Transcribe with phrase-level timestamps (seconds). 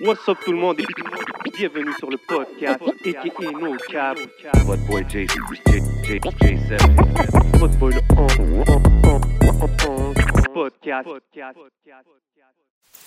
[0.00, 0.80] What's up tout le monde?
[0.80, 4.18] Et bienvenue sur le podcast aka No Cap.
[4.66, 5.26] What boy J
[5.64, 7.58] J J J7.
[7.58, 8.00] Votre boy le
[10.52, 11.08] podcast.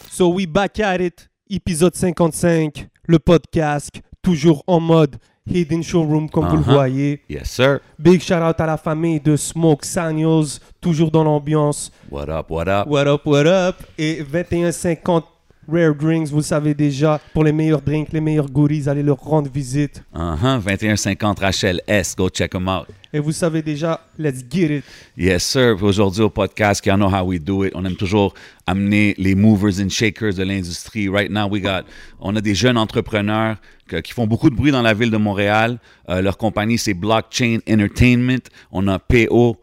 [0.09, 5.17] So we back at it, épisode 55, le podcast, toujours en mode
[5.47, 6.73] Hidden Showroom comme vous le Uh-huh.
[6.73, 7.21] voyez.
[7.29, 7.79] Yes sir.
[7.97, 11.91] Big shout out à la famille de Smoke Saniels, toujours dans l'ambiance.
[12.11, 12.45] What up?
[12.49, 12.87] What up?
[12.87, 13.75] What up, what up?
[13.97, 15.23] Et 21,50
[15.67, 19.17] Rare Drinks, vous le savez déjà, pour les meilleurs drinks, les meilleurs goodies, allez leur
[19.17, 20.03] rendre visite.
[20.13, 20.59] Uh-huh.
[20.59, 22.15] 2150 Rachel S.
[22.15, 22.87] Go check them out.
[23.13, 24.83] Et vous savez déjà, let's get it.
[25.15, 25.75] Yes sir.
[25.81, 27.73] Aujourd'hui au podcast, you know how we do it.
[27.75, 28.33] On aime toujours
[28.65, 31.07] amener les movers and shakers de l'industrie.
[31.07, 31.83] Right now, we got,
[32.19, 33.57] on a des jeunes entrepreneurs
[33.87, 35.77] que- qui font beaucoup de bruit dans la ville de Montréal.
[36.09, 38.41] Euh, leur compagnie, c'est Blockchain Entertainment.
[38.71, 39.57] On a PO,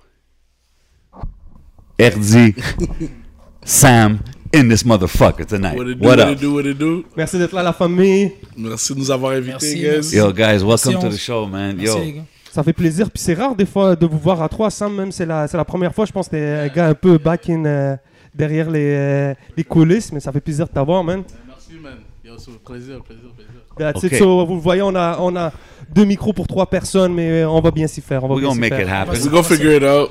[2.01, 2.55] RD,
[3.65, 4.19] Sam
[4.53, 5.77] in this motherfucker tonight.
[5.77, 6.33] What it do, What what, up?
[6.33, 7.05] it do, what it do?
[7.17, 8.33] Merci d'être là, la famille.
[8.57, 10.15] Merci de nous avoir invités, guys.
[10.15, 11.77] Yo, guys, welcome Merci, to the show, man.
[11.77, 12.05] Merci, Yo.
[12.05, 12.23] les gars.
[12.51, 13.11] Ça fait plaisir.
[13.11, 14.71] Puis c'est rare des fois de vous voir à trois.
[14.71, 16.07] Sam, même, c'est la, c'est la première fois.
[16.07, 17.97] Je pense que t'es un gars un peu back in, euh,
[18.35, 20.11] derrière les, euh, les coulisses.
[20.13, 21.23] Mais ça fait plaisir de t'avoir, man.
[21.47, 21.99] Merci, man.
[22.25, 23.53] Yo, c'est un plaisir, plaisir, plaisir.
[23.79, 24.13] That's Ok.
[24.13, 24.19] it.
[24.19, 25.53] So, vous le voyez, on a, on a
[25.95, 28.25] deux micros pour trois personnes, mais on va bien s'y faire.
[28.25, 28.87] On va We're bien gonna s'y make faire.
[28.89, 29.13] it happen.
[29.15, 30.11] Let's go figure it out.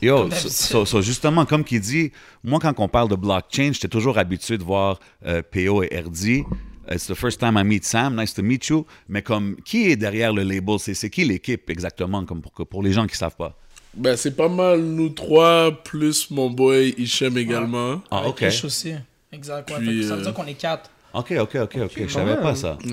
[0.00, 0.50] Yo, so, d'habitude.
[0.50, 2.12] so- so justement, comme qu'il dit,
[2.44, 6.44] moi, quand on parle de blockchain, j'étais toujours habitué de voir euh, PO et RD.
[6.90, 8.18] It's the first time I meet Sam.
[8.18, 8.86] Nice to meet you.
[9.08, 10.78] Mais comme, qui est derrière le label?
[10.78, 13.56] C'est, qui l'équipe exactement, comme pour, pour les gens qui savent pas?
[13.94, 18.00] Ben, c'est pas mal nous trois, plus mon boy Hichem également.
[18.10, 18.38] Ah, Avec OK.
[18.40, 18.92] Rich aussi.
[19.32, 19.70] Exact.
[19.70, 19.78] ouais.
[19.78, 20.90] Puis, ça veut euh, dire qu'on est quatre.
[21.12, 21.92] OK, OK, OK, OK.
[22.06, 22.40] Je savais Ouais.
[22.40, 22.78] pas ça.
[22.86, 22.92] Ouais.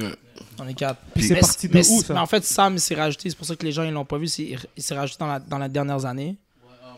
[0.60, 1.00] On est quatre.
[1.14, 2.14] Puis c'est Mais- parti de mais, où, ça?
[2.14, 3.30] mais en fait, Sam s'est rajouté.
[3.30, 4.28] C'est pour ça que les gens ils l'ont pas vu.
[4.28, 6.36] Il s'est rajouté dans, la, dans les dernières années.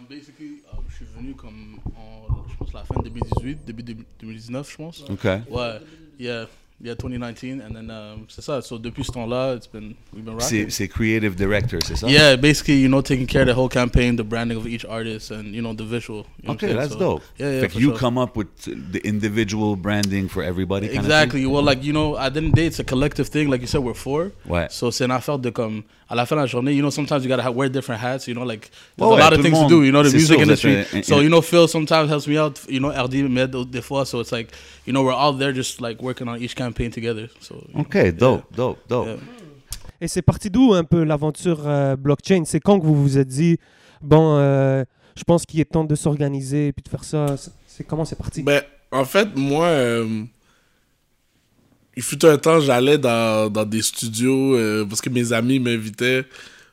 [0.10, 4.72] Basically, um, je suis venu comme en, je pense, la fin 2018, début de- 2019,
[4.72, 5.04] je pense.
[5.10, 5.24] OK.
[5.26, 5.80] Ouais,
[6.20, 6.48] yeah,
[6.80, 8.62] yeah, 2019, and then, um, c'est ça.
[8.62, 10.70] So, depuis ce temps-là, it's been, we've been rocking.
[10.70, 12.08] c'est creative director, c'est ça?
[12.08, 15.32] Yeah, basically, you know, taking care of the whole campaign, the branding of each artist,
[15.32, 16.26] and, you know, the visual.
[16.42, 17.24] You know OK, I'm that's So, dope.
[17.38, 17.98] Yeah, yeah, for you sure.
[17.98, 18.48] come up with
[18.92, 21.46] the individual branding for everybody kind Exactly.
[21.46, 23.50] Well, like you know, at the end of the day, it's a collective thing.
[23.50, 24.32] Like you said, we're four.
[24.46, 24.68] Ouais.
[24.70, 27.24] So c'est une affaire de comme à la fin de la journée, you know, sometimes
[27.24, 28.28] you gotta have, wear different hats.
[28.28, 29.84] You know, like there's ouais, a lot of things to do.
[29.84, 30.74] You know, the music industry.
[30.76, 32.60] êtes un- so un- you know, Phil sometimes helps me out.
[32.70, 34.06] You know, RD med des fois.
[34.06, 34.52] So it's like,
[34.86, 37.28] you know, we're all there just like working on each campaign together.
[37.40, 37.80] So of thing?
[37.82, 39.08] OK, dope, dope, dope.
[39.08, 39.18] Yeah.
[40.02, 42.44] Et c'est parti d'où un peu l'aventure euh, blockchain?
[42.46, 43.58] C'est quand que vous vous êtes dit,
[44.02, 44.84] bon, euh,
[45.16, 47.36] je pense qu'il est temps de s'organiser et puis de faire ça?
[47.38, 48.42] C'est- C'est comment c'est parti?
[48.44, 48.62] Ben,
[48.92, 50.24] en fait, moi, euh,
[51.96, 56.26] il fut un temps, j'allais dans, dans des studios euh, parce que mes amis m'invitaient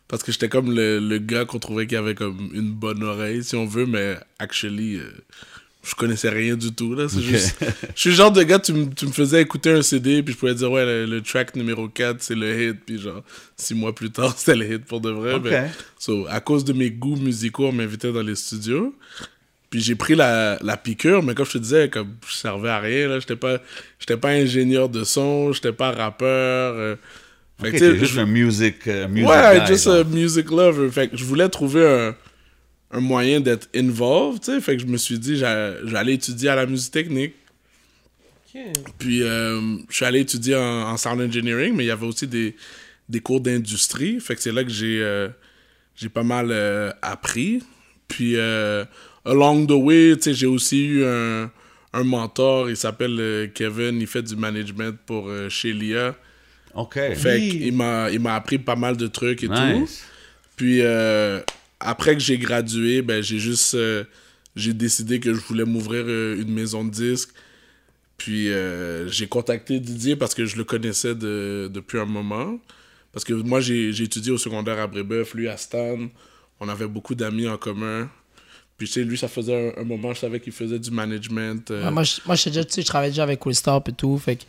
[0.07, 3.43] parce que j'étais comme le, le gars qu'on trouvait qui avait comme une bonne oreille,
[3.43, 5.11] si on veut, mais actually, euh,
[5.85, 6.95] je connaissais rien du tout.
[6.95, 7.07] Là.
[7.09, 7.57] C'est juste,
[7.95, 10.35] je suis le genre de gars, tu, me- tu me faisais écouter un CD, puis
[10.35, 13.23] je pouvais dire, ouais, le, le track numéro 4, c'est le hit, puis genre,
[13.57, 15.35] six mois plus tard, c'était le hit pour de vrai.
[15.35, 15.43] OK.
[15.45, 18.95] mais- So, à cause de mes goûts musicaux, on m'invitait dans les studios.
[19.71, 22.79] Puis j'ai pris la, la piqûre, mais comme je te disais, comme je servais à
[22.79, 23.59] rien, là, j'étais pas,
[23.99, 26.75] j'étais pas ingénieur de son, j'étais pas rappeur.
[26.77, 26.97] euh,
[27.61, 29.95] fait que, t'es juste je- un music, euh, music ouais, guy, just genre.
[29.97, 30.91] a music lover.
[30.91, 32.15] Fait que je voulais trouver un,
[32.91, 34.61] un moyen d'être involved, tu sais.
[34.61, 37.35] Fait que je me suis dit, j'a- j'allais étudier à la musique technique.
[38.99, 42.27] Puis euh, je suis allé étudier en, en sound engineering, mais il y avait aussi
[42.29, 42.55] des,
[43.09, 44.21] des cours d'industrie.
[44.21, 45.29] Fait que c'est là que j'ai euh,
[45.97, 47.63] j'ai pas mal euh, appris.
[48.07, 48.85] Puis euh,
[49.25, 51.51] along the way, tu sais, j'ai aussi eu un,
[51.93, 56.15] un mentor, il s'appelle euh, Kevin, il fait du management pour euh, chez LIA.
[56.75, 56.95] OK.
[56.95, 57.49] Fait Oui.
[57.59, 59.55] qu'il m'a il m'a appris pas mal de trucs et tout.
[59.55, 60.05] Nice.
[60.55, 61.41] Puis euh,
[61.81, 64.05] après que j'ai gradué, ben j'ai juste euh,
[64.57, 67.31] j'ai décidé que je voulais m'ouvrir euh, une maison de disques.
[68.17, 72.59] Puis euh, j'ai contacté Didier parce que je le connaissais de- depuis un moment.
[73.13, 75.99] Parce que moi j'ai étudié au secondaire à Brébeuf, lui à Stan.
[76.61, 78.09] On avait beaucoup d'amis en commun.
[78.79, 81.71] Puis tu sais, lui ça faisait un, un moment, je savais qu'il faisait du management.
[81.71, 83.89] euh, Ouais, moi, je, moi, je, déjà, tu sais, je travaillais déjà avec Will Stop
[83.89, 84.19] et tout.
[84.19, 84.43] Fait que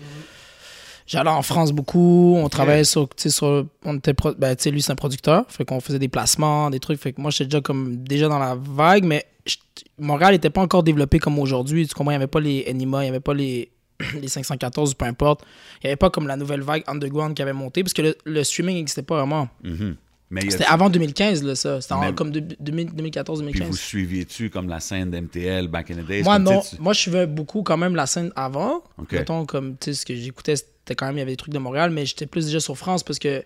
[1.07, 2.36] j'allais en France beaucoup.
[2.38, 5.46] On travaillait sur, tu sais, sur, on était, pro- ben, lui, c'est un producteur.
[5.50, 7.00] Fait qu'on faisait des placements, des trucs.
[7.00, 9.56] Fait que moi, j'étais déjà comme, déjà dans la vague, mais je-
[10.00, 11.88] Montréal n'était pas encore développé comme aujourd'hui.
[11.88, 12.12] Tu comprends?
[12.12, 13.69] Il n'y avait pas les Anima, il n'y avait pas les,
[14.22, 15.42] les 514, peu importe.
[15.81, 18.16] Il n'y avait pas comme la nouvelle vague underground qui avait monté, parce que le,
[18.25, 19.48] le streaming n'existait pas vraiment.
[19.63, 19.96] Mhm.
[20.36, 21.80] A- C'était avant 2015, là, ça.
[21.80, 23.72] C'était en- comme de- Puis 2000 vous 2014-2015.
[23.74, 26.24] suiviez-tu comme la scène d'MTL back in the days?
[26.24, 26.62] Moi, non.
[26.62, 28.84] tu Moi, je suivais beaucoup quand même la scène avant.
[28.98, 29.13] Ok.
[29.13, 30.56] Mettons, comme, tu sais, ce que j'écoutais,
[30.93, 33.01] quand même, il y avait des trucs de Montréal, mais j'étais plus déjà sur France
[33.01, 33.43] parce que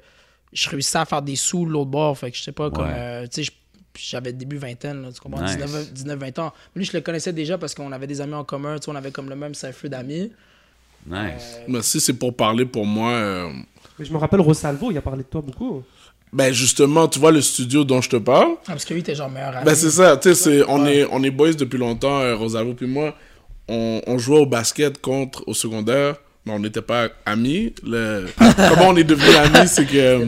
[0.52, 2.18] je réussissais à faire des sous de l'autre bord.
[2.18, 3.52] Fait que je sais pas, comme, euh, tu sais,
[3.98, 5.42] j'avais début vingtaine, là, tu comprends?
[5.44, 5.56] Nice.
[5.58, 6.54] 19, 19, 20 ans.
[6.76, 8.96] Lui, je le connaissais déjà parce qu'on avait des amis en commun, tu sais, on
[8.96, 10.32] avait comme le même cercle d'amis.
[11.08, 11.60] Nice.
[11.68, 13.50] Mais si c'est pour parler pour moi, euh,
[13.98, 15.84] Mais je me rappelle Rosalvo, il a parlé de toi beaucoup.
[16.32, 19.16] ben justement, tu vois le studio dont je te parle, Ah, parce que lui, t'es
[19.16, 19.66] genre meilleur ami.
[19.66, 22.74] Ben c'est ça, tu sais, c'est- on, est, on est boys depuis longtemps, euh, Rosalvo
[22.74, 23.16] puis moi.
[23.68, 27.74] On, on jouait au basket contre, au secondaire, mais on n'était pas amis.
[27.84, 28.26] Le...
[28.70, 30.26] Comment on est devenus amis, c'est que euh,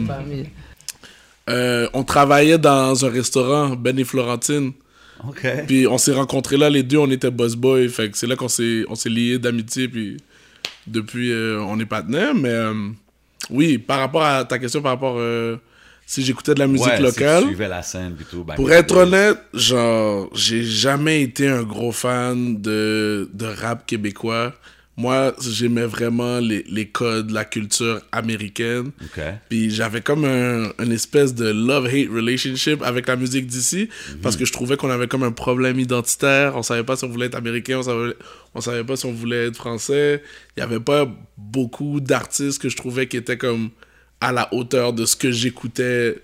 [1.50, 4.72] euh, on travaillait dans un restaurant, Ben et Florentine.
[5.28, 5.46] OK.
[5.66, 7.88] Puis on s'est rencontrés là, les deux, on était boss boy.
[7.88, 10.16] Fait que c'est là qu'on s'est, on s'est liés d'amitié, puis
[10.86, 12.34] depuis, euh, on est partenaires.
[12.34, 12.74] Mais euh,
[13.50, 15.56] oui, par rapport à ta question, par rapport euh,
[16.06, 17.44] si j'écoutais de la musique Ouais, si tu locale.
[17.44, 18.44] suivais la scène tout.
[18.44, 24.54] back Pour être honnête, genre, j'ai jamais été un gros fan de, de rap québécois.
[24.96, 28.90] Moi, j'aimais vraiment les, les codes, la culture américaine.
[29.48, 33.88] Puis j'avais comme un, une espèce de love-hate relationship avec la musique d'ici.
[34.22, 36.56] Parce que je trouvais qu'on avait comme un problème identitaire.
[36.56, 38.14] On savait pas si on voulait être américain, on savait,
[38.54, 40.22] on savait pas si on voulait être français.
[40.56, 43.70] Il y avait pas beaucoup d'artistes que je trouvais qui étaient comme
[44.20, 46.22] à la hauteur de ce que j'écoutais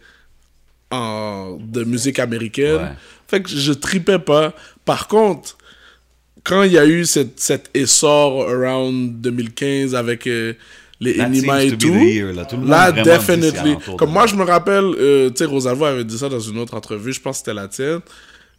[0.90, 2.76] en, de musique américaine.
[2.76, 2.92] Ouais.
[3.26, 4.54] Fait que je tripais pas.
[4.84, 5.57] Par contre,
[6.44, 10.54] quand il y a eu cette, cet essor around 2015 avec euh,
[11.00, 12.44] les That Enima et tout, the year, là.
[12.44, 13.76] Tout là, definitely.
[13.76, 14.14] de Comme là.
[14.14, 17.12] moi, je me rappelle, euh, tu sais, Rosalvo avait dit ça dans une autre entrevue,
[17.12, 18.00] je pense que c'était la tienne.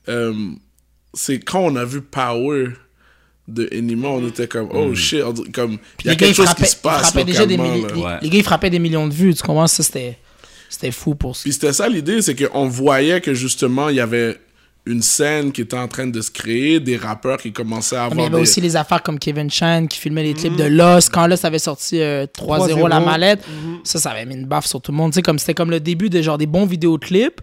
[0.07, 0.33] Euh,
[1.13, 2.67] c'est quand on a vu Power
[3.47, 4.71] de Enima, on était comme, Mm.
[4.75, 7.25] oh shit, on dirait comme, il y a quelque chose qui se ils passe frappaient
[7.25, 7.63] déjà des là.
[7.75, 8.17] Les, Ouais.
[8.21, 9.33] les gars, ils frappaient des millions de vues.
[9.33, 9.65] Tu comprends?
[9.67, 10.17] Ça, c'était,
[10.69, 11.41] c'était fou pour ça.
[11.43, 14.39] Puis c'était ça l'idée, c'est qu'on voyait que justement, il y avait
[14.89, 18.15] une scène qui était en train de se créer, des rappeurs qui commençaient à Mais
[18.15, 18.41] il y avoir avait des...
[18.41, 21.09] aussi les affaires comme Kevin Chan qui filmait les clips de Lost.
[21.13, 23.05] Quand Lost avait sorti euh, 3-0 la 3-0.
[23.05, 23.43] mallette,
[23.83, 25.11] ça, ça avait mis une baffe sur tout le monde.
[25.11, 27.41] Tu sais, comme c'était comme le début de genre des bons vidéoclips.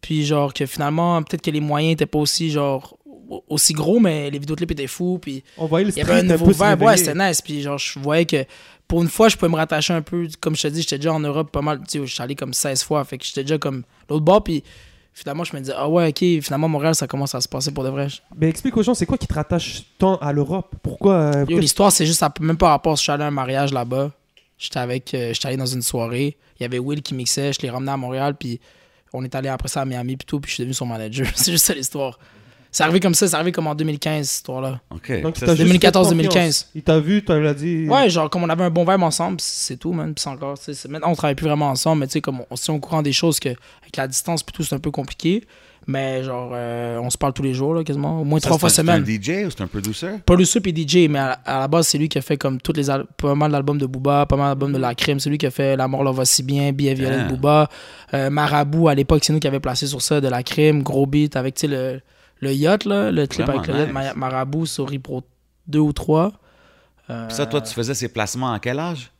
[0.00, 2.96] Puis genre que finalement, peut-être que les moyens étaient pas aussi genre
[3.28, 5.18] au- aussi gros, mais les vidéoclips étaient fous.
[5.20, 6.82] Puis On voyait le il y avait un nouveau vibe.
[6.82, 7.42] Ouais, c'était nice.
[7.42, 8.44] Puis genre, je voyais que
[8.86, 10.28] pour une fois, je pouvais me rattacher un peu.
[10.40, 11.80] Comme je te dis, j'étais déjà en Europe pas mal.
[11.80, 13.04] Tu sais, je suis allé comme 16 fois.
[13.04, 14.44] Fait que j'étais déjà comme l'autre bord.
[14.44, 14.62] Puis
[15.18, 17.82] finalement, je me disais, ah ouais, ok, finalement, Montréal, ça commence à se passer pour
[17.82, 18.06] de vrai.
[18.36, 20.74] Mais explique aux gens, c'est quoi qui te rattache tant à l'Europe?
[20.82, 22.94] Pourquoi euh, Yo, l'histoire, c'est juste, ça même pas rapport.
[22.96, 24.12] Je suis allé à un mariage là-bas.
[24.58, 26.36] J'étais avec, euh, j'étais allé dans une soirée.
[26.58, 27.52] Il y avait Will qui mixait.
[27.52, 28.36] Je l'ai ramené à Montréal.
[28.38, 28.60] Puis
[29.12, 30.16] on est allé après ça à Miami.
[30.16, 30.38] Puis tout.
[30.38, 31.26] Puis je suis devenu son manager.
[31.34, 32.18] c'est juste ça l'histoire.
[32.70, 33.26] C'est arrivé comme ça.
[33.26, 34.80] C'est arrivé comme en 2015, cette histoire-là.
[34.90, 35.22] OK.
[35.22, 36.28] Donc, il Ça, t'a c'est- juste fait 2014-2015.
[36.28, 36.68] confiance.
[36.74, 37.88] Il t'a vu, tu l'as dit.
[37.88, 40.14] Ouais, genre, comme on avait un bon vibe ensemble, c'est tout, man.
[40.14, 42.20] Puis c'est encore, tu sais, c'est- maintenant, on travaille plus vraiment ensemble, mais tu sais,
[42.20, 44.62] comme on, si on est au courant des choses que, avec la distance, puis tout,
[44.62, 45.44] c'est un peu compliqué.
[45.90, 48.20] Mais genre, euh, on se parle tous les jours, là, quasiment.
[48.20, 49.02] Au moins ça, trois fois un- semaine.
[49.06, 50.08] C'est un DJ ou c'est un producer?
[50.26, 52.76] Producer puis DJ, mais à, à la base, c'est lui qui a fait comme toutes
[52.76, 55.18] les pas mal d'albums de Booba, pas mal d'albums de La Crime.
[55.18, 57.24] C'est lui qui a fait La mort là va si bien, Billet violet Ah.
[57.24, 57.70] de Booba.
[58.12, 61.06] Euh, Marabout, à l'époque, c'est nous qui avait placé sur ça de La Crime, gros
[61.06, 62.02] beat avec, tu sais, le,
[62.40, 63.94] le yacht, là, le clip Vraiment avec le yacht, nice.
[63.94, 65.22] Ma- Marabout sur Pro
[65.66, 66.32] 2 ou 3.
[67.10, 69.10] Euh, Puis ça, toi, tu faisais ces placements à quel âge?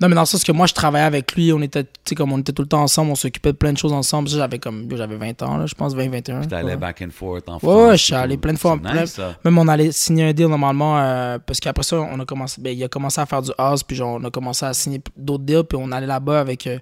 [0.00, 1.86] Non, mais dans le sens que moi, je travaillais avec lui, on était,
[2.16, 4.28] comme on était tout le temps ensemble, on s'occupait de plein de choses ensemble.
[4.28, 6.40] J'avais comme, j'avais 20 ans, là, je pense, 20, 21.
[6.40, 6.76] Tu allais ouais.
[6.76, 7.88] back and forth en Ouais, France.
[7.90, 8.76] ouais, je suis allé plein de fois.
[8.76, 9.20] Plein- nice.
[9.44, 12.76] Même on allait signer un deal normalement, euh, parce qu'après ça, on a commencé, ben,
[12.76, 15.44] il a commencé à faire du house, puis genre, on a commencé à signer d'autres
[15.44, 16.66] deals, puis on allait là-bas avec.
[16.66, 16.78] Euh,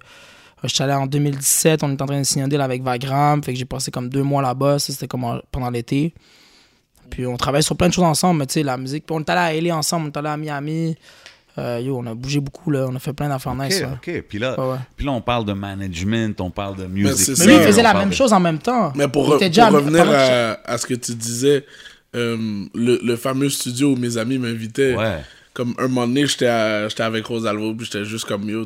[0.67, 3.43] je suis allé en 2017, on était en train de signer un deal avec Vagram,
[3.43, 6.13] fait que j'ai passé comme deux mois là-bas, ça c'était comme en- pendant l'été.
[7.09, 9.05] Puis on travaillait sur plein de choses ensemble, mais tu sais, la musique.
[9.05, 10.95] Puis on est allé à LA ensemble, on est allé à Miami.
[11.57, 13.81] Euh, yo, on a bougé beaucoup, là, on a fait plein d'affaires OK, nice.
[13.81, 14.23] OK.
[14.27, 14.77] Puis là, Ouais, ouais.
[14.97, 17.29] puis là, on parle de management, on parle de music.
[17.29, 17.45] Mais ça.
[17.45, 18.91] lui, il faisait la même de- chose en même temps.
[18.95, 21.65] Mais pour, re- à- revenir à, à ce que tu disais,
[22.15, 25.21] euh, le, le fameux studio où mes amis m'invitaient, Ouais.
[25.53, 28.65] comme un moment donné, j'étais avec Rosalvo, puis j'étais juste comme, yo,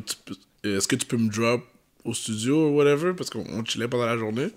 [0.64, 1.62] est-ce que tu peux me drop?
[2.04, 4.50] Au studio ou whatever, parce qu'on on chillait pendant la journée.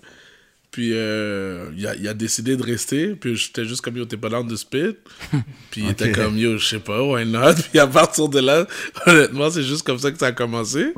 [0.70, 4.16] Puis euh, il a, il a décidé de rester, puis j'étais juste comme, yo, t'es
[4.16, 4.96] pas down de spit.
[5.70, 7.54] Puis il était comme, yo, je sais pas, why not?
[7.70, 8.66] Puis à partir de là,
[9.06, 10.94] honnêtement, c'est juste comme ça que ça a commencé.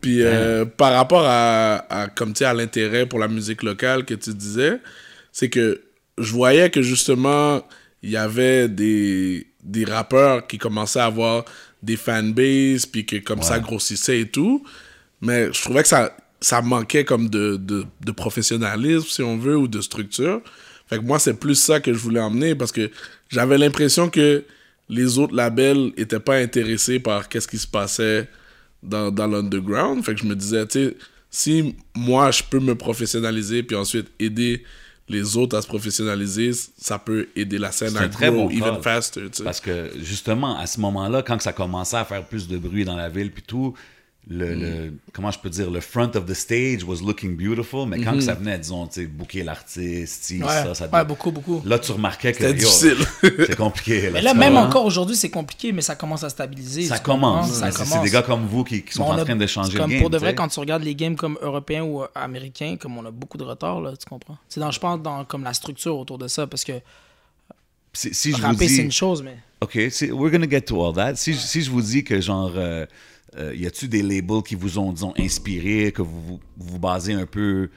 [0.00, 4.14] Puis euh, par rapport à, à comme tu à l'intérêt pour la musique locale que
[4.14, 4.80] tu disais,
[5.30, 5.80] c'est que
[6.18, 7.62] je voyais que justement,
[8.02, 11.44] il y avait des, des rappeurs qui commençaient à avoir
[11.80, 14.66] des fanbases, puis que comme ça grossissait et tout.
[15.20, 19.56] Mais je trouvais que ça, ça manquait comme de, de, de professionnalisme, si on veut,
[19.56, 20.40] ou de structure.
[20.88, 22.90] Fait que moi, c'est plus ça que je voulais emmener parce que
[23.28, 24.44] j'avais l'impression que
[24.88, 28.28] les autres labels étaient pas intéressés par qu'est-ce qui se passait
[28.82, 30.04] dans, dans l'underground.
[30.04, 30.96] Fait que je me disais, tu sais,
[31.30, 34.62] si moi, je peux me professionnaliser puis ensuite aider
[35.08, 38.82] les autres à se professionnaliser, ça peut aider la scène à grow bon even call.
[38.82, 39.22] faster.
[39.44, 42.96] Parce que justement, à ce moment-là, quand ça commençait à faire plus de bruit dans
[42.96, 43.74] la ville, puis tout,
[44.28, 48.00] le, le- comment je peux dire, le front of the stage was looking beautiful, mais
[48.00, 51.62] quand que ça venait, disons, tu sais, booker l'artiste, Ouais, ça, ça ouais, beaucoup, beaucoup.
[51.64, 52.96] Là, tu remarquais que C'était difficile.
[53.22, 54.10] c'est compliqué.
[54.12, 56.82] Mais là, tu même encore aujourd'hui, c'est compliqué, mais ça commence à stabiliser.
[56.86, 57.52] Ça commence.
[57.52, 59.80] C'est- des gars comme vous qui, qui sont en a- train de changer c'est le
[59.80, 60.00] comme game.
[60.00, 63.12] Pour de vrai, quand tu regardes les games comme européens ou américains, comme on a
[63.12, 64.38] beaucoup de retard, là, tu comprends?
[64.48, 66.72] C'est dans, je pense, dans comme la structure autour de ça, parce que
[67.92, 69.36] Si, si je vous rapper, c'est dis, une chose, mais...
[69.60, 69.74] OK,
[70.10, 71.14] we're gonna get to all that.
[71.16, 72.84] Si, je- si je vous dis que, genre, euh,
[73.38, 77.12] euh, y a-tu des labels qui vous ont, disons, inspiré, que vous vous, vous basez
[77.12, 77.68] un peu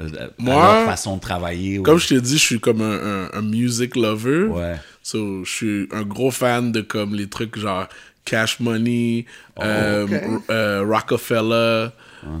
[0.00, 1.78] euh, à Moi, leur façon de travailler?
[1.78, 4.44] ou- Comme je t'ai dit, je suis comme un, un, un music lover.
[4.46, 4.76] Ouais.
[5.02, 7.88] So, je suis un gros fan de comme les trucs genre
[8.24, 9.26] Cash Money,
[9.60, 10.10] euh, ok.
[10.12, 11.88] R- euh, Rockefeller,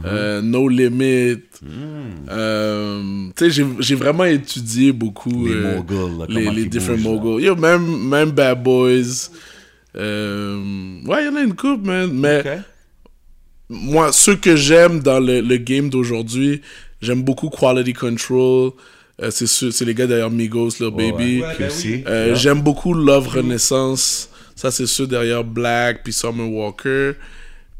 [0.04, 1.42] euh, No Limit.
[2.30, 6.96] Euh, tu sais, j'ai- vraiment étudié beaucoup Les euh, moguls, là, les, les là.
[6.96, 7.42] moguls.
[7.42, 9.30] Yo, même, même Bad Boys.
[9.96, 12.10] Euh, ouais, il y en a une coupe, man.
[12.12, 12.42] Mais
[13.68, 16.62] moi, ceux que j'aime dans le, le game d'aujourd'hui,
[17.00, 18.72] j'aime beaucoup Quality Control.
[19.22, 21.42] Euh, c'est les gars derrière Migos, Lil Baby.
[21.42, 21.70] Ouais, ben.
[22.06, 22.34] Euh, Yeah.
[22.34, 24.28] J'aime beaucoup Love Renaissance.
[24.56, 27.12] Ça, c'est ceux derrière Black, puis Summer Walker.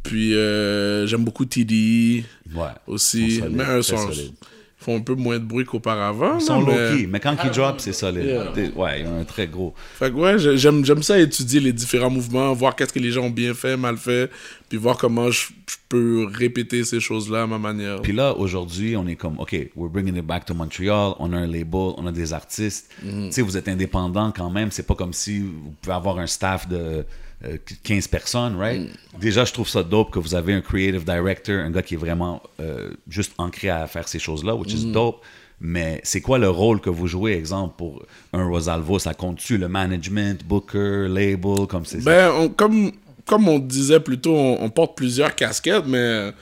[0.02, 2.64] Puis euh, j'aime beaucoup TDE Ouais.
[2.87, 3.40] aussi.
[3.50, 4.33] Mais ils
[4.82, 6.38] font un peu moins de bruit qu'auparavant.
[6.38, 8.24] Ils sont là, mais- low-key, mais quand ils drop, c'est solide.
[8.24, 8.52] Yeah.
[8.76, 9.74] Ouais, ils ont un très gros.
[9.98, 13.10] Fait que ouais, j'ai- j'aime, j'aime ça étudier les différents mouvements, voir qu'est-ce que les
[13.10, 14.30] gens ont bien fait, mal fait,
[14.68, 18.02] puis voir comment je, je peux répéter ces choses-là à ma manière.
[18.02, 21.36] Puis là, aujourd'hui, on est comme, OK, we're bringing it back to Montreal, on a
[21.38, 22.90] un label, on a des artistes.
[23.02, 23.26] Mhm.
[23.26, 24.70] Tu sais, vous êtes indépendant quand même.
[24.70, 27.04] C'est pas comme si vous pouvez avoir un staff de
[27.82, 28.80] 15 personnes, right?
[28.80, 29.20] Mhm.
[29.20, 31.99] Déjà, je trouve ça dope que vous avez un creative director, un gars qui est
[31.99, 35.20] vraiment euh, juste ancré à faire ces choses-là, which is dope.
[35.64, 38.99] Mais c'est quoi le rôle que vous jouez, exemple, pour un Rosalvo?
[38.99, 42.11] Ça compte-tu le management, booker, label, comme c'est ça?
[42.11, 42.90] Ben, on- comme,
[43.26, 46.32] comme on disait plus tôt, on, on porte plusieurs casquettes, mais euh,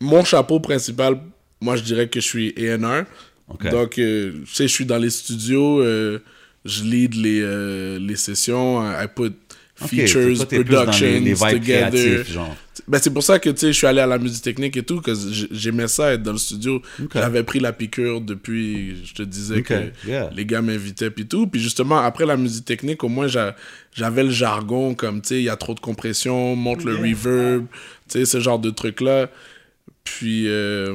[0.00, 1.18] mon chapeau principal,
[1.60, 3.04] moi je dirais que je suis A&R.
[3.48, 3.70] Ok.
[3.70, 6.20] Donc, euh, tu sais, je suis dans les studios, euh,
[6.64, 9.30] je lead les, euh, les sessions, I put
[9.78, 12.24] Ok, features, toi, productions les, les together.
[12.24, 12.56] genre.
[12.88, 15.12] Ben, c'est pour ça que je suis allé à la musique technique et tout, que
[15.50, 16.80] j'aimais ça être dans le studio.
[17.12, 19.74] J'avais pris la piqûre depuis, je te disais que
[20.06, 20.30] yeah.
[20.34, 21.46] les gars m'invitaient puis tout.
[21.46, 23.54] Puis justement, après la musique technique, au moins, j'a-
[23.92, 27.66] j'avais le jargon comme, tu sais, il y a trop de compression, monte le reverb,
[28.08, 29.28] tu sais, ce genre de trucs-là.
[30.04, 30.94] Puis, euh,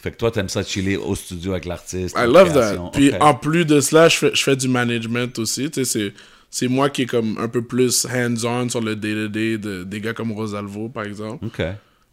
[0.00, 2.16] Fait que toi, t'aimes ça chiller au studio avec l'artiste.
[2.18, 2.90] I love that.
[2.92, 5.70] Puis en plus de cela, je fais, je fais du management aussi.
[5.70, 6.12] Tu sais,
[6.52, 10.12] c'est, moi qui est comme un peu plus hands-on sur le day-to-day de, des gars
[10.12, 11.44] comme Rosalvo, par exemple.
[11.46, 11.62] OK.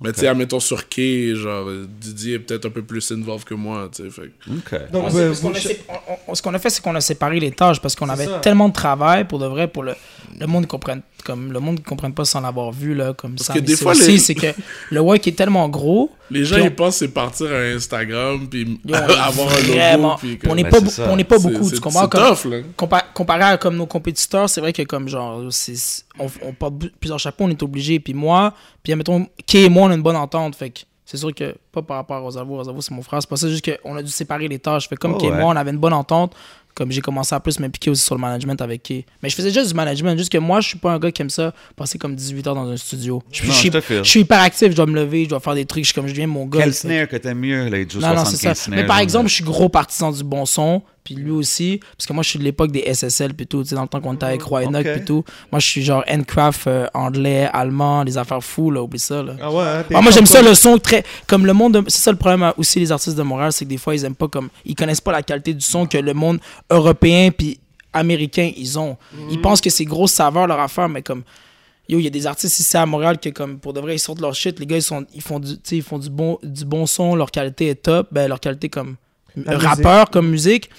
[0.02, 1.68] Mais tu sais, admettons sur Key, genre,
[2.00, 4.10] Didier est peut-être un peu plus involved que moi, tu sais.
[4.10, 4.32] Fait.
[4.50, 4.92] OK.
[4.94, 6.70] Donc, On euh, s'est- parce qu'on vous- a sé- on- on- ce qu'on a fait,
[6.70, 8.40] c'est qu'on a séparé les tâches parce qu'on avait ça.
[8.40, 9.96] tellement de travail pour de vrai, pour le,
[10.40, 13.54] le monde comprenne, comme le monde ne comprenne pas sans l'avoir vu là, comme ça.
[13.54, 14.48] que mais des fois, aussi, les- c'est que
[14.92, 16.12] le work est tellement gros.
[16.32, 20.40] Les gens, on- ils pensent c'est partir à Instagram, puis avoir un vraiment- logo, puis
[20.50, 21.08] on n'est Ben, pas, ça.
[21.10, 22.08] on n'est pas beaucoup, c'est- tu comprends?
[22.08, 22.58] Comme- tough, là.
[22.78, 26.76] compa- comparé à comme nos compétiteurs, c'est vrai que comme genre, c'est- on, on porte
[27.00, 28.00] plusieurs chapeaux, on est obligé.
[28.00, 30.56] Puis moi, puis mettons, Kay et moi, on a une bonne entente.
[30.56, 33.30] Fait que c'est sûr que, pas par rapport à Rosalvo, Rosalvo c'est mon frère, c'est
[33.30, 34.88] pas ça, juste qu'on a dû séparer les tâches.
[34.88, 35.38] Fait comme Oh, Kay et ouais.
[35.38, 36.36] moi, on avait une bonne entente.
[36.76, 39.06] Comme j'ai commencé à plus m'impliquer aussi sur le management avec Kay.
[39.22, 41.22] Mais je faisais juste du management, juste que moi, je suis pas un gars qui
[41.22, 43.22] aime ça, passer comme 18 heures dans un studio.
[43.32, 45.40] Je, Non, je suis- je je suis hyper actif, je dois me lever, je dois
[45.42, 46.60] faire des trucs, je suis comme je deviens mon gars.
[46.62, 48.72] Quel snare que t'aimes mieux, là, il joue non, non, c'est 75 ça.
[48.72, 49.30] Mais par exemple, là.
[49.30, 52.40] je suis gros partisan du bon son, puis lui aussi, parce que moi, je suis
[52.40, 54.64] de l'époque des SSL, puis tout, tu sais, dans le temps qu'on était avec Roy
[54.66, 55.24] Enoch, puis tout.
[55.52, 59.36] Moi, je suis genre handcraft, euh, anglais, allemand, les affaires fous, là, oublie ça, là.
[59.42, 61.04] Ah ouais, hein, Ah, moi, j'aime ça, le son très.
[61.28, 61.74] Comme le monde.
[61.74, 63.96] de- C'est ça le problème euh, aussi, les artistes de Montréal, c'est que des fois,
[63.96, 64.50] ils aiment pas comme.
[64.66, 66.40] Ils connaissent pas la qualité du son que le monde
[66.70, 67.60] européen puis
[67.94, 68.98] américain, ils ont.
[69.32, 71.24] Ils pensent que c'est grosse saveur leur affaire, mais comme.
[71.88, 74.00] Yo, il y a des artistes ici à Montréal qui, comme, pour de vrai, ils
[74.00, 74.60] sortent leur shit.
[74.60, 77.32] Les gars, ils, sont, ils font, du, ils font du, bon, du bon son, leur
[77.32, 78.10] qualité est top.
[78.12, 78.96] Ben, leur qualité comme
[79.36, 80.70] La rappeur, comme musique.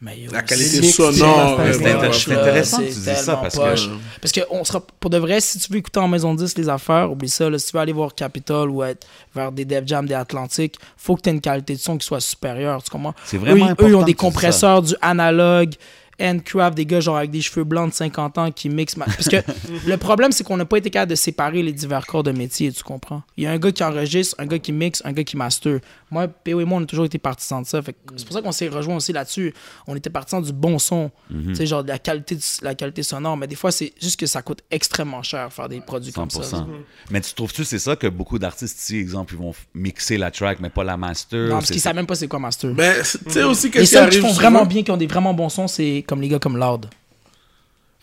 [0.00, 1.58] Mais La qualité sonore.
[1.74, 1.82] c'est-
[2.30, 3.90] euh, intéressant que c'est tu dises ça, parce que-.
[4.20, 6.68] Parce que on sera, pour de vrai, si tu veux écouter en maison 10 les
[6.68, 7.50] affaires, oublie ça.
[7.50, 9.04] là, si tu veux aller voir Capitol ou être
[9.34, 12.06] vers des Def Jam, des Atlantiques, faut que tu aies une qualité de son qui
[12.06, 12.80] soit supérieure.
[12.80, 13.14] Tu comprends?
[13.24, 15.72] C'est vraiment eux, important eux, ils ont des compresseurs, du analogue,
[16.20, 18.96] handcraft, des gars genre avec des cheveux blancs de 50 ans qui mixent.
[18.96, 19.36] ma- Parce que
[19.86, 22.70] le problème, c'est qu'on n'a pas été capable de séparer les divers corps de métier,
[22.72, 23.22] tu comprends?
[23.36, 25.78] Il y a un gars qui enregistre, un gars qui mixe, un gars qui master.
[26.10, 27.82] Moi, PO et moi, on a toujours été partisans de ça.
[27.82, 29.52] Fait que C'est pour ça qu'on s'est rejoint aussi là-dessus.
[29.86, 31.48] On était partisans du bon son, Mhm.
[31.48, 33.36] tu sais, genre de la qualité, du- la qualité sonore.
[33.36, 36.42] Mais des fois, c'est juste que ça coûte extrêmement cher faire des produits comme ça.
[36.42, 36.66] 100%.
[37.10, 40.60] Mais tu trouves-tu c'est ça que beaucoup d'artistes ici, exemple, ils vont mixer la track,
[40.60, 41.48] mais pas la master?
[41.48, 42.70] Non, parce qu'ils savent même pas c'est quoi master.
[42.72, 44.40] Ben, tu sais aussi, les qu'est-ce qui seuls qui font souvent?
[44.40, 46.86] vraiment bien, qui ont des vraiment bons sons, c'est comme les gars comme Loud.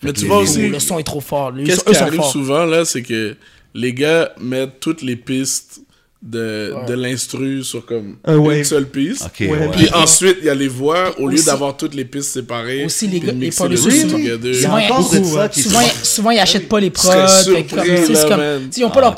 [0.04, 1.52] Mais tu les- vois les- aussi, le son est trop fort.
[1.52, 3.36] Les- qu'est-ce qui arrive souvent, là, c'est que
[3.74, 5.82] les gars mettent toutes les pistes
[6.22, 8.64] de, de l'instru sur comme Un une wave.
[8.64, 9.24] seule piste.
[9.26, 9.70] Ok, Ouais, ouais.
[9.72, 12.86] Puis ensuite, il y a les voix, au lieu d'avoir toutes les pistes séparées.
[12.86, 14.40] Aussi, les les mixer le souvent- together.
[14.44, 15.62] Il y a Souvent, qui
[16.04, 17.12] souvent, ils achètent pas les prods.
[17.48, 19.16] Ils ont pas Ah, leur ok,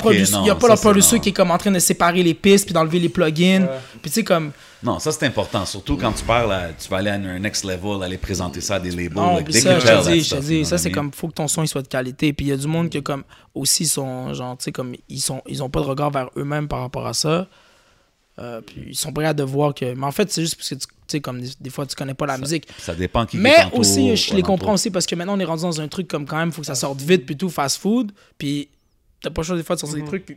[0.80, 3.66] producer, ils qui est comme en train de séparer les pistes puis d'enlever les plugins.
[4.02, 4.50] Puis tu sais, comme.
[4.82, 5.66] Non, ça c'est important.
[5.66, 8.76] Surtout quand tu parles, à- tu vas aller à un next level, aller présenter ça
[8.76, 9.12] à des labels.
[9.14, 11.48] Non, like, ça, je te dis, je te dis, ça c'est comme, faut que ton
[11.48, 12.32] son il soit de qualité.
[12.32, 15.20] Puis il y a du monde qui comme, aussi sont, genre, tu sais, comme, ils
[15.20, 17.48] sont, ils ont pas de regard vers eux-mêmes par rapport à ça.
[18.38, 19.94] Euh, puis ils sont prêts à devoir que.
[19.94, 21.96] Mais en fait, c'est juste parce que, tu tu sais, comme des, des fois, tu
[21.96, 22.68] connais pas la musique.
[22.78, 25.62] Ça dépend qui Mais aussi, je les comprends aussi parce que maintenant, on est rendu
[25.62, 28.12] dans un truc comme quand même, faut que ça sorte vite, puis tout, fast food.
[28.36, 28.68] Puis
[29.22, 30.26] t'as pas le choix des fois de sortir des trucs.
[30.26, 30.36] Puis.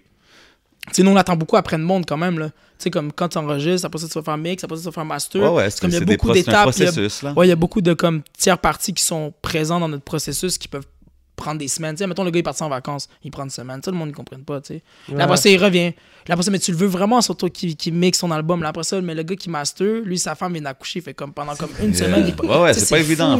[0.87, 2.49] Tu sais, nous, on attend beaucoup après le monde quand même, là.
[2.49, 2.53] Tu
[2.85, 4.91] sais, comme quand tu enregistres, après ça, tu vas faire mix, après ça, tu vas
[4.91, 5.41] faire master.
[5.41, 6.69] Ouais, ouais, c'est comme il y a beaucoup d'étapes.
[6.75, 7.33] il y a- processus, là.
[7.37, 10.57] Ouais, il y a beaucoup de comme tiers parties qui sont présents dans notre processus
[10.57, 10.87] qui peuvent
[11.35, 11.95] prendre des semaines.
[11.95, 13.81] Tu sais, mettons, le gars est parti en vacances, il prend une semaine.
[13.81, 14.83] Tout le monde ne comprenne pas, tu sais.
[15.13, 15.93] Là, après ça, il revient.
[16.27, 18.61] Là, après ça, mais tu le veux vraiment, surtout qui, qui mixe son album.
[18.61, 21.01] Là, après ça, mais le gars qui master, lui, sa femme vient d'accoucher.
[21.01, 22.05] Fait comme pendant comme une Yeah.
[22.05, 23.39] semaine, il Ouais, ouais, c'est pas évident.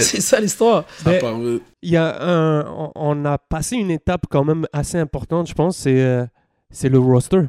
[0.00, 0.84] C'est ça l'histoire.
[1.82, 5.78] Il y a un, on, a passé une étape quand même assez importante, je pense,
[5.78, 6.26] c'est euh,
[6.70, 7.42] c'est le roster.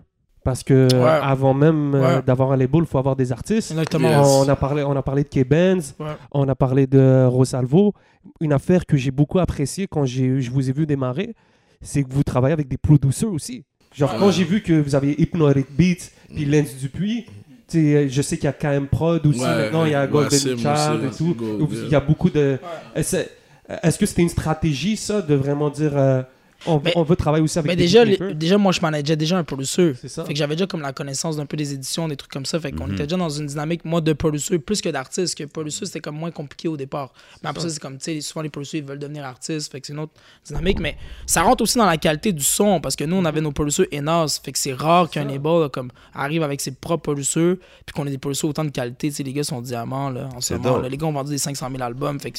[0.44, 1.20] Parce que euh, Ouais.
[1.22, 2.22] avant même euh, Ouais.
[2.26, 3.72] d'avoir un label, il faut avoir des artistes.
[3.72, 4.10] Exactement.
[4.10, 4.28] Yes.
[4.28, 6.08] On a parlé, on a parlé de K-Benz, Ouais.
[6.32, 7.94] on a parlé de Rosalvo.
[8.40, 11.36] Une affaire que j'ai beaucoup appréciée quand je vous ai vu démarrer,
[11.82, 13.64] c'est que vous travaillez avec des producers aussi.
[13.94, 17.26] Genre, quand j'ai vu que vous aviez Hypnotic Beats puis Lens Dupuis,
[17.68, 20.08] sais, je sais qu'il y a KM Prod aussi Ouais, maintenant, il y a ouais,
[20.10, 21.36] Golden aussi, Child et ouais, tout.
[21.38, 21.68] Gold.
[21.86, 22.58] Il y a beaucoup de.
[22.96, 26.22] Est-ce que c'était une stratégie, ça, de vraiment dire euh,
[26.66, 29.16] on, Mais- on veut travailler aussi avec Mais des déjà, les- déjà, moi, je manageais
[29.16, 29.94] déjà un producer.
[30.00, 30.24] C'est ça.
[30.26, 32.60] Fait que j'avais déjà comme la connaissance d'un peu des éditions, des trucs comme ça.
[32.60, 32.94] Fait qu'on Mhm.
[32.94, 35.38] était déjà dans une dynamique, moi, de producer plus que d'artiste.
[35.38, 37.14] Que producer, c'était comme moins compliqué au départ.
[37.44, 39.72] Mais après ça, c'est comme, tu sais, souvent les producers, ils veulent devenir artistes.
[39.72, 40.14] Fait que c'est une autre
[40.46, 40.80] dynamique.
[40.80, 43.52] Mais ça rentre aussi dans la qualité du son parce que nous, on avait nos
[43.52, 44.40] producers in-house.
[44.44, 48.12] Fait que c'est rare qu'un label comme, arrive avec ses propres producers puis qu'on ait
[48.12, 49.10] des producers autant de qualité.
[49.10, 50.78] Tu sais, les gars sont diamants, là, en ce C'est moment.
[50.78, 50.90] là.
[50.90, 52.20] Les gars ont vendu des 500 000 albums.
[52.20, 52.38] Fait que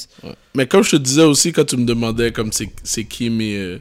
[0.54, 3.56] Mais comme je te disais aussi, quand tu me demandais comme c'est c'est qui mes,
[3.56, 3.80] euh,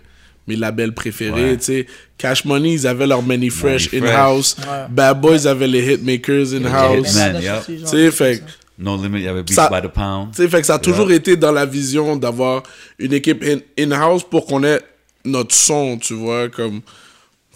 [0.51, 1.57] mes labels préférés, Ouais.
[1.57, 1.85] tu sais,
[2.17, 4.55] Cash Money, ils avaient leur Many Fresh in-house.
[4.59, 4.85] Ouais.
[4.89, 7.17] Bad Boys avaient les Hitmakers in-house.
[7.65, 8.43] Tu sais, fait
[8.77, 10.31] No Limit, il y avait Beats by the Pound.
[10.35, 12.63] Tu sais, fait que ça a toujours été dans la vision d'avoir
[12.99, 14.79] une équipe in- in-house pour qu'on ait
[15.23, 16.81] notre son, tu vois, comme...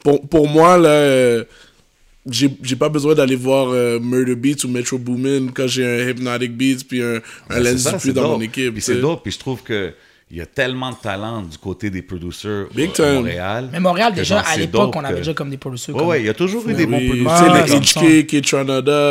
[0.04, 1.44] Pour, pour moi, là, euh,
[2.30, 6.10] j'ai j'ai pas besoin d'aller voir euh, Murder Beats ou Metro Boomin quand j'ai un
[6.10, 8.32] Hypnotic Beats puis un, un Lens Dupuis c'est dans dope.
[8.38, 8.74] mon équipe.
[8.74, 9.94] Puis c'est dope, puis je trouve que
[10.32, 13.70] il y a tellement de talent du côté des producers Big à Montréal.
[13.72, 15.94] Mais Montréal, déjà, à l'époque, on avait déjà comme des producers.
[15.94, 17.66] Ouais, comme- ouais, il y a toujours eu des bons Oui, producers.
[17.66, 18.44] tu sais, HK,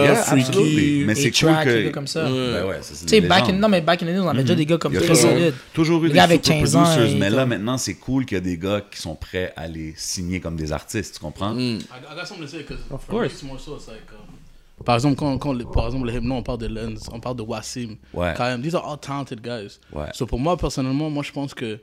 [0.09, 0.43] absolutely.
[0.43, 1.05] Freaky.
[1.07, 1.69] Mais c'est cool que...
[1.71, 2.25] des gars comme ça.
[2.25, 2.63] Ouais.
[2.69, 4.55] Ben ça, Tu sais, back in, non, mais back in the days, on avait déjà
[4.57, 5.55] des gars comme Il y a très toujours, solides.
[5.73, 8.37] toujours eu des gars avec super 15 ans, producers, mais là maintenant c'est cool qu'il
[8.37, 11.55] y a des gars qui sont prêts à les signer comme des artistes, tu comprends?
[11.55, 11.59] Mm.
[11.59, 14.35] I, I got something to say because for me, it's more so it's like um,
[14.85, 17.43] par exemple quand, quand par exemple le hypno on parle de Lens on parle de
[17.43, 18.35] Wassim Ouais.
[18.37, 20.09] quand même these are all talented guys Ouais.
[20.13, 21.79] so pour moi personnellement moi je pense que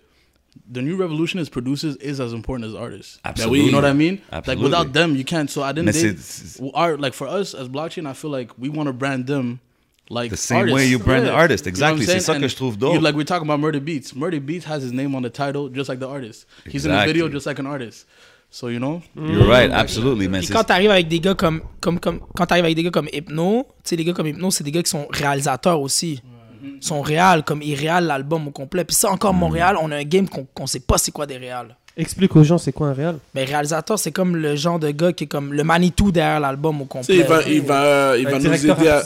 [0.72, 3.66] the new revolution as producers is as important as artists Absolutely.
[3.66, 4.56] you know what I mean Absolutely.
[4.56, 7.28] like without them you can't so I didn't Mais they, c'est- c'est- art like for
[7.28, 9.60] us as blockchain I feel like we want to brand them
[10.10, 10.76] like The same artists.
[10.76, 11.66] way you brand the artist.
[11.66, 12.06] You know what I'm Exactly.
[12.06, 12.22] C'est saying?
[12.26, 14.84] ça que And je trouve you- like we're talking about Murder Beats Murder Beats has
[14.84, 17.60] his name on the title just like the artist he's in the video just like
[17.60, 18.06] an artist
[18.52, 19.02] so you know?
[19.16, 20.28] You're right, absolutely.
[20.28, 22.92] Mais Puis quand t'arrives avec des gars comme, comme, comme quand t'arrives avec des gars
[22.92, 26.22] comme Hypno, tu sais, les gars comme Hypno, c'est des gars qui sont réalisateurs aussi.
[26.64, 28.84] Ils sont réels, comme ils réalisent l'album au complet.
[28.86, 31.38] Puis ça, encore, Montréal, on a un game qu'on qu'on sait pas c'est quoi des
[31.38, 31.76] réals.
[31.98, 33.16] Explique aux gens c'est quoi un réel.
[33.36, 36.82] Mais réalisateur, c'est comme le genre de gars qui est comme le Manitou derrière l'album
[36.82, 37.18] au complet.
[37.18, 39.04] il va, il va, il va nous aider à...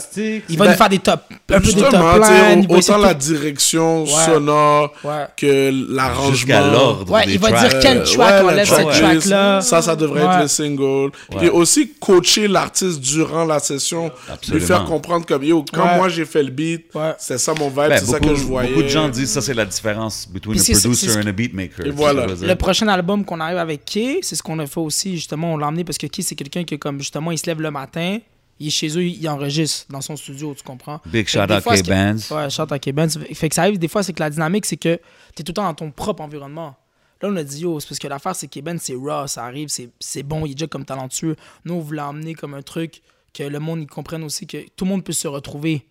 [0.48, 1.20] Il va Ben, nous faire des top,
[1.50, 4.10] un peu des top essayer autant la direction Ouais.
[4.24, 5.26] sonore Ouais.
[5.36, 6.32] que l'arrangement.
[6.32, 7.70] jusqu'à l'ordre Ouais, il va tracks.
[7.70, 9.60] dire quel Euh, track ouais, on lève cette track-là.
[9.60, 10.34] Ça, ça devrait Ouais.
[10.34, 11.10] être le single.
[11.38, 14.10] Puis aussi coacher l'artiste durant la session.
[14.30, 14.60] Absolument.
[14.60, 15.96] Lui faire comprendre comme, yo, quand Ouais.
[15.96, 17.12] moi j'ai fait le beat, Ouais.
[17.18, 18.68] c'est ça mon vibe, Ben, c'est ça beaucoup, que je voyais.
[18.70, 21.86] beaucoup de gens disent ça c'est la différence between a producer and a beatmaker.
[21.86, 22.26] Et voilà.
[22.26, 22.54] Le?
[22.76, 25.68] Prochain album qu'on arrive avec Kay, c'est ce qu'on a fait aussi, justement, on l'a
[25.68, 28.18] emmené parce que Kay, c'est quelqu'un qui, comme, justement, il se lève le matin,
[28.60, 31.00] il est chez eux, il enregistre dans son studio, tu comprends?
[31.06, 32.30] Big shout out K-Bands.
[32.30, 33.18] Ouais, shout out K-Benz.
[33.32, 35.00] Fait que ça arrive des fois, c'est que la dynamique, c'est que
[35.34, 36.76] t'es tout le temps dans ton propre environnement.
[37.22, 39.46] Là, on a dit, yo, c'est parce que l'affaire, c'est que Ben, c'est raw, ça
[39.46, 41.36] arrive, c'est bon, il est déjà comme talentueux.
[41.64, 43.00] Nous, on voulait emmener comme un truc
[43.32, 45.86] que le monde, il comprenne aussi que tout le monde peut se retrouver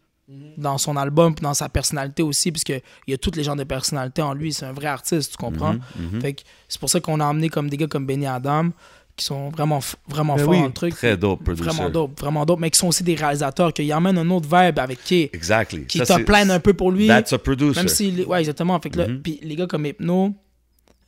[0.58, 3.56] dans son album, puis dans sa personnalité aussi, puisque il y a toutes les genres
[3.56, 5.76] de personnalités en lui, c'est un vrai artiste, tu comprends?
[5.98, 8.70] Mhm, Fait que c'est pour ça qu'on a emmené comme des gars comme Benny Adam,
[9.16, 10.60] qui sont vraiment, vraiment Ben forts oui.
[10.62, 10.94] dans le truc.
[10.96, 11.70] Très dope producer.
[11.70, 14.80] Vraiment dope, vraiment dope, mais qui sont aussi des réalisateurs, qui emmènent un autre vibe
[14.80, 15.86] avec qui Exactly.
[15.86, 17.08] qui line un peu pour lui.
[17.08, 17.80] That's a producer.
[17.80, 18.80] Même si, ouais, exactement.
[18.82, 19.22] Fait que là, Mhm.
[19.22, 20.34] puis les gars comme Hypno,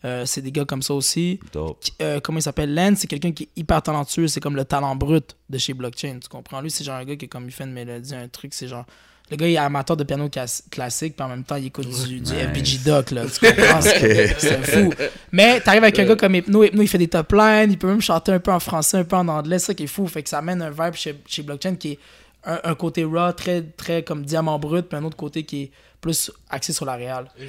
[0.06, 1.40] Euh, c'est des gars comme ça aussi.
[1.82, 2.74] Qui- euh, comment il s'appelle?
[2.74, 4.28] Lens, c'est quelqu'un qui est hyper talentueux.
[4.28, 6.20] C'est comme le talent brut de chez Blockchain.
[6.22, 6.62] Tu comprends?
[6.62, 8.54] Lui, c'est genre un gars qui, est comme il fait une mélodie, un truc.
[8.54, 8.86] C'est genre.
[9.30, 10.30] Le gars, il est amateur de piano
[10.72, 12.32] classique, puis en même temps, il écoute du, du Nice.
[12.32, 13.26] FBG Doc, là.
[13.26, 13.82] Tu comprends?
[13.82, 14.94] C'est c'est fou.
[15.34, 16.64] Mais t'arrives avec un gars comme Hypno.
[16.64, 17.72] Hypno, il fait des top lines.
[17.72, 19.60] Il peut même chanter un peu en français, un peu en anglais.
[19.60, 20.08] C'est ça qui est fou.
[20.08, 22.00] Fait que ça amène un vibe chez, chez Blockchain qui est
[22.46, 25.72] un, un côté raw, très, très comme diamant brut, puis un autre côté qui est
[26.00, 27.30] plus axé sur la réal.
[27.38, 27.48] Et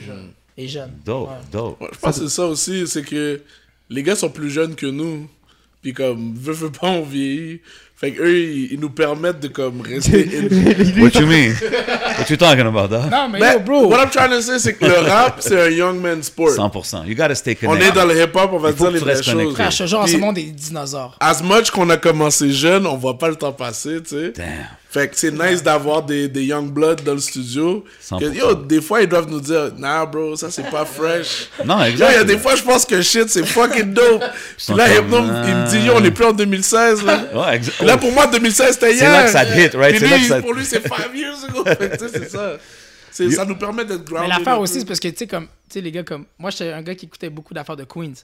[0.58, 0.64] jeune.
[0.64, 0.90] Et jeune.
[1.04, 1.34] Dope, Ouais.
[1.52, 1.80] dope.
[1.80, 3.40] Ouais, je pense que c'est ça aussi, c'est que
[3.90, 5.28] les gars sont plus jeunes que nous.
[5.82, 7.60] Puis comme, veut, veut pas, on vieillit.
[7.94, 10.22] Fait qu'eux, ils, ils nous permettent de comme rester...
[10.38, 11.52] in- What you mean?
[12.18, 13.10] What you talking about, dog?
[13.10, 13.86] Non, mais Ben, yo, bro.
[13.88, 16.50] What I'm trying to say, c'est que le rap, c'est un young man sport.
[16.50, 17.06] 100%.
[17.06, 17.88] You gotta stay On connected.
[17.88, 19.54] est dans le hip-hop, on va dire que les vraies restes choses.
[19.54, 21.16] Frère, je te jure, en ce monde des dinosaures.
[21.20, 24.32] As much qu'on a commencé jeune, on voit pas le temps passer, tu sais.
[24.36, 24.46] Damn.
[24.90, 27.84] Fait que c'est nice d'avoir des, des young blood dans le studio.
[28.02, 28.18] 100%.
[28.20, 31.50] Que, yo, des fois, ils doivent nous dire, nah, bro, ça c'est pas fresh.
[31.64, 32.10] Non, Yo, exact.
[32.10, 34.24] il y a des fois, je pense que shit, c'est fucking dope.
[34.56, 37.24] Puis là, comme, Hypno, il me dit, yo, on est plus en 2016, là.
[37.34, 37.76] Ouais, exact.
[37.76, 39.00] Puis là, pour moi, 2016, c'était hier.
[39.00, 39.90] C'est là que ça hit, right?
[39.90, 41.64] Puis C'est là lui, que ça- pour lui, c'est five years ago.
[41.66, 42.56] Fait que, c'est ça.
[43.10, 44.28] C'est- Ça nous permet d'être grounded.
[44.30, 46.50] Mais l'affaire aussi, c'est parce que, tu sais, comme, tu sais, les gars, comme, moi,
[46.50, 48.14] j'étais un gars qui écoutait beaucoup d'affaires de Queens.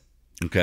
[0.42, 0.59] OK.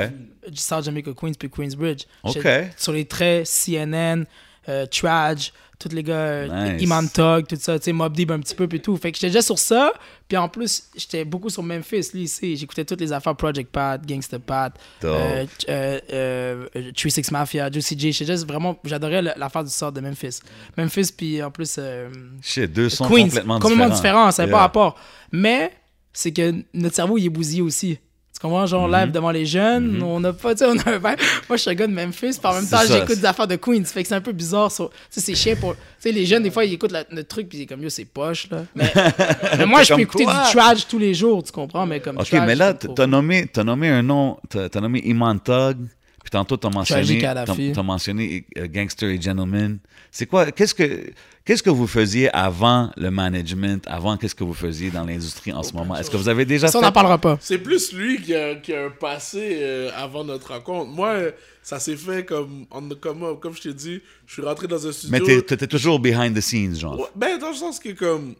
[0.48, 2.02] Du South Jamaica Queens puis Queensbridge.
[2.24, 2.46] Ok.
[2.76, 4.24] Sur les traits, CNN,
[4.68, 5.52] euh, Traj,
[5.82, 6.82] tous les gars, euh, Nice.
[6.82, 8.96] Iman Tog, tout ça, tu sais, Mob Deep un petit peu puis tout.
[8.96, 9.92] Fait que j'étais déjà sur ça.
[10.28, 12.56] Puis en plus, j'étais beaucoup sur Memphis, lui, ici.
[12.56, 14.72] J'écoutais toutes les affaires Project Pat, Gangsta Pat,
[15.04, 18.12] euh, euh, euh, 36 Mafia, Juicy J.
[18.12, 20.40] J'étais juste vraiment, j'adorais l'affaire du sort de Memphis.
[20.78, 21.76] Memphis, puis en plus.
[21.78, 22.08] euh,
[22.42, 23.96] Shit, deux sons Queens, complètement, complètement différents.
[23.96, 24.56] différents, ça n'a Yeah.
[24.56, 24.98] pas rapport.
[25.32, 25.72] Mais
[26.12, 27.98] c'est que notre cerveau, il est bousillé aussi.
[28.42, 28.66] Comprends?
[28.66, 29.00] Genre, Mm-hmm.
[29.04, 31.20] live devant les jeunes, on n'a pas, tu sais, on a un vibe.
[31.48, 33.54] Moi, je suis un gars de Memphis, puis en même temps, j'écoute des affaires de
[33.56, 33.84] Queens.
[33.84, 34.70] Fait que c'est un peu bizarre.
[34.70, 35.74] Tu sais, c'est chiant pour.
[35.74, 37.88] Tu sais, les jeunes, des fois, ils écoutent la- notre truc, puis c'est comme, yo,
[37.88, 38.64] c'est poche, là.
[38.74, 38.92] Mais,
[39.58, 40.44] mais moi, je peux écouter quoi?
[40.44, 41.86] du trash tous les jours, tu comprends?
[41.86, 45.38] Mais comme OK, trash, mais là, t'as nommé, t'as nommé un nom, t'as nommé Iman
[45.38, 45.76] Tug,
[46.22, 47.72] puis tantôt t'as mentionné, Tragic t'as Kadhafi.
[47.74, 49.78] t'as mentionné euh, Gangster et Gentleman.
[50.10, 51.10] C'est quoi, qu'est-ce que,
[51.44, 55.62] qu'est-ce que vous faisiez avant le management, avant qu'est-ce que vous faisiez dans l'industrie en
[55.62, 55.96] ce moment?
[55.96, 57.38] Est-ce que vous avez déjà Ça, on n'en parlera pas.
[57.40, 60.90] C'est plus lui qui a, qui a un passé euh, avant notre rencontre.
[60.90, 61.30] Moi,
[61.62, 63.00] ça s'est fait comme on up.
[63.40, 65.10] Comme je t'ai dit, je suis rentré dans un studio.
[65.10, 66.98] Mais t'es- t'étais toujours behind the scenes, genre.
[66.98, 68.34] Ouais, ben, dans le sens que, comme.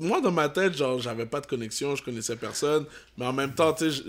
[0.00, 2.86] Moi, dans ma tête, genre, j'avais pas de connexion, je connaissais personne.
[3.18, 4.02] Mais en même temps, tu sais,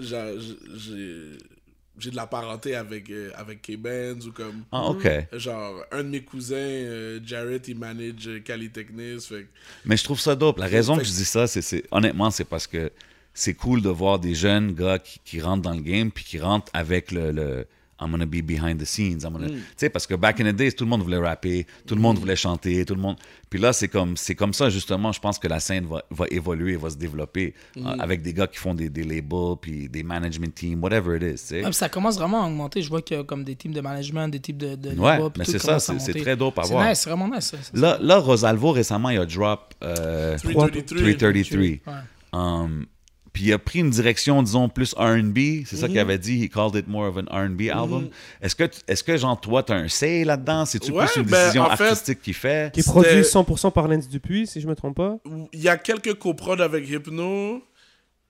[1.97, 4.63] j'ai- de la parenté avec, euh, avec K-Benz ou comme.
[4.71, 5.07] Ah, OK.
[5.33, 9.21] Genre, un de mes cousins, euh, Jarrett, il manage euh, Cali Technis.
[9.21, 9.47] Fait
[9.85, 10.57] Mais je trouve ça dope.
[10.59, 12.91] La raison Fait que je dis ça, c'est, c'est- honnêtement, c'est parce que
[13.33, 16.39] c'est cool de voir des jeunes gars qui, qui rentrent dans le game puis qui
[16.39, 17.65] rentrent avec le, le
[18.01, 19.23] I'm gonna be behind the scenes.
[19.23, 21.65] I'm gonna- Tu sais, parce que back in the days, tout le monde voulait rapper,
[21.87, 23.15] tout le monde voulait chanter, tout le monde.
[23.49, 26.25] Puis là, c'est comme, c'est comme ça, justement, je pense que la scène va, va
[26.31, 30.01] évoluer, va se développer euh, avec des gars qui font des, des labels puis des
[30.03, 31.61] management teams, whatever it is, tu sais.
[31.61, 32.81] Puis ça commence vraiment à augmenter.
[32.81, 34.75] Je vois qu'il y a comme des teams de management, des types de.
[34.75, 36.89] de Ouais, labels, mais c'est ça, c'est- très dope à C'est voir.
[36.89, 37.45] nice, c'est vraiment nice.
[37.45, 37.57] ça.
[37.61, 37.69] ça.
[37.73, 40.97] Là, là, Rosalvo, récemment, il a drop euh, 333.
[40.97, 41.59] 333.
[41.59, 41.99] Ouais.
[42.33, 42.85] Um,
[43.33, 45.65] puis il a pris une direction, disons, plus R&B.
[45.65, 45.91] C'est ça Mhm.
[45.91, 46.43] qu'il avait dit.
[46.45, 48.09] He called it more of an R&B album.
[48.41, 50.65] Est-ce que, est-ce que, genre, toi, t'as un say là-dedans?
[50.65, 52.71] C'est-tu Ouais, plus une ben, décision en fait, artistique qu'il fait?
[52.73, 55.17] Qui est produit 100% par Lens Dupuis, si je me trompe pas.
[55.51, 57.61] Il y a quelques coprods avec Hypno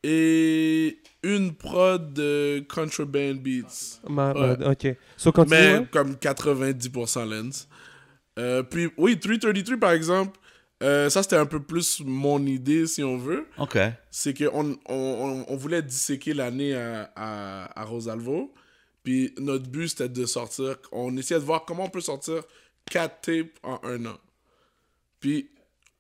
[0.04, 4.00] et une prod de Contraband Beats.
[4.10, 4.58] Ma- Ouais.
[4.58, 4.96] ma- ok.
[5.18, 7.68] So, continue, mais comme 90% Lens.
[8.39, 10.38] Euh, puis, oui, 333 par exemple,
[10.84, 13.48] euh, ça c'était un peu plus mon idée si on veut.
[13.58, 13.78] OK.
[14.12, 18.54] C'est qu'on on, on, on voulait disséquer l'année à, à, à Rosalvo.
[19.04, 22.43] Puis notre but c'était de sortir, on essayait de voir comment on peut sortir
[22.91, 24.17] 4 tapes en un an.
[25.19, 25.50] Puis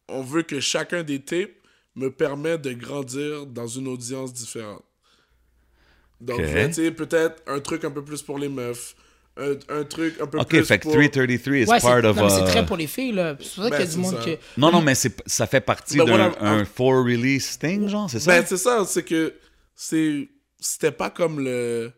[0.07, 1.51] on veut que chacun des tapes
[1.95, 4.83] me permette de grandir dans une audience différente.
[6.21, 6.45] Donc, Ok.
[6.45, 8.95] je vais, tu sais, peut-être un truc un peu plus pour les meufs,
[9.37, 10.91] un, un truc un peu OK, plus fait que pour...
[10.93, 12.15] 333 is Ouais, part of...
[12.17, 13.35] non, mais c'est très pour les filles, là.
[13.39, 14.23] C'est pour ça Ben, qu'il y a du monde ça.
[14.23, 14.37] qui.
[14.57, 18.31] Non, non, mais ça fait partie Ben, d'un voilà, for release thing, genre, c'est ça?
[18.31, 19.33] Ben, c'est ça, c'est que
[19.75, 21.91] c'est c'était pas comme le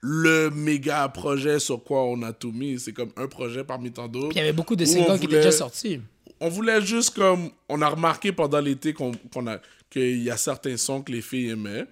[0.00, 4.08] le méga projet sur quoi on a tout mis, c'est comme un projet parmi tant
[4.08, 4.28] d'autres.
[4.28, 6.00] Puis il y avait beaucoup de Où singles on qui étaient voulait- déjà sortis.
[6.38, 9.58] On voulait juste comme on a remarqué pendant l'été qu'on qu'on a
[9.90, 11.86] qu'il y a certains sons que les filles aimaient.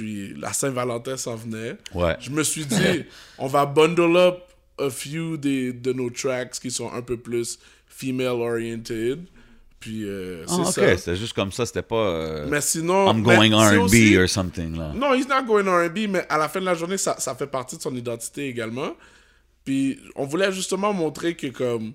[0.00, 1.76] Puis la Saint-Valentin s'en venait.
[1.94, 2.16] Ouais.
[2.20, 3.04] Je me suis dit
[3.38, 4.38] on va bundle up
[4.78, 9.24] a few des, de nos tracks qui sont un peu plus female oriented.
[9.78, 10.96] Puis euh, c'est Ah, OK, ça.
[10.96, 11.96] c'était juste comme ça, c'était pas...
[11.96, 13.76] euh, Mais sinon I'm going c'est
[14.16, 14.92] R&B or something, là.
[14.94, 17.46] non, he's not going R&B, mais à la fin de la journée, ça, ça fait
[17.46, 18.92] partie de son identité également.
[19.64, 21.92] Puis on voulait justement montrer que comme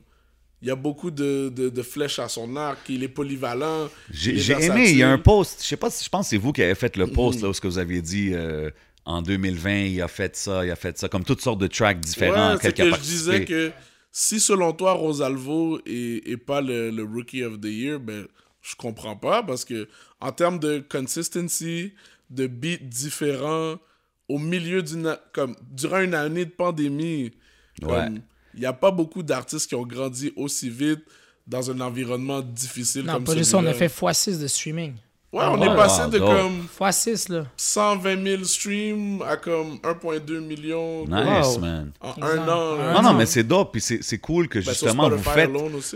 [0.65, 3.87] il y a beaucoup de, de, de flèches à son arc, il est polyvalent.
[4.09, 6.37] J'ai aimé, il y a un post, je sais pas si je pense que c'est
[6.37, 7.43] vous qui avez fait le post Mhm.
[7.43, 8.71] là où ce que vous aviez dit euh,
[9.05, 11.99] en 2020, il a fait ça, il a fait ça, comme toutes sortes de tracks
[11.99, 13.71] différents, Ouais, c'est que je disais que
[14.11, 18.25] si selon toi Rosalvo est, est pas le, le rookie of the year, ben
[18.63, 19.87] je comprends pas parce que
[20.19, 21.93] en termes de consistency,
[22.31, 23.75] de beats différents,
[24.27, 27.31] au milieu d'une comme durant une année de pandémie,
[27.83, 27.89] Ouais.
[27.89, 28.21] comme,
[28.55, 31.01] il n'y a pas beaucoup d'artistes qui ont grandi aussi vite
[31.45, 33.89] dans un environnement difficile Non, comme pas juste ça, on a celui-là.
[33.89, 34.93] fait x6 de streaming.
[35.33, 36.29] Ouais, on Ouais, est passé wow, de dope.
[36.29, 37.45] comme x6, là.
[37.57, 41.59] 120 000 streams à comme 1,2 million Nice, Wow.
[41.59, 41.91] man.
[41.99, 42.23] en Exact.
[42.23, 42.79] un an.
[42.79, 43.13] Un Non, non, an.
[43.15, 45.49] mais c'est dope, puis c'est c'est cool que Ben, justement vous faites,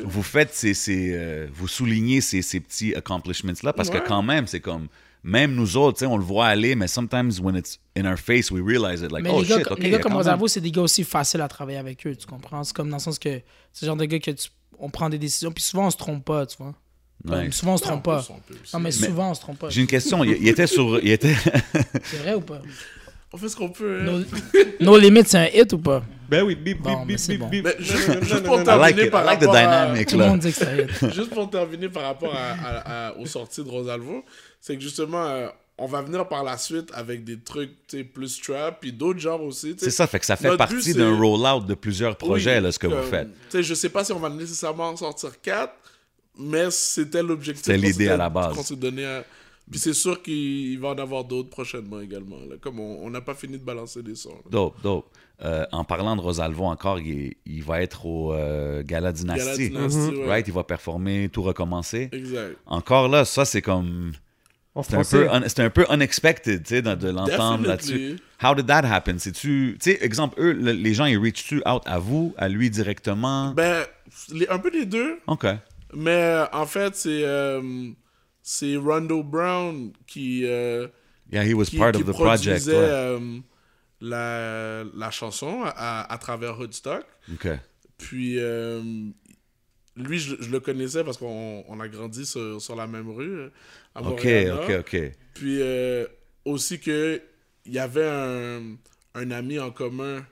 [0.04, 4.02] vous faites ces, ces, euh, vous soulignez ces, ces petits accomplishments-là, parce Ouais.
[4.02, 4.88] que quand même, c'est comme,
[5.24, 8.18] même nous autres, tu sais, on le voit aller, mais sometimes when it's in our
[8.18, 10.48] face, we realize it, like, Mais oh les gars, shit, ok, les gars comme Rosalvo,
[10.48, 12.64] c'est des gars aussi faciles à travailler avec eux, tu comprends?
[12.64, 13.42] C'est comme dans le sens que
[13.74, 15.98] c'est le genre de gars que tu, on prend des décisions, puis souvent on se
[15.98, 16.74] trompe pas, tu vois?
[17.28, 17.52] Comme.
[17.52, 18.26] Souvent on se trompe pas.
[18.74, 19.70] Non, mais souvent on se trompe pas.
[19.70, 21.36] J'ai une question, il, il était sur, il était,
[22.04, 22.62] C'est vrai ou pas?
[23.32, 24.00] On fait ce qu'on peut.
[24.02, 24.24] hein.
[24.80, 26.02] No, no Limit, c'est un hit ou pas?
[26.28, 27.64] Ben oui, bip, Bon, bip, mais bip, bip.
[27.66, 30.30] Mais juste, pour terminer par rapport à- dynamic, Tout le là.
[30.30, 31.14] monde dit que c'est un hit.
[31.14, 34.24] Juste pour terminer par rapport à, à- à- aux sorties de Rosalvo,
[34.60, 37.72] c'est que justement, euh, on va venir par la suite avec des trucs
[38.14, 39.76] plus trap, puis d'autres genres aussi.
[39.78, 42.72] c'est ça, fait que ça fait Notre partie d'un rollout de plusieurs projets, Oui, là,
[42.72, 43.30] ce que vous faites.
[43.54, 45.74] Je sais pas si on va nécessairement en sortir quatre,
[46.38, 47.66] mais c'était l'objectif.
[47.66, 48.56] C'était l'idée à la base.
[48.56, 49.26] qu'on s'est donné à-
[49.70, 52.38] Puis c'est sûr qu'il va en avoir d'autres prochainement également.
[52.50, 52.56] là.
[52.60, 54.30] Comme on n'a pas fini de balancer des sons.
[54.32, 54.50] là.
[54.50, 55.06] Dope, dope.
[55.42, 59.70] Euh, en parlant de Rosalvo encore, il, va être au euh, Gala Dynasty.
[59.70, 60.28] Gala Dynasty, ouais.
[60.28, 60.48] Right?
[60.48, 62.10] Il va performer, tout recommencer.
[62.12, 62.58] Exact.
[62.66, 64.12] Encore là, ça, c'est comme.
[64.84, 64.96] C'est
[65.28, 68.18] un, un, peu unexpected, tu sais, de, de l'entendre là-dessus.
[68.42, 69.18] How did that happen?
[69.20, 69.78] C'est-tu.
[69.82, 73.52] Tu sais, exemple, eux, le- les gens, ils reach-tu out à vous, à lui directement?
[73.54, 73.84] Ben,
[74.32, 75.20] les- un peu les deux.
[75.28, 75.46] OK.
[75.94, 77.90] Mais euh, en fait, c'est euh,
[78.42, 80.88] c'est Rondo Brown qui, euh,
[81.32, 82.64] Yeah, he was qui, part qui of the project.
[82.64, 82.78] produisait ouais.
[82.90, 83.40] euh,
[84.02, 87.06] la, la chanson à, à travers Hoodstock.
[87.34, 87.48] OK.
[87.98, 88.82] Puis euh,
[89.96, 93.50] lui, je, je le connaissais parce qu'on on a grandi sur, sur la même rue
[94.00, 94.60] à OK, Montréal.
[94.64, 95.02] OK, OK.
[95.34, 96.06] Puis euh,
[96.46, 97.22] aussi que
[97.66, 98.62] il y avait un,
[99.16, 100.26] un ami en commun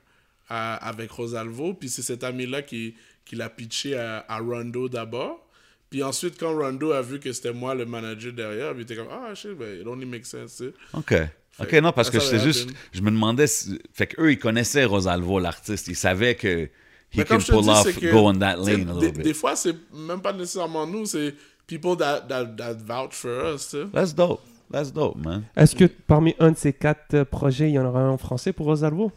[0.50, 1.74] à- avec Rosalvo.
[1.74, 5.44] Puis c'est cet ami-là qui, qui l'a pitché à, à Rondo d'abord.
[5.90, 9.08] Puis ensuite, quand Rondo a vu que c'était moi le manager derrière, il était comme
[9.12, 10.54] Ah, shit, ben, it only makes sense.
[10.54, 10.74] sais.
[10.94, 11.14] OK.
[11.60, 12.70] OK, non, parce que c'est juste.
[12.94, 13.48] Je me demandais.
[13.48, 15.88] si- fait qu'eux, ils connaissaient Rosalvo, l'artiste.
[15.88, 16.66] Ils savaient que.
[17.14, 19.00] He Mais can je pull dis, off, que, go on that sais, lane a des,
[19.00, 19.22] little bit.
[19.24, 21.34] des fois, c'est même pas nécessairement nous, c'est
[21.68, 23.62] people that, that, that vouch for us.
[23.68, 23.86] sais.
[23.94, 24.42] That's dope.
[24.72, 25.44] That's dope, man.
[25.56, 28.18] Est-ce que parmi un de ces quatre euh, projets, il y en aura un en
[28.18, 29.12] français pour Rosalvo?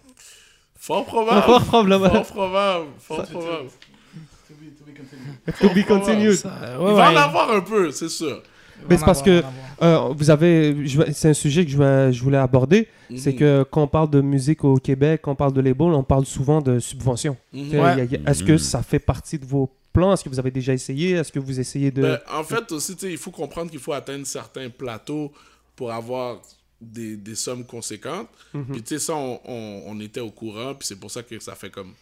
[0.77, 1.43] Fort probable.
[1.43, 2.09] Fort probable.
[2.11, 2.87] Fort probable.
[2.99, 3.69] Fort probable.
[5.61, 6.35] To be continued.
[6.35, 8.43] Ça, euh, Il ouais, va en avoir un peu, c'est sûr.
[8.89, 9.45] Mais Il c'est parce que il
[9.85, 10.75] euh, vous avez,
[11.13, 13.39] c'est un sujet que je, voulais aborder, c'est Mhm.
[13.39, 16.25] que quand on parle de musique au Québec, quand on parle de label, on parle
[16.25, 17.37] souvent de subventions.
[17.53, 17.79] Mhm.
[17.79, 17.95] Ouais.
[18.07, 18.59] il il Est-ce que Mhm.
[18.59, 21.13] ça fait partie de vos plans Est-ce que vous avez déjà essayé?
[21.13, 22.03] Est-ce que vous essayez de...
[22.03, 25.33] Ben, en fait, aussi, il faut comprendre qu'il faut atteindre certains plateaux
[25.77, 26.41] pour avoir
[26.81, 28.29] des, des sommes conséquentes.
[28.55, 28.67] Mhm.
[28.73, 30.75] Puis, tu sais, ça, on, on- on était au courant.
[30.75, 31.95] Puis, c'est pour ça que ça fait comme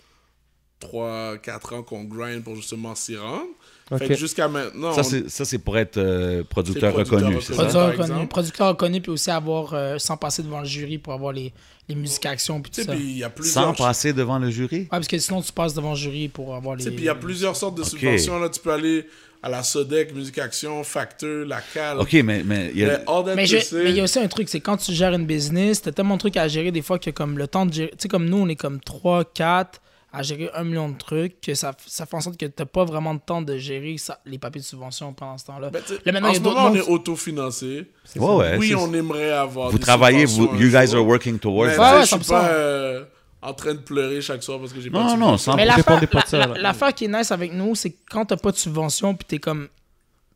[0.80, 3.48] 3-4 ans qu'on grind pour justement s'y rendre.
[3.90, 3.98] Ok.
[4.00, 4.92] Fait que jusqu'à maintenant.
[4.92, 7.54] Ça, on- c'est, ça, c'est pour être euh, producteur reconnu, ça?
[7.54, 11.32] Producteur reconnu, producteur reconnu, puis aussi avoir, euh, sans passer devant le jury pour avoir
[11.32, 11.52] les,
[11.88, 12.82] les musiques actions, puis ça.
[12.82, 13.74] puis Ouais, il y a Sans plusieurs.
[13.76, 14.86] passer devant le jury?
[14.90, 16.84] parce que sinon, tu passes devant le jury pour avoir les.
[16.84, 18.38] puis il y a plusieurs sortes de subventions.
[18.38, 18.48] Là.
[18.50, 19.06] Tu peux aller
[19.42, 22.00] à la Sodec, Musique Action, Facteur, la CAL.
[22.00, 23.00] OK, mais, mais il y a...
[23.36, 26.14] mais il y a aussi un truc, c'est quand tu gères une business, t'as tellement
[26.16, 27.90] de trucs à gérer des fois que comme le temps de gérer.
[27.92, 29.80] Tu sais, comme nous, on est comme 3, 4
[30.18, 32.84] à gérer un million de trucs, que ça, ça fait en sorte que t'as pas
[32.84, 35.70] vraiment de temps de gérer ça, les papiers de subvention pendant ce temps-là.
[35.70, 37.90] Ben, tu Là, maintenant, en ce moment, on est autofinancé.
[38.16, 39.70] Ouais, ouais, oui, on aimerait avoir.
[39.70, 40.96] Vous des travaillez, vous, you guys jour.
[41.00, 42.28] are working towards Mais tu Ouais, je suis 100%.
[42.28, 43.04] pas euh,
[43.42, 45.52] en train de pleurer chaque soir parce que j'ai pas Non, de non, subvention.
[45.52, 46.54] sans- Mais Ça l'affaire dépend des pas de ça, la- là.
[46.60, 49.68] l'affaire qui est nice avec nous, c'est quand t'as pas de subvention, puis t'es comme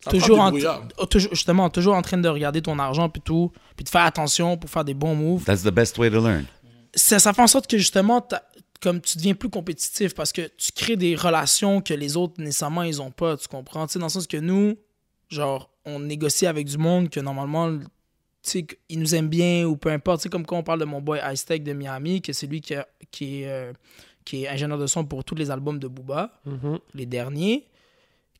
[0.04, 0.52] Ça prend toujours en,
[1.32, 4.70] justement toujours en train de regarder ton argent puis tout, puis de faire attention pour
[4.70, 5.44] faire des bons moves.
[5.44, 6.44] That's the best way to learn.
[6.94, 8.20] Ça, ça fait en sorte que justement,
[8.82, 12.82] comme tu deviens plus compétitif parce que tu crées des relations que les autres nécessairement
[12.82, 13.86] ils ont pas, tu comprends?
[13.86, 14.76] Tu sais, dans le sens que nous,
[15.28, 17.86] genre, on négocie avec du monde que normalement, tu
[18.42, 20.18] sais, ils nous aiment bien ou peu importe.
[20.20, 22.46] Tu sais, comme quand on parle de mon boy Ice Tech de Miami, que c'est
[22.46, 23.72] lui qui, a- qui, est, euh,
[24.24, 26.78] qui est ingénieur de son pour tous les albums de Booba Mhm.
[26.94, 27.66] les derniers,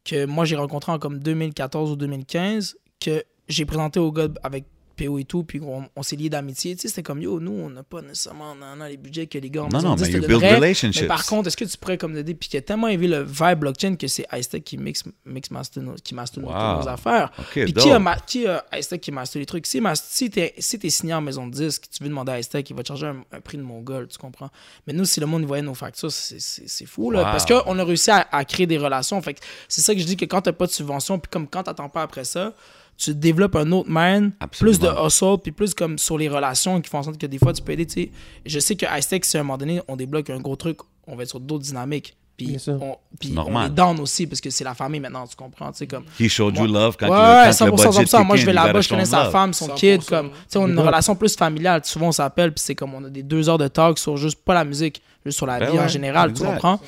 [0.04, 4.64] que moi j'ai rencontré en comme 2014 ou 2015, que j'ai présenté au gars avec
[4.92, 6.74] PO et tout, puis on, on s'est liés d'amitié.
[6.76, 9.38] Tu sais, c'était comme yo, nous, on n'a pas nécessairement non, non, les budgets que
[9.38, 10.54] les gars en Non, non, 10 mais you build donneraient.
[10.56, 11.02] relationships.
[11.02, 13.22] Mais par contre, est-ce que tu pourrais comme aider puis qui a tellement aimé le
[13.22, 16.82] vibe blockchain que c'est Icetech qui mix, mix master nos, qui master nos- Wow.
[16.82, 17.32] nos affaires.
[17.50, 17.82] Puis dope.
[17.84, 18.64] qui a, ma- qui a
[19.00, 19.66] qui master les trucs?
[19.66, 22.38] Si, ma- si t'es si t'es signé en maison de disque, tu veux demander à
[22.38, 24.50] Icetech, il va te charger un, un prix de mongol, tu comprends?
[24.86, 27.20] Mais nous, si le monde voyait nos factures, c'est- fou, là.
[27.20, 27.24] Wow.
[27.26, 29.20] Parce qu'on a réussi à, à créer des relations.
[29.22, 29.36] Fait
[29.68, 31.88] c'est ça que je dis que quand t'as pas de subvention, puis comme quand t'attends
[31.88, 32.54] pas après ça,
[32.96, 34.78] tu développes un autre mind, Absolument.
[34.78, 37.38] plus de hustle, puis plus comme sur les relations qui font en sorte que des
[37.38, 37.86] fois tu peux aider.
[37.86, 38.10] tu sais.
[38.46, 41.16] Je sais que Icetech, si à un moment donné, on débloque un gros truc, on
[41.16, 42.16] va être sur d'autres dynamiques.
[42.36, 42.78] Puis Bien sûr.
[42.82, 43.66] on, puis on normal.
[43.66, 45.70] est down aussi parce que c'est la famille maintenant, tu comprends?
[45.72, 46.68] Tu sais, comme, He showed you Ouais.
[46.68, 48.24] love quand, ouais, le, ouais, quand 100%, le budget 100%.
[48.24, 49.32] Moi, je vais you là-bas, je connais sa love.
[49.32, 49.74] femme, son 100%.
[49.74, 50.04] kid.
[50.06, 50.86] Comme, tu on a une Ouais.
[50.86, 51.82] relation plus familiale.
[51.84, 54.38] Souvent, on s'appelle, puis c'est comme on a des deux heures de talk sur juste
[54.44, 56.52] pas la musique, juste sur la Ben vie en ouais, général, tu exact.
[56.54, 56.80] comprends?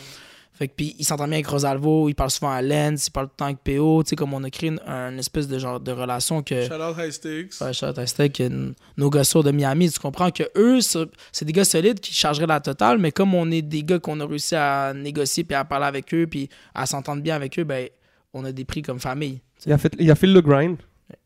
[0.57, 3.27] Fait que, puis il s'entend bien avec Rosalvo, il parle souvent à Lens, il parle
[3.27, 4.05] tout le temps avec PO.
[4.05, 6.63] Tu sais, comme on a créé une, un espèce de genre de relation que.
[6.63, 7.61] Shout out High Stakes.
[7.61, 11.53] Ouais, shout out euh, nos gars sourds de Miami, tu comprends que eux, c'est des
[11.53, 14.55] gars solides qui chargeraient la totale, mais comme on est des gars qu'on a réussi
[14.55, 17.89] à négocier puis à parler avec eux puis à s'entendre bien avec eux, ben
[18.33, 19.41] on a des prix comme famille.
[19.67, 20.77] Il a fait, il a fait le grind.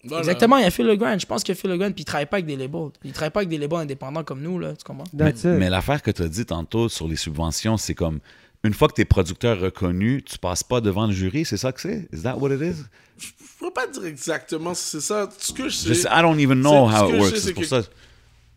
[0.04, 0.20] Voilà.
[0.20, 1.20] Exactement, il a fait le grind.
[1.20, 2.90] Je pense qu'il a fait le grind puis il travaille pas avec des labels.
[3.04, 5.04] Il travaille pas avec des labels indépendants comme nous là, tu comprends?
[5.12, 8.20] Mais, mais l'affaire que tu as dit tantôt sur les subventions, c'est comme
[8.64, 11.72] une fois que tu es producteur reconnu, tu passes pas devant le jury, c'est ça
[11.72, 12.08] que c'est?
[12.12, 12.82] Is that what it is?
[13.18, 13.26] Je
[13.60, 15.28] peux pas dire exactement si c'est ça.
[15.38, 17.36] Ce que je sais, Je sais- I don't even know how que it works.
[17.36, 17.82] C'est pour que- ça.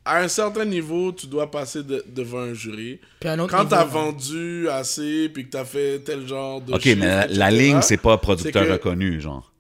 [0.06, 3.00] à un certain niveau, tu dois passer de- devant un jury.
[3.20, 3.86] Puis un autre Quand t'as hein.
[3.86, 7.82] vendu assez, puis que t'as fait tel genre de OK, chiffre, mais la, la ligne,
[7.82, 9.51] c'est pas producteur reconnu, genre.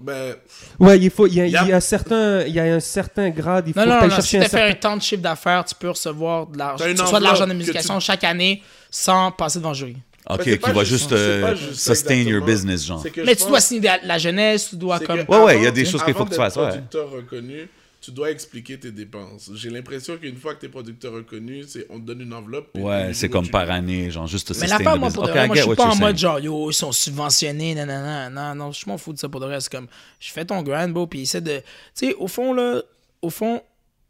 [0.00, 0.34] Ben,
[0.78, 1.74] Ouais, il faut, il y a, il y a Yep.
[1.74, 3.64] un certain, il y a un certain grade.
[3.68, 4.66] Il faut Non, non, que non, si un tu fait certain.
[4.70, 7.52] un temps de chiffre d'affaires, tu peux recevoir de l'argent, tu reçois de l'argent de
[7.54, 9.96] musication chaque année sans passer devant le jury.
[10.28, 13.02] OK, Ben, qui va juste euh, juste sustain your business, genre.
[13.04, 15.24] Mais tu pense- dois signer la, la jeunesse, tu dois comme...
[15.26, 16.68] que Ouais, ouais, il y a des choses qu'il faut que tu fasses, ouais.
[16.68, 17.68] producteur reconnu,
[18.10, 19.50] tu dois expliquer tes dépenses.
[19.54, 22.76] J'ai l'impression qu'une fois que tu es producteur reconnu, c'est on te donne une enveloppe.
[22.76, 25.56] Ouais, c'est comme par année, genre juste Mais l'affaire, the moi, pour de vrai, moi,
[25.56, 28.98] je suis pas en mode genre, yo, ils sont subventionnés, nanana, non, non, je m'en
[28.98, 29.60] fous de ça pour de vrai.
[29.60, 29.86] C'est comme,
[30.18, 31.58] je fais ton grind, bro, puis essaie de.
[31.58, 32.82] Tu sais, au fond, là,
[33.22, 33.62] au fond,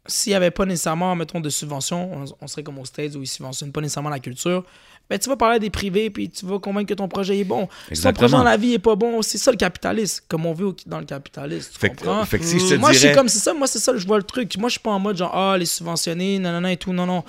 [0.07, 3.21] s'il n'y avait pas nécessairement, mettons, de subventions, on, on serait comme aux States où
[3.21, 4.65] ils subventionnent pas nécessairement la culture.
[5.09, 7.43] Ben, tu vas parler à des privés, puis tu vas convaincre que ton projet est
[7.43, 7.67] bon.
[7.91, 10.53] Si ton projet dans la vie est pas bon, c'est ça le capitalisme, comme on
[10.53, 11.69] au- dans le capitalisme.
[11.73, 12.23] Tu Fait que, comprends?
[12.25, 13.11] fait que si je te moi, je dirais...
[13.11, 14.55] suis comme c'est ça, moi, c'est ça, je vois le truc.
[14.57, 16.93] Moi, je suis pas en mode genre, ah, les subventionnés, nanana et tout.
[16.93, 17.23] Non, non.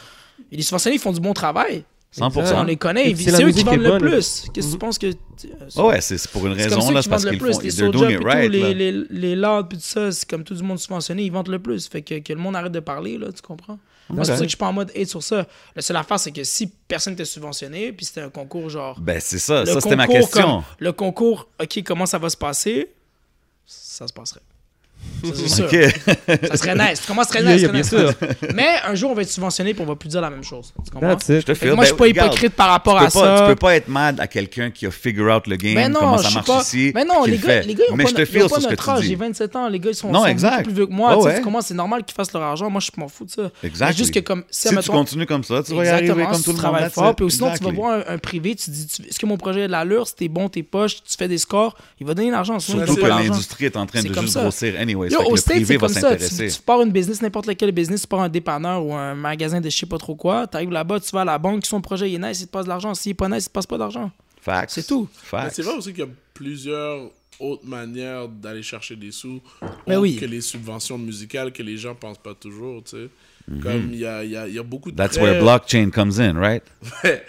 [0.53, 1.83] Et les subventionnés, ils font du bon travail.
[2.17, 2.55] 100%.
[2.57, 4.01] On les connaît, c'est eux qui vendent le bonne.
[4.01, 4.45] plus.
[4.53, 5.07] Qu'est-ce que tu penses que.
[5.83, 7.53] ouais, c'est c'est pour une raison, là, c'est parce vendent le qu'ils plus.
[7.55, 7.61] font...
[7.61, 10.55] Les They're doing it tout, right, les, les, les puis tout ça, c'est comme tout
[10.55, 11.89] le monde subventionné, ils vendent le plus.
[11.89, 13.79] Fait que, que le monde arrête de parler, là, tu comprends?
[14.11, 15.47] Moi, c'est pour ça que je suis pas en mode hate sur ça.
[15.75, 19.01] La seule affaire, c'est que si personne n'était subventionné, puis c'était un concours genre.
[19.01, 19.61] Ben, c'est ça.
[19.61, 20.43] le Ça, c'était ma concours question.
[20.57, 22.91] comme- le concours, OK, comment ça va se passer?
[23.65, 24.41] Ça se passerait.
[25.25, 25.65] Ça, c'est sûr.
[25.67, 26.49] OK.
[26.49, 27.03] Ça serait nice.
[27.07, 27.63] Comment ça serait nice?
[27.63, 28.17] yeah, serait nice.
[28.55, 30.73] Mais un jour, on va être subventionné puis on va plus dire la même chose.
[30.85, 31.11] Tu comprends?
[31.15, 31.41] That's it.
[31.43, 31.75] Je te Fait que feel.
[31.77, 33.37] moi, je suis pas Ben, regarde, hypocrite par rapport à pas, ça.
[33.43, 36.01] Tu peux pas être mad à quelqu'un qui a figure out le game, Mais non,
[36.01, 36.61] comment ça marche pas...
[36.63, 36.91] ici.
[36.93, 38.27] Mais non, qui les le gars, les gars, ils ont Mais pas, je te no-
[38.27, 39.05] ils feel ont pas sur ce que notre âge.
[39.05, 41.17] J'ai 27 ans, les gars, ils sont, Non, sont plus vieux que moi.
[41.23, 41.41] Ouais.
[41.41, 41.61] comprends?
[41.61, 42.69] C'est normal qu'ils fassent leur argent.
[42.69, 43.51] Moi, je m'en fous de ça.
[43.63, 43.87] Exact.
[43.91, 44.43] Mais juste que comme...
[44.51, 46.73] Si, Si tu continues comme ça, tu vas y arriver Exactement, comme tout tu le
[46.81, 46.91] monde.
[46.91, 47.15] fort.
[47.15, 49.67] Puis sinon, tu vas voir un, privé, tu te dis, est-ce que mon projet a
[49.69, 50.09] de l'allure?
[50.09, 52.59] Si t'es bon, t'es poche, tu fais des scores, il va donner l'argent.
[52.59, 55.09] Surtout que pas l'industrie est en train de juste grossir anyway.
[55.11, 56.17] Yo, au le States, privé c'est va comme ça.
[56.17, 56.57] Tu, s'intéresser.
[56.59, 59.69] tu pars une business, n'importe lequel business, tu pars un dépanneur ou un magasin de
[59.71, 62.11] je sais pas trop quoi, tu arrives là-bas, tu vas à la banque, son projet
[62.11, 62.95] il est nice, il te passe de l'argent.
[62.95, 64.11] S'il est pas nice, il te passe pas d'argent.
[64.41, 64.71] Facts.
[64.75, 65.09] C'est tout.
[65.33, 69.41] Mais c'est vrai aussi qu'il y a plusieurs autres manières d'aller chercher des sous
[69.87, 70.17] Mais autres oui.
[70.17, 73.09] que les subventions musicales que les gens pensent pas toujours, tu sais.
[73.61, 74.97] Comme il y a, il y, a, y a beaucoup de.
[74.97, 76.63] That's prêts- where blockchain comes in, right?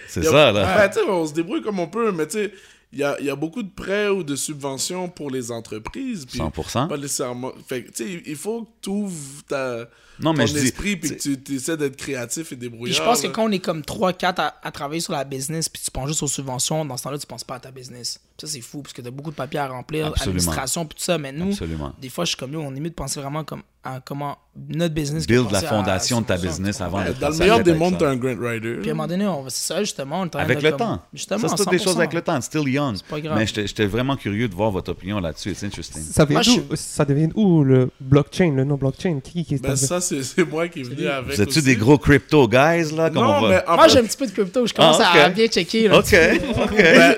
[0.07, 0.87] C'est ça, là.
[0.87, 2.53] Ouais, on se débrouille comme on peut, mais tu sais,
[2.93, 6.25] il y a, y a beaucoup de prêts ou de subventions pour les entreprises.
[6.25, 6.87] puis 100%.
[6.87, 7.51] Pas nécessairement.
[7.67, 9.89] Fait que, tu sais, il faut que tu ouvres ta,
[10.23, 12.97] Non, mais ton je esprit puis que tu tu essaies d'être créatif et débrouillard.
[12.97, 15.81] je pense que quand on est comme 3-4 à, à travailler sur la business, puis
[15.83, 18.19] tu penses juste aux subventions, dans ce temps-là, tu penses pas à ta business.
[18.39, 20.31] Ça, c'est fou, parce que t'as beaucoup de papiers à remplir, Absolument.
[20.39, 21.17] administration, puis tout ça.
[21.19, 21.93] Mais nous, Absolument.
[22.01, 24.37] des fois, je suis comme, yo, on est mieux de penser vraiment comme à comment
[24.69, 25.27] notre business.
[25.27, 27.13] Build la à fondation de ta business tu avant comprends?
[27.13, 28.77] de Dans le meilleur des mondes, t'es un grant writer.
[28.81, 30.21] Puis à un moment donné, on va- c'est ça, justement.
[30.21, 31.01] On est en train Avec de le comme- temps.
[31.13, 31.97] Justement, ça, c'est des choses 100%.
[31.99, 32.39] avec le temps.
[32.41, 32.97] Still young.
[33.09, 33.37] pas grave.
[33.37, 35.51] Mais j'étais vraiment curieux de voir votre opinion là-dessus.
[35.51, 36.01] It's interesting.
[36.75, 40.43] Ça devient où le blockchain, le nom blockchain Qui qui est Ben, ça, c'est c'est
[40.49, 41.35] moi qui est venu avec.
[41.35, 41.61] Vous êtes-tu aussi.
[41.63, 43.09] des gros crypto guys, là?
[43.09, 43.49] Comme Non, on va...
[43.49, 44.65] mais en Moi, fait- j'ai un petit peu de crypto.
[44.67, 45.87] Je commence Ah, à bien checker.
[45.87, 45.99] Là.
[45.99, 46.13] OK, OK.
[46.77, 47.15] ben,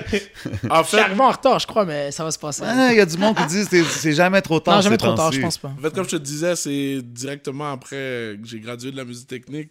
[0.70, 2.62] en Je suis fait, arrivé en retard, je crois, mais ça va se passer.
[2.64, 4.76] Ah, Il y a du monde qui dit que c'est- jamais trop tard.
[4.76, 5.68] non, jamais trop tard, je pense pas.
[5.78, 9.28] En fait, comme je te disais, c'est directement après que j'ai gradué de la musique
[9.28, 9.70] technique,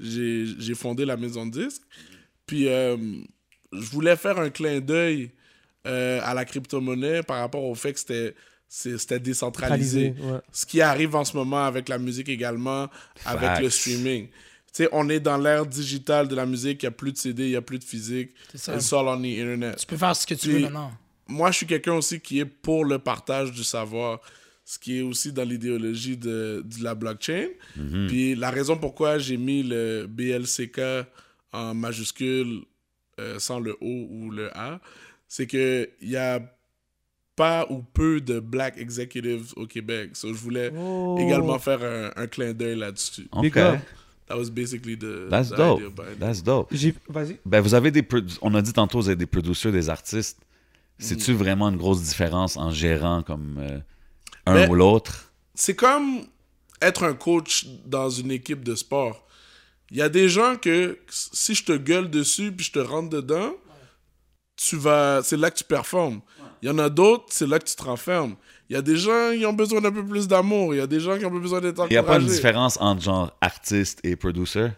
[0.00, 1.82] j'ai j'ai fondé la maison de disques.
[2.46, 2.96] Puis, euh,
[3.72, 5.30] je voulais faire un clin d'œil
[5.86, 8.34] euh, à la crypto-monnaie par rapport au fait que c'était
[8.74, 10.14] c'était décentralisé.
[10.18, 10.38] Ouais.
[10.50, 12.88] Ce qui arrive en ce moment avec la musique également,
[13.26, 14.28] avec le streaming.
[14.28, 17.18] Tu sais, on est dans l'ère digitale de la musique, il n'y a plus de
[17.18, 18.30] CD, il n'y a plus de physique.
[18.54, 19.76] C'est all on the internet.
[19.76, 20.90] Tu peux faire ce que tu Puis- veux maintenant.
[21.28, 24.20] Moi, je suis quelqu'un aussi qui est pour le partage du savoir,
[24.64, 27.48] ce qui est aussi dans l'idéologie de, de la blockchain.
[28.08, 30.80] Puis la raison pourquoi j'ai mis le BLCK
[31.52, 32.62] en majuscule
[33.20, 34.80] euh, sans le O ou le A,
[35.28, 36.40] c'est que il y a
[37.36, 40.10] pas ou peu de black executives au Québec.
[40.14, 41.16] So, je voulais Oh.
[41.18, 43.28] également faire un, un clin d'œil là-dessus.
[43.32, 43.54] OK.
[44.28, 45.78] That was basically the, That's the dope.
[45.80, 46.20] idea behind it.
[46.20, 46.68] That's dope.
[46.70, 47.38] J'ai- Vas-y.
[47.44, 48.06] Ben, vous avez des.
[48.40, 50.38] On a dit tantôt, vous avez des producteurs, des artistes.
[50.98, 53.78] C'est-tu vraiment une grosse différence en gérant comme euh,
[54.46, 55.32] un Ben, ou l'autre?
[55.54, 56.20] c'est comme
[56.80, 59.26] être un coach dans une équipe de sport.
[59.90, 63.10] Il y a des gens que si je te gueule dessus puis je te rentre
[63.10, 63.52] dedans,
[64.56, 66.20] tu vas c'est là que tu performes.
[66.62, 68.36] Il y en a d'autres, c'est là que tu te renfermes.
[68.70, 70.86] Il y a des gens qui ont besoin d'un peu plus d'amour, il y a
[70.86, 72.36] des gens qui ont besoin d'être Il n'y a pas une encouragés.
[72.36, 74.68] différence entre genre artiste et producer?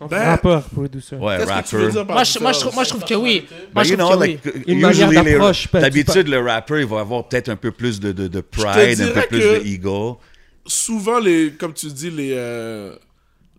[0.00, 1.16] Entre Ben- rappeur, producer.
[1.16, 1.76] Ouais, rapper.
[2.08, 3.44] Moi je, moi, je trouve, moi, je trouve que oui.
[3.50, 4.52] Moi, Ben, je you trouve know, que like, oui.
[4.66, 7.70] Une usually, manière les- d'approche, pas- d'habitude, le rapper, il va avoir peut-être un peu
[7.72, 10.18] plus de, de, de pride, un peu plus que- de ego.
[10.66, 12.96] souvent les comme tu dis les euh,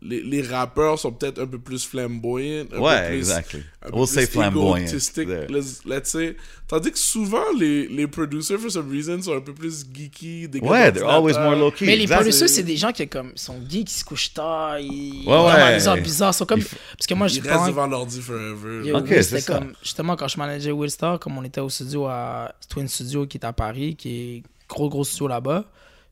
[0.07, 3.63] les, les rappeurs sont peut-être un peu plus flamboyants, un Ouais, peu plus, exactly.
[3.81, 5.47] un peu We'll say plus flamboyant égotistic, there.
[5.49, 6.35] let's, let's say.
[6.67, 10.59] Tandis que souvent les les producers for some reason sont un peu plus geeky, des
[10.59, 11.85] Ouais, they're always more low-key.
[11.85, 15.23] Mais les producers, c'est des gens qui comme, sont geeks, qui se couchent tard, ils
[15.27, 16.01] Ouais, ouais.
[16.01, 16.31] bizarres.
[16.31, 16.61] Ils sont comme...
[16.63, 17.67] Parce que moi, je Ils restent pense...
[17.67, 18.87] devant l'ordi forever.
[18.87, 22.05] Yo, Ok, oui, c'est comme justement quand je manageais Willstar, comme on était au studio
[22.05, 25.65] à Twin Studio qui est à Paris, qui est gros gros studio là-bas.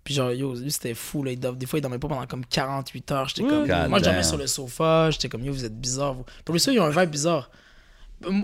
[0.03, 2.25] Puis genre yo, lui c'était fou là, il dort- des fois il dormait pas pendant
[2.27, 5.53] comme 48 heures, j'étais comme God moi je dormais sur le sofa, j'étais comme yo
[5.53, 6.25] vous êtes bizarre vous.
[6.43, 7.49] Pour ça ils ont un vibe bizarre.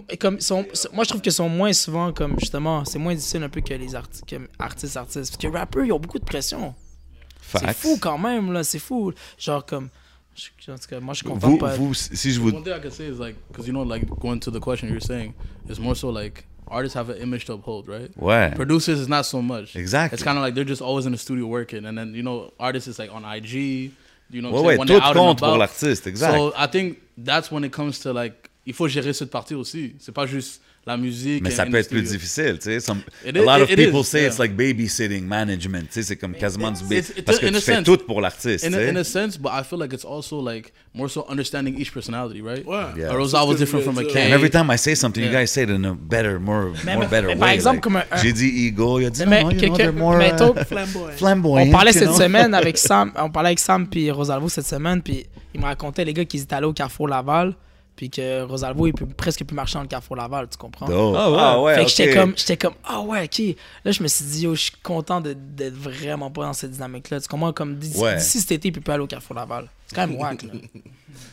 [0.09, 3.43] Et comme sont- moi je trouve qu'ils sont moins souvent comme justement, c'est moins difficile
[3.43, 6.19] un peu que les arti- que artistes artistes parce que les rappeurs ils ont beaucoup
[6.19, 6.73] de pression.
[7.41, 9.11] C'est fou quand même là, c'est fou.
[9.37, 9.89] Genre comme
[10.35, 11.75] je- en tout cas, moi je comprends Vous, pas.
[11.75, 12.49] vous, si je vous...
[12.49, 14.87] One thing I could say is like, because you know, like going to the question
[14.89, 15.33] you're saying,
[15.69, 18.11] is more so like artists have an image to uphold, right?
[18.17, 18.53] Ouais.
[18.55, 19.75] Producers is not so much.
[19.75, 20.15] Exactly.
[20.15, 22.51] It's kind of like they're just always in the studio working, and then you know,
[22.59, 23.91] artists is like on IG,
[24.31, 25.59] you know, Ouais, ouais, when tout they're out and compte pour about.
[25.59, 26.33] l'artiste, exact.
[26.33, 29.95] So I think that's when it comes to like, il faut gérer cette partie aussi.
[29.99, 31.43] C'est pas juste la musique.
[31.43, 32.79] Mais ça peut être plus difficile, tu sais.
[32.79, 34.43] Some- It A is- lot of people is, say it's yeah.
[34.45, 37.51] like babysitting management, tu sais, c'est comme quasiment du ba- it's- it's Parce que in
[37.51, 37.83] tu a fais sense.
[37.85, 40.41] tout pour l'artiste, In tu a, in a sense, but I feel like it's also
[40.41, 42.65] like more so understanding each personality, right?
[42.65, 42.77] Ouais.
[42.97, 43.11] Yeah.
[43.11, 44.15] A Rosa C'est ce was que je different from a voulais K.
[44.15, 44.25] dire.
[44.25, 45.41] And every time I say something, you Yeah.
[45.41, 47.39] guys say it in a better, more, Mais- more mais- better mais way.
[47.39, 49.77] par exemple, like, comme un- J'ai dit ego, il a dit Mais non, you know,
[49.77, 50.63] they're more uh,
[51.17, 51.67] flamboyant.
[51.67, 55.01] On parlait you cette semaine avec Sam, on parlait avec Sam puis Rosalvo cette semaine,
[55.01, 57.53] puis il me racontait les gars qui étaient allés au Carrefour Laval,
[57.99, 60.85] puis que Rosalvo il peut presque plus marcher dans le Carrefour Laval, tu comprends?
[60.87, 61.37] Ah ouais.
[61.37, 63.55] Ah ouais, fait que j'étais comme, j'étais comme, ah ouais, ok.
[63.83, 66.71] Là, je me suis dit, yo, je suis content de- d'être vraiment pas dans cette
[66.71, 67.19] dynamique-là.
[67.19, 67.51] Tu comprends?
[67.51, 68.17] Comme d'ici Ouais.
[68.17, 69.67] cet été, il peut pas aller au Carrefour Laval.
[69.85, 70.53] C'est quand même wack, là.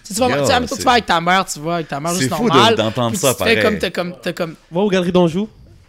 [0.05, 2.23] Tu vas, Yo, tu c'est- vas avec ta mère, tu vas avec ta mère C'est
[2.23, 2.75] juste fou de- normal.
[2.75, 3.62] d'entendre puis ça, tu te fais pareil.
[3.71, 5.49] comme, t'as comme, t'as comme, Va aux Galeries d'Anjou.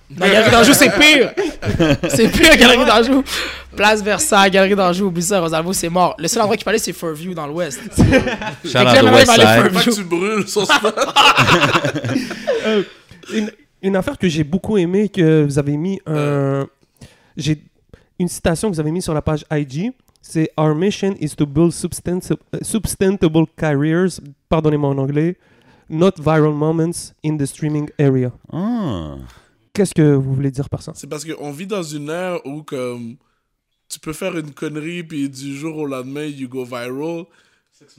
[0.09, 1.31] Non, Galerie d'Anjou, c'est pire.
[2.09, 3.23] c'est pire, Galerie d'Anjou.
[3.75, 6.15] Place Versailles, Galerie d'Anjou, oublie ça, Rosalvo, c'est mort.
[6.17, 7.79] Le seul endroit qui parlait, c'est Fairview dans l'ouest.
[7.95, 8.01] Shout
[8.79, 9.73] out to Westside.
[9.73, 10.95] pas que tu brûles son spot.
[12.65, 12.83] Euh,
[13.33, 13.51] une,
[13.81, 16.67] une affaire que j'ai beaucoup aimé que vous avez mis un
[17.37, 17.61] j'ai
[18.19, 19.91] une citation que vous avez mis sur la page IG
[20.21, 25.37] c'est our mission is to build substanti- uh, substantiable careers pardonnez-moi en anglais
[25.89, 29.15] not viral moments in the streaming area Ah.
[29.77, 30.91] Qu'est-ce que vous voulez dire par ça?
[30.95, 33.15] C'est parce qu'on vit dans une ère où comme
[33.89, 37.25] tu peux faire une connerie puis du jour au lendemain you go viral.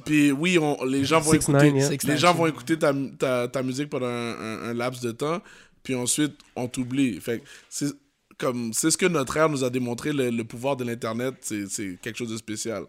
[0.05, 2.15] Puis oui, on, les gens vont 6ix9ine, écouter, yeah.
[2.15, 5.41] Les gens vont écouter ta, ta, ta musique pendant un, un- un laps de temps,
[5.85, 7.21] puis ensuite on t'oublie.
[7.21, 7.93] Fait c'est
[8.39, 11.99] comme c'est ce que notre ère nous a démontré le, le pouvoir de l'internet, c'est
[12.03, 12.85] quelque chose de spécial.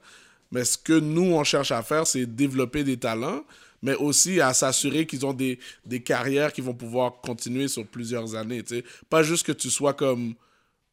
[0.51, 3.43] Mais ce que nous on cherche à faire, c'est développer des talents,
[3.81, 8.35] mais aussi à s'assurer qu'ils ont des, des carrières qui vont pouvoir continuer sur plusieurs
[8.35, 8.63] années.
[8.63, 8.83] tu sais.
[9.09, 10.33] Pas juste que tu sois comme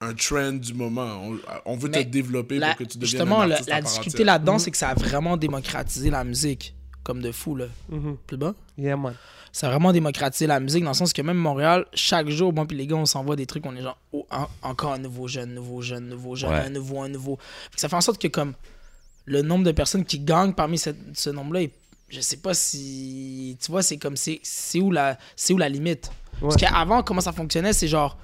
[0.01, 1.23] un trend du moment.
[1.25, 3.71] On, on veut Mais te développer La- pour que tu deviennes justement, un la, artiste
[3.71, 6.75] la difficulté là-dedans, c'est que ça a vraiment démocratisé la musique.
[7.03, 7.67] Comme de fou, là.
[7.89, 8.17] Mhm.
[8.27, 8.55] Plus bas.
[8.77, 9.15] yeah man
[9.53, 12.67] Ça a vraiment démocratisé la musique dans le sens que même Montréal, chaque jour, moi
[12.67, 15.29] puis les gars, on s'envoie des trucs, on est genre, oh, en- encore un nouveau
[15.29, 16.57] jeune, nouveau jeune, nouveau jeune, Ouais.
[16.67, 17.39] un nouveau, un nouveau.
[17.77, 18.55] Ça fait en sorte que comme
[19.25, 21.73] le nombre de personnes qui gagnent parmi cette- ce nombre-là, est-
[22.09, 23.57] je sais pas si.
[23.61, 24.17] Tu vois, c'est comme.
[24.17, 26.11] C'est c'est où, la- c'est où la limite?
[26.41, 28.19] Parce qu'avant, comment ça fonctionnait, c'est genre.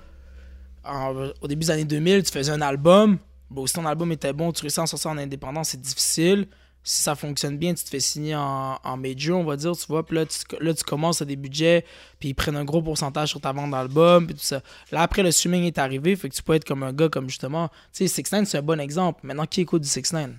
[0.85, 3.19] en- au début des années 2000, tu faisais un album.
[3.51, 6.49] Bon, si ton album était bon, tu réussis à en sortir en indépendant, c'est difficile.
[6.85, 9.87] si ça fonctionne bien, tu te fais signer en, en major, on va dire, tu
[9.87, 10.05] vois.
[10.05, 11.85] Puis là, tu, là, tu commences à des budgets,
[12.19, 14.63] puis ils prennent un gros pourcentage sur ta vente d'album, puis tout ça.
[14.91, 17.29] Là, après, le streaming est arrivé, fait que tu peux être comme un gars comme
[17.29, 17.69] justement.
[17.93, 19.21] Tu sais, 6 9 c'est un bon exemple.
[19.23, 20.31] Maintenant, qui écoute du 6 9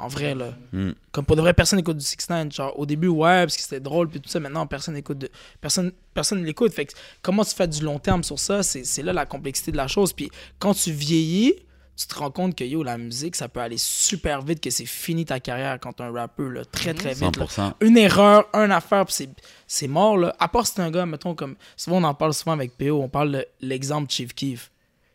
[0.00, 0.54] En vrai, là.
[0.72, 0.90] Mm.
[1.12, 3.62] Comme pour de vrai, personne n'écoute du 6 9 Genre, au début, ouais, parce que
[3.62, 4.40] c'était drôle, puis tout ça.
[4.40, 5.28] Maintenant, personne n'écoute de...
[5.60, 6.72] Personne, personne l'écoute.
[6.72, 6.92] Fait que
[7.22, 9.88] comment tu fais du long terme sur ça, c'est c'est là la complexité de la
[9.88, 10.12] chose.
[10.12, 11.54] Puis quand tu vieillis,
[11.96, 14.86] tu te rends compte que yo, la musique, ça peut aller super vite, que c'est
[14.86, 17.36] fini ta carrière quand t'es un rappeur, là, très très vite.
[17.36, 17.44] là.
[17.44, 17.74] 100%.
[17.82, 19.28] Une erreur, une affaire, puis c'est-
[19.66, 20.16] c'est mort.
[20.16, 20.34] Là.
[20.38, 21.56] À part si c'est un gars, mettons, comme.
[21.76, 24.69] Souvent, on en parle souvent avec PO, on parle de l'exemple Chief Keef.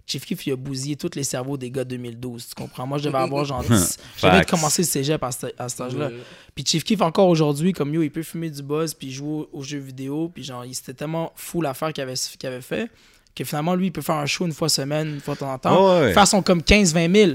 [0.08, 2.48] Chief Keef, il a bousillé tous les cerveaux des gars 2012.
[2.50, 2.86] Tu comprends?
[2.86, 3.98] Moi, je devais avoir genre 10.
[4.18, 4.50] J'avais Facts.
[4.52, 6.10] commencé le cégep à, ce- à cet âge-là.
[6.54, 9.50] Puis Chief Keef, encore aujourd'hui, comme yo, il peut fumer du buzz, puis jouer aux,
[9.60, 10.30] aux jeux vidéo.
[10.34, 12.90] Puis genre, il c'était tellement fou l'affaire qu'il avait, qu'il avait fait
[13.36, 15.52] que finalement, lui, il peut faire un show une fois semaine, une fois de temps
[15.54, 15.96] en temps.
[16.00, 16.14] Ouais, ouais.
[16.14, 17.32] Faire son comme 15-20 000.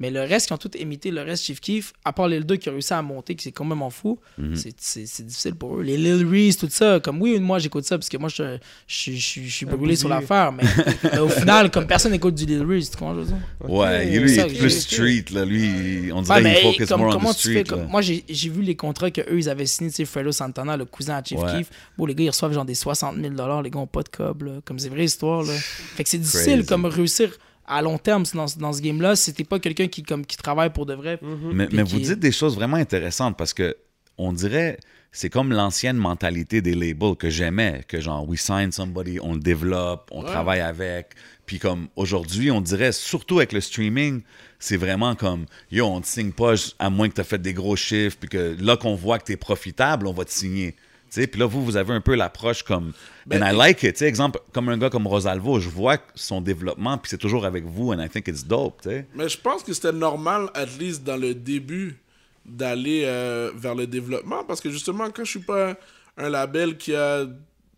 [0.00, 2.54] Mais le reste, qui ont tout imité, le reste, Chief Keef, à part les deux
[2.56, 4.54] qui ont réussi à monter, qui c'est quand même en fou, Mhm.
[4.54, 5.82] c'est- difficile pour eux.
[5.82, 9.10] Les Lil Reese, tout ça, comme oui, moi j'écoute ça parce que moi je, je,
[9.12, 10.62] je, je suis brûlé sur l'affaire, mais,
[11.02, 13.36] mais au final, comme personne n'écoute du Lil Reese, tu comprends je veux dire?
[13.68, 15.44] Ouais, lui, il est plus street, là.
[15.44, 17.88] Lui, on Ouais, dirait qu'il focus comme- more on comment the tu fais street, comme-.
[17.90, 20.84] Moi, j'ai j'ai vu les contrats qu'eux, ils avaient signés, tu sais, Fredo Santana, le
[20.84, 21.58] cousin à Chief Ouais.
[21.58, 21.70] Keef.
[21.96, 23.30] Bon, les gars, ils reçoivent genre des 60 000
[23.62, 24.52] les gars ont pas de cob, là.
[24.64, 25.52] Comme c'est vraie histoire, là.
[25.54, 26.66] Fait que c'est difficile, Crazy.
[26.68, 27.30] comme réussir
[27.68, 30.70] à long terme dans, dans ce game-là si t'es pas quelqu'un qui, comme, qui travaille
[30.70, 31.18] pour de vrai.
[31.22, 33.76] Mais, Puis mais qui- vous dites des choses vraiment intéressantes parce que
[34.16, 34.78] on dirait
[35.10, 39.40] c'est comme l'ancienne mentalité des labels que j'aimais, que genre we sign somebody, on le
[39.40, 41.12] développe, on travaille avec.
[41.46, 44.20] Puis comme aujourd'hui, on dirait surtout avec le streaming,
[44.58, 47.54] c'est vraiment comme yo, on te signe pas à moins que tu as fait des
[47.54, 50.76] gros chiffres puis que là qu'on voit que tu es profitable, on va te signer.
[51.10, 52.92] Puis là, vous, vous avez un peu l'approche comme.
[53.26, 54.00] Ben, and I like it.
[54.02, 57.92] Exemple, comme un gars comme Rosalvo, je vois son développement, puis c'est toujours avec vous,
[57.92, 58.86] and I think it's dope.
[59.14, 61.98] Mais je pense que c'était normal, at least dans le début,
[62.44, 64.44] d'aller euh, vers le développement.
[64.44, 65.76] Parce que justement, quand je suis pas
[66.16, 67.26] un label qui a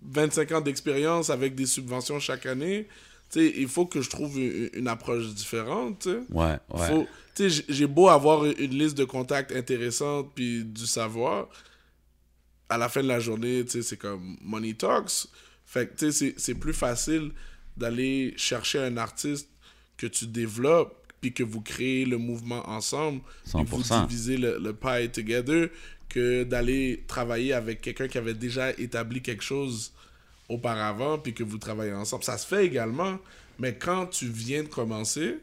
[0.02, 2.86] 25 ans d'expérience avec des subventions chaque année,
[3.30, 6.00] tu sais, il faut que je trouve une, une approche différente.
[6.00, 6.18] tu sais.
[6.30, 7.06] Ouais, ouais.
[7.68, 11.48] J'ai beau avoir une liste de contacts intéressante puis du savoir,
[12.70, 15.26] à la fin de la journée, tu sais, c'est comme money talks.
[15.66, 17.32] Fait que, tu sais, c'est- c'est plus facile
[17.76, 19.48] d'aller chercher un artiste
[19.96, 24.06] que tu développes puis que vous créez le mouvement ensemble puis que vous 100%.
[24.06, 25.68] divisez le, le pie together
[26.08, 29.92] que d'aller travailler avec quelqu'un qui avait déjà établi quelque chose
[30.48, 32.24] auparavant puis que vous travaillez ensemble.
[32.24, 33.18] Ça se fait également,
[33.58, 35.38] mais quand tu viens de commencer,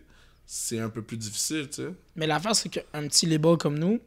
[0.46, 1.90] c'est un peu plus difficile, tu sais.
[2.16, 4.00] Mais l'affaire, c'est qu'un petit label comme nous,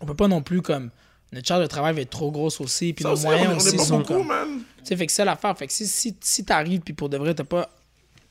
[0.00, 0.90] on peut pas non plus comme.
[1.36, 3.52] Notre charge de travail va être trop grosse aussi, puis Ça nos aussi, moyens on,
[3.52, 4.26] on aussi est sont beaucoup, comme.
[4.26, 4.48] man.
[4.78, 5.56] Tu sais, fait que c'est l'affaire.
[5.56, 7.68] Fait que si, si, si t'arrives, puis pour de vrai, t'as pas.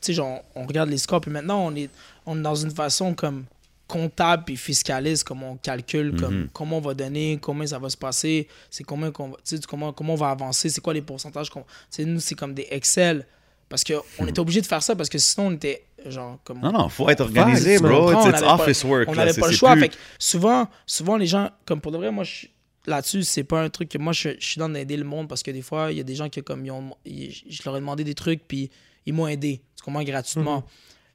[0.01, 1.89] Tu sais, genre, on regarde les scores, puis maintenant, on est,
[2.25, 3.45] on est dans une façon comme
[3.87, 7.97] comptable puis fiscaliste, comme on calcule, comme comment on va donner, combien ça va se
[7.97, 11.03] passer, c'est combien qu'on va, tu sais, comment, comment on va avancer, c'est quoi les
[11.03, 11.49] pourcentages.
[11.51, 13.25] qu'on- Tu sais, nous, c'est comme des Excel.
[13.69, 16.59] Parce qu'on était obligé de faire ça, parce que sinon, on était genre comme.
[16.61, 18.11] Non, non, faut être organisé, bro.
[18.11, 19.09] It's, on it's avait pas- office work.
[19.09, 19.71] on n'avait pas le choix.
[19.73, 22.45] plus- Fait que souvent, souvent, les gens, comme pour de vrai, moi, je-
[22.87, 25.43] là-dessus, c'est pas un truc que moi, je, je suis dans d'aider le monde parce
[25.43, 27.75] que des fois, il y a des gens qui, comme, ils ont, ils- je leur
[27.77, 28.69] ai demandé des trucs, puis
[29.05, 30.63] ils m'ont aidé, tu comprends, gratuitement.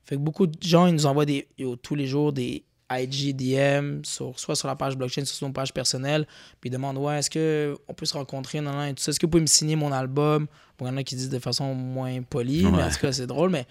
[0.04, 1.46] Fait que beaucoup de gens, ils nous envoient des,
[1.82, 5.52] tous les jours des IG DM, sur, soit sur la page blockchain, soit sur mon
[5.52, 6.26] page personnelle,
[6.60, 9.10] puis ils demandent, ouais, est-ce qu'on peut se rencontrer, non, non, et tout ça.
[9.10, 10.46] Est-ce que vous pouvez me signer mon album?
[10.78, 13.12] Bon, il y en a qui disent de façon moins polie, mais en tout cas,
[13.12, 13.64] c'est drôle, mais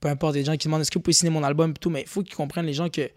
[0.00, 1.90] peu importe, des gens qui demandent, est-ce que vous pouvez signer mon album, et tout,
[1.90, 3.08] mais il faut qu'ils comprennent, les gens, que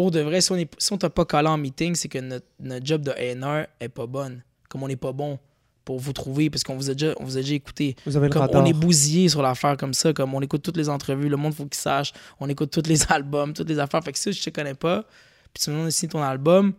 [0.00, 2.18] pour de vrai, si on est- si on t'a pas collé en meeting, c'est que
[2.18, 4.42] notre, notre job de A&R est pas bonne.
[4.68, 5.38] Comme on n'est pas bon
[5.84, 7.96] pour vous trouver, parce qu'on vous a déjà, on vous a déjà écouté.
[8.06, 8.62] Vous avez le Comme radar.
[8.62, 11.52] on est bousillé sur l'affaire comme ça, comme on écoute toutes les entrevues, le monde
[11.52, 14.02] faut qu'il sache, on écoute tous les albums, toutes les affaires.
[14.02, 15.04] Fait que si je te connais pas,
[15.52, 16.72] puis tu me demandes de signer ton album,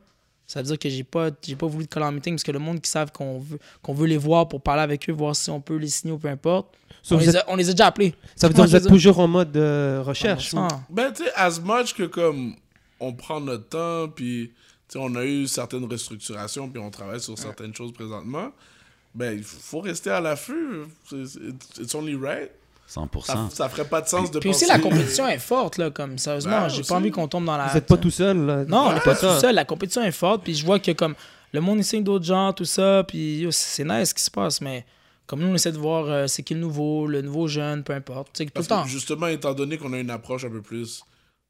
[0.48, 2.52] ça veut dire que j'ai pas, j'ai pas voulu te coller en meeting parce que
[2.52, 5.36] le monde qui savent qu'on veut, qu'on veut les voir pour parler avec eux, voir
[5.36, 6.76] si on peut les signer ou peu importe.
[7.04, 8.14] So, on, vous les êtes- a, on les a déjà appelés.
[8.36, 10.54] Ça veut dire que vous êtes toujours en mode de recherche.
[10.54, 10.68] 100%.
[10.90, 12.56] Ben, tu sais, as much que comme
[13.02, 14.52] on prend notre temps, puis
[14.88, 18.52] tu sais, on a eu certaines restructurations, puis on travaille sur certaines choses présentement,
[19.14, 20.84] ben, il faut rester à l'affût.
[21.12, 22.52] It's only right.
[22.88, 23.50] Ça, 100%.
[23.52, 26.62] ça ferait pas de sens de Puis aussi, la compétition est forte, là, comme sérieusement.
[26.62, 27.68] Ben, j'ai pas envie qu'on tombe dans la.
[27.68, 28.46] Vous n'êtes pas tout seul.
[28.46, 28.66] là.
[28.66, 29.34] Non, on n'est pas ça.
[29.34, 29.56] tout seul.
[29.56, 30.44] La compétition est forte.
[30.44, 31.16] Puis je vois que comme
[31.54, 33.06] le monde essaie d'autres gens, tout ça.
[33.08, 34.60] Puis c'est nice ce qui se passe.
[34.60, 34.86] Mais
[35.26, 37.94] comme nous, on essaie de voir euh, c'est qui le nouveau, le nouveau jeune, peu
[37.94, 38.34] importe.
[38.34, 38.86] Tu sais, tout le temps.
[38.86, 41.06] justement, étant donné qu'on a une approche un peu plus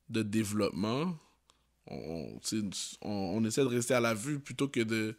[0.10, 1.16] de développement,
[1.92, 2.40] on,
[3.04, 5.16] on, on essaie de rester à la vue plutôt que de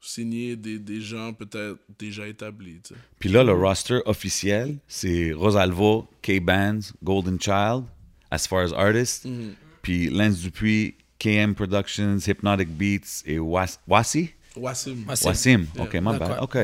[0.00, 2.80] signer des, des gens peut-être déjà établis.
[2.82, 3.00] tu sais.
[3.18, 7.84] Puis là, le roster officiel, c'est Rosalvo, K-Bands, Golden Child,
[8.30, 9.24] as far as artists.
[9.24, 9.52] Mm.
[9.82, 14.30] Puis Lance Dupuis, KM Productions, Hypnotic Beats et Was- Wasi?
[14.56, 15.04] Wassim.
[15.06, 15.26] Wassim.
[15.28, 15.66] Wassim.
[15.74, 15.84] Yeah.
[15.84, 16.38] OK, my bad.
[16.40, 16.56] OK.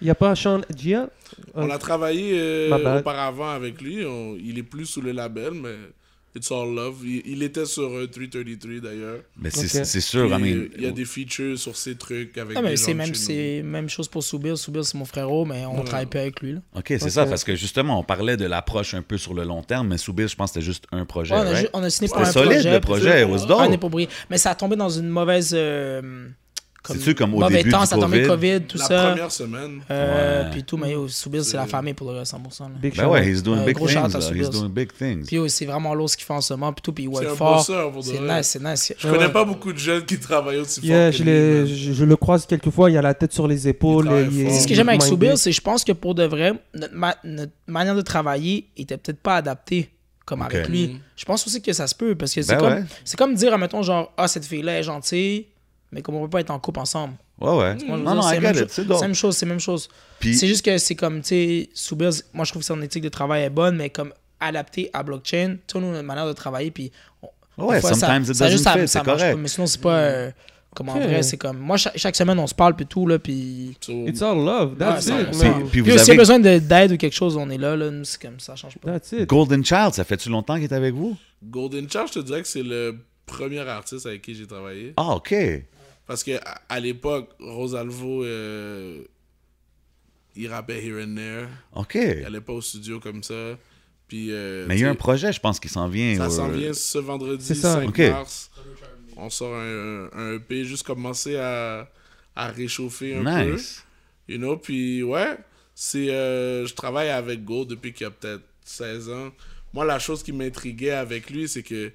[0.00, 1.08] Il n'y a pas Sean Gia
[1.54, 4.04] On a travaillé euh, auparavant avec lui.
[4.06, 5.74] On- il est plus sous le label, mais
[6.36, 6.96] It's All Love.
[7.04, 9.20] Il, il était sur euh, 333 d'ailleurs.
[9.40, 12.36] Mais c'est sûr, I Puis, mean, euh, il y a des features sur ses trucs
[12.38, 14.58] avec Non, des mais c'est même, chez c'est même chose pour Soubir.
[14.58, 15.84] Soubir, c'est mon frérot, mais on Ouais.
[15.84, 16.54] travaille pas avec lui.
[16.54, 16.60] Là.
[16.76, 19.62] OK, c'est ça, parce que justement, on parlait de l'approche un peu sur le long
[19.62, 21.60] terme, mais Soubir, je pense que c'était juste un projet, Ouais, on, a, right?
[21.66, 22.72] ju- on a signé pour un solide, projet.
[22.72, 23.60] le projet, was dope.
[23.60, 24.08] Ouais, on est.
[24.30, 25.52] Mais ça a tombé dans une mauvaise.
[25.54, 26.28] euh,
[26.86, 28.28] C'est-tu comme au mauvais début temps, du ça a tombé COVID?
[28.58, 29.06] COVID, tout La ça.
[29.08, 29.80] première semaine.
[29.90, 30.50] Euh, Ouais.
[30.50, 32.64] Puis tout, mais yo, Soubir, c'est la C'est- famille pour le reste, 100%.
[32.68, 32.74] là.
[32.80, 34.08] Big Ben shout ouais, he's doing Ouais, big gros things, là.
[34.18, 34.50] He's Soubir.
[34.50, 35.26] doing big things.
[35.26, 36.72] Puis yo, c'est vraiment lourd ce qu'il fait en ce moment.
[36.72, 37.56] Puis tout, puis il C'est work un fort.
[37.56, 38.38] bosseur, pour de C'est vrai.
[38.38, 38.92] nice, c'est nice.
[38.98, 39.32] Je connais Ouais.
[39.32, 40.88] pas beaucoup de jeunes qui travaillent aussi fort.
[40.90, 41.66] Yeah, je, man.
[41.66, 44.04] je, je le croise quelquefois, il a la tête sur les épaules.
[44.04, 44.52] Il travaille il est- fort.
[44.54, 45.02] C'est ce que j'aime avec.
[45.02, 48.68] Soubir, c'est que je pense que pour de vrai, notre, ma- notre manière de travailler
[48.76, 49.90] était peut-être pas adaptée
[50.26, 50.88] comme avec lui.
[50.88, 50.98] Mm.
[51.16, 53.52] Je pense aussi que ça se peut parce que c'est Ben comme, c'est comme dire,
[53.52, 55.46] admettons, genre, ah, cette fille-là est gentille,
[55.94, 57.14] mais comme on peut pas être en couple ensemble.
[57.40, 57.76] Ouais, ouais.
[57.86, 58.68] Moi, Non, non, c'est même chose.
[58.70, 59.88] c'est même chose, c'est même chose.
[60.20, 63.02] Puis- C'est juste que c'est comme, tu sais, Soubir, moi je trouve que son éthique
[63.04, 66.70] de travail est bonne, mais comme adapté à blockchain, tu nous, notre manière de travailler,
[66.70, 66.90] puis.
[67.22, 67.28] on-
[67.66, 69.16] Ouais, fois, ça- sometimes it ça, juste, doesn't ça- fit, ça c'est pas.
[69.16, 69.38] correct.
[69.38, 69.94] Mais sinon, c'est pas.
[69.96, 70.30] euh,
[70.74, 71.58] comme en vrai, c'est comme.
[71.58, 73.76] Moi, chaque, chaque semaine, on se parle, puis tout, là, puis.
[73.88, 75.68] It's all love, that's Ouais, it, man.
[75.70, 77.90] Puis vous Puis a avez besoin de- d'aide ou quelque chose, on est là, là.
[77.92, 78.98] Nous, c'est comme ça, change pas.
[78.98, 79.28] That's it.
[79.28, 81.16] Golden Child, ça fait-tu longtemps qu'il est avec vous?
[81.44, 84.92] Golden Child, je te dirais que c'est le premier artiste avec qui j'ai travaillé.
[84.96, 85.32] Ah, OK.
[86.06, 89.02] Parce que à, à l'époque, Rosalvo, euh,
[90.36, 91.48] il rappait here and there.
[91.74, 91.94] OK.
[91.94, 93.56] Il allait pas au studio comme ça.
[94.08, 96.14] Puis, euh, Mais il y a un projet, je pense, qui s'en vient.
[96.16, 97.74] Ça euh, s'en vient ce vendredi C'est ça.
[97.74, 97.98] 5 Ok.
[98.00, 98.50] mars.
[99.16, 101.88] On sort un, un EP, juste commencer à,
[102.34, 103.52] à réchauffer un peu.
[103.54, 103.84] Nice.
[104.28, 105.36] You know, puis ouais,
[105.74, 109.30] c'est euh, je travaille avec Go depuis qu'il a peut-être 16 ans.
[109.72, 111.92] Moi, la chose qui m'intriguait avec lui, c'est que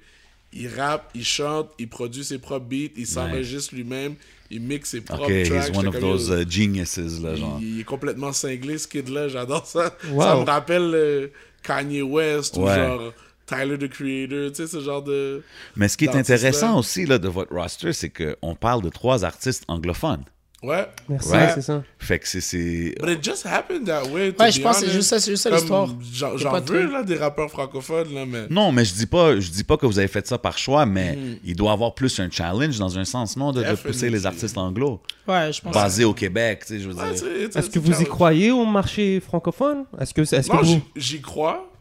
[0.52, 4.14] il rappe, il chante, il produit ses propres beats, il s'enregistre lui-même,
[4.50, 5.68] il mixe ses propres OK, tracks.
[5.68, 7.58] he's one of those uh, geniuses, là, genre.
[7.60, 9.94] il, il est complètement cinglé, ce kid-là, j'adore ça.
[10.10, 10.22] Wow.
[10.22, 11.28] Ça me rappelle euh,
[11.62, 13.12] Kanye West ou genre
[13.46, 15.42] Tyler the Creator, tu sais, ce genre de...
[15.76, 19.24] Mais ce qui est intéressant aussi là, de votre roster, c'est qu'on parle de trois
[19.24, 20.24] artistes anglophones.
[20.62, 20.86] Ouais.
[21.08, 21.50] Merci, Ouais.
[21.54, 21.82] c'est ça.
[21.98, 22.94] Fait que c'est- c'est...
[23.00, 24.92] But it just happened that way, to Ouais, be je pense que c'est honest.
[24.92, 25.88] juste ça, c'est juste ça Comme, l'histoire.
[26.36, 28.46] J'en de veux, là, des rappeurs francophones, là, mais...
[28.50, 30.84] Non, mais je dis pas, je dis pas que vous avez fait ça par choix,
[30.84, 31.36] mais Mm.
[31.46, 34.58] il doit avoir plus un challenge dans un sens, non, de, de pousser les artistes
[34.58, 35.72] anglo, Ouais, je pense.
[35.72, 37.16] basés au Québec, tu sais, je veux Ouais, dire.
[37.18, 39.84] c'est- c'est- Est-ce que vous y croyez au marché francophone?
[39.98, 41.72] Est-ce que, est-ce que, Non, vous, j'y- j'y crois,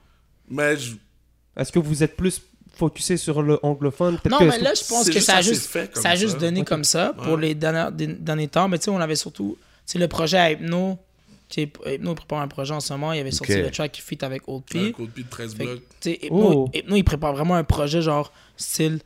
[0.50, 0.96] mais je-
[1.58, 2.42] est-ce que vous êtes plus
[2.80, 5.42] focusé sur le anglophone Peut-être Non, que- mais là, je pense que juste ça a
[5.42, 6.40] juste, fait ça a juste ça.
[6.40, 7.42] donné comme ça pour Ouais.
[7.42, 8.68] les derniers, temps.
[8.70, 10.98] Mais tu sais, on avait surtout, tu sais, le projet à Hypno.
[11.50, 13.12] Tu sais, Hypno prépare un projet en ce moment.
[13.14, 14.92] Il avait sorti le track qui fit avec Old P.
[14.92, 15.82] coup de pied de 13 Fait que, blocs.
[16.00, 16.70] tu sais, Hypno, Oh.
[16.74, 19.00] Hypno, il prépare vraiment un projet genre style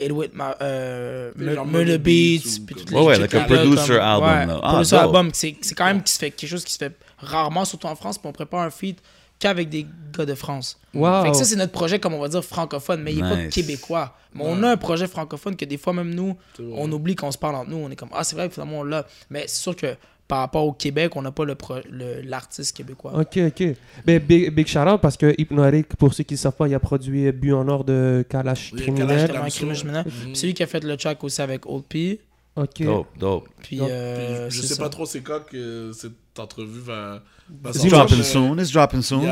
[0.00, 4.48] It With My, euh, Murder Beats, puis toutes les Ouais, like a producer comme- album,
[4.56, 4.60] ouais.
[4.62, 5.04] Ah, producer dope.
[5.04, 7.86] album, c'est c'est quand même qui se fait quelque chose qui se fait rarement, surtout
[7.86, 8.98] en France, puis on prépare un feat
[9.44, 9.86] qu'avec des
[10.16, 10.78] gars de France.
[10.94, 11.22] Wow.
[11.24, 13.36] Fait que ça, c'est notre projet, comme on va dire, francophone, mais il n'est pas
[13.36, 13.54] Nice.
[13.54, 14.16] québécois.
[14.34, 16.36] Mais on a un projet francophone que des fois, même nous,
[16.72, 17.76] on oublie qu'on se parle entre nous.
[17.76, 19.06] On est comme, ah, c'est vrai, finalement, on l'a.
[19.30, 19.94] Mais c'est sûr que
[20.26, 23.12] par rapport au Québec, on n'a pas le pro- le- l'artiste québécois.
[23.14, 23.64] Ok, ok.
[24.06, 26.74] Ben, big, big shout out parce que Hypnotic, pour ceux qui ne savent pas, il
[26.74, 29.30] a produit But en or de Kalash Oui, Criminel.
[29.30, 32.20] Puis C'est lui qui a fait le track aussi avec Old P.
[32.56, 32.82] Ok.
[32.82, 33.48] Dope, dope.
[33.62, 34.82] Puis, Donc, euh, Puis je sais ça.
[34.82, 37.20] pas trop c'est quand que cette entrevue va,
[37.62, 39.22] va It's dropping soon, it's dropping soon.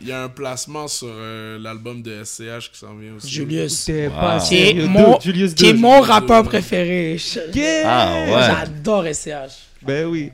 [0.00, 3.28] il y a un placement sur euh, l'album de SCH qui s'en vient aussi.
[3.30, 3.88] Julius.
[3.88, 4.10] Wow.
[4.10, 7.16] pas Qui est mon, Julius qui est mon rappeur préféré.
[7.54, 7.82] Yeah!
[7.86, 8.54] Ah, ouais.
[8.66, 9.64] J'adore SCH.
[9.80, 10.30] Ben oui.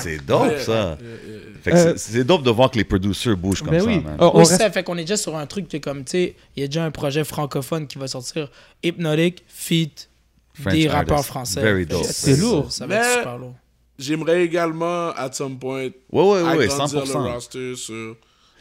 [0.00, 0.96] C'est dope, ça.
[1.66, 3.98] euh, c'est- dope de voir que les producers bougent comme Ben ça, oui.
[4.00, 4.16] man.
[4.20, 6.12] Oh, on Oui, reste- ça fait qu'on est déjà sur un truc que comme, tu
[6.12, 8.48] sais, il y a déjà un projet francophone qui va sortir.
[8.84, 10.08] Hypnotic, feat,
[10.60, 11.30] French des rappeurs artists.
[11.30, 11.86] français.
[12.04, 12.72] C'est lourd.
[12.72, 13.54] Ça va être Mais- super lourd.
[13.98, 16.70] J'aimerais également, at some point, Ouais, ouais, ouais, agrandir
[17.06, 17.24] 100%.
[17.24, 18.16] le roster sur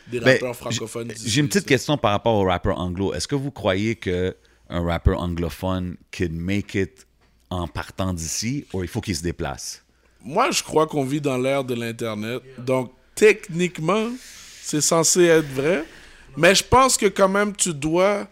[0.08, 1.10] des Ben, rappeurs francophones.
[1.10, 3.14] d'ici, J'ai une petite question par rapport aux rappeurs anglo.
[3.14, 4.34] Est-ce que vous croyez que
[4.70, 7.06] un rappeur anglophone could make it
[7.50, 9.84] en partant d'ici ou il faut qu'il se déplace?
[10.24, 12.42] Moi, je crois qu'on vit dans l'ère de l'Internet.
[12.60, 14.08] Donc, techniquement,
[14.62, 15.84] c'est censé être vrai.
[16.38, 18.28] Mais je pense que quand même, tu dois,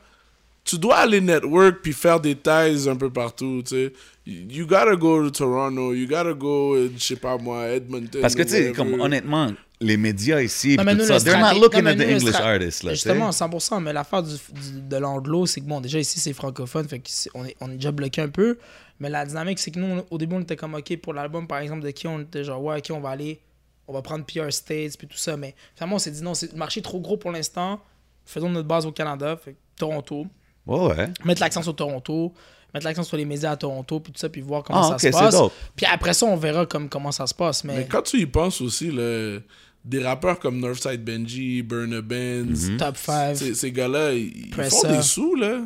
[0.63, 3.93] tu dois aller network puis faire des ties un peu partout, tu sais.
[4.25, 8.21] You gotta go to Toronto, you gotta go, euh, je sais pas moi, Edmonton.
[8.21, 9.51] Parce que, tu sais, comme honnêtement,
[9.81, 12.07] les médias ici, Non, mais tout nous, ça, le they're not looking non, at the
[12.07, 12.91] nous, English artists, là.
[12.93, 16.87] Justement, 100%, mais l'affaire du, du- de l'anglo, c'est que bon, déjà ici, c'est francophone,
[16.87, 17.01] fait
[17.33, 18.57] qu'on est, on est déjà bloqué un peu.
[19.01, 21.45] Mais la dynamique, c'est que nous, on- au début, on était comme, OK, pour l'album,
[21.45, 23.41] par exemple, de qui on était genre, ouais, OK, on va aller,
[23.89, 25.35] on va prendre PR States, puis tout ça.
[25.35, 27.81] Mais finalement, on s'est dit, non, c'est le marché est trop gros pour l'instant.
[28.25, 30.27] Faisons notre base au Canada, fait que Toronto.
[30.65, 31.09] Ouais, ouais.
[31.25, 32.33] Mettre l'accent sur Toronto.
[32.73, 35.11] mettre l'accent sur les médias à Toronto, puis tout ça, puis voir comment Ah, ça
[35.11, 35.35] se passe.
[35.75, 37.63] Puis après ça, on verra comme, comment ça se passe.
[37.63, 39.37] Mais, Mais quand tu y penses aussi, là,
[39.85, 42.77] des rappeurs comme Northside Benji, Burner Benz, Mhm.
[42.77, 43.35] top 5.
[43.35, 45.59] ces, gars-là, ils font des sous, là.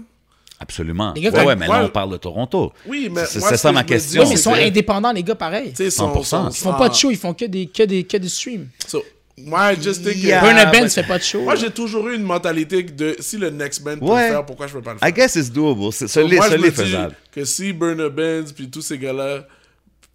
[0.60, 1.14] Absolument.
[1.16, 2.74] Les gars, ouais, ouais, mais là, on parle de Toronto.
[2.88, 4.24] Oui, mais C'est- ça ma question.
[4.24, 5.70] Oui, mais ils sont que, indépendants, les gars, pareil.
[5.70, 6.50] tu sais, sont- 100%.
[6.50, 8.68] Ils font pas de ah, show, ils font que des, que des, que des streams.
[8.88, 9.04] so,
[9.38, 10.42] moi, just think que- Yeah.
[10.42, 11.42] Burner but- Benz fait pas de show.
[11.42, 14.28] Moi, j'ai toujours eu une mentalité de si le next band peut Ouais.
[14.28, 15.08] le faire, pourquoi je peux pas le faire?
[15.08, 15.92] I guess it's doable.
[15.94, 17.16] C'est So, moi, je me l'est dis faisable.
[17.32, 19.48] que si Burner Benz puis tous ces gars-là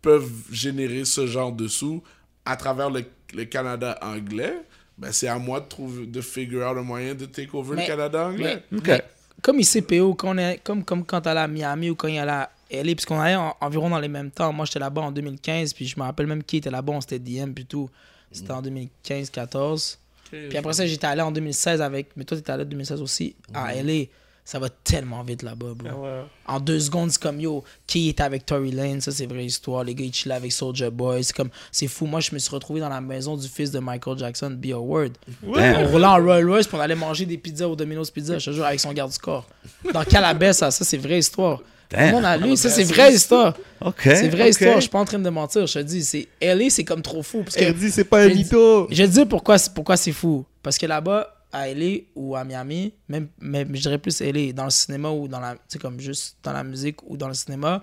[0.01, 2.03] peuvent générer ce genre de sous
[2.45, 3.05] à travers le,
[3.35, 4.55] le Canada anglais,
[4.99, 7.83] ben c'est à moi de trouver de figure out un moyen de take over Mais-
[7.83, 8.63] le Canada anglais.
[8.71, 8.87] Mais, Ok.
[8.89, 9.03] mais
[9.41, 12.19] comme ici, PO, quand on est, comme, comme quand t'allais à Miami ou quand il
[12.19, 14.53] allait à LA, puisqu'on allait en- environ dans les mêmes temps.
[14.53, 17.19] Moi, j'étais là-bas en 2015, puis je me rappelle même qui était là-bas, on s'était
[17.19, 17.89] DM, puis tout.
[18.33, 19.99] C'était en 2015-14.
[20.31, 22.09] Puis après ça, j'étais allé en 2016 avec.
[22.17, 24.05] Mais toi, t'étais allé en 2016 aussi à LA.
[24.45, 26.05] Ça va tellement vite là-bas, bro.
[26.47, 29.85] En deux secondes, c'est comme yo, qui était avec Tory Lane, ça c'est vraie histoire.
[29.85, 31.23] Les gars, ils chillaient avec Soldier Boy.
[31.23, 32.07] C'est comme, c'est fou.
[32.07, 34.73] Moi, je me suis retrouvé dans la maison du fils de Michael Jackson, B.
[34.73, 35.13] Howard.
[35.47, 35.87] On Damn.
[35.87, 38.55] roulait en Royal Royce, puis on allait manger des pizzas au Domino's Pizza, je te
[38.55, 39.47] jure, avec son garde du corps.
[39.93, 41.61] Dans Calabès, ça, ça c'est vraie histoire.
[41.93, 42.11] Damn.
[42.13, 43.57] monde a lu, ça c'est vraie histoire.
[43.85, 44.01] OK.
[44.03, 45.67] C'est vraie histoire, je suis pas en train de mentir.
[45.67, 47.43] Je te dis, c'est LA, c'est comme trop fou.
[47.43, 48.87] Parce que Elle dit c'est pas un mytho.
[48.91, 50.45] je te dire pourquoi, c'est- pourquoi c'est fou.
[50.63, 54.65] Parce que là-bas, à LA ou à Miami, même, même je dirais plus LA, dans
[54.65, 57.83] le cinéma ou dans la, comme juste dans la musique ou dans le cinéma,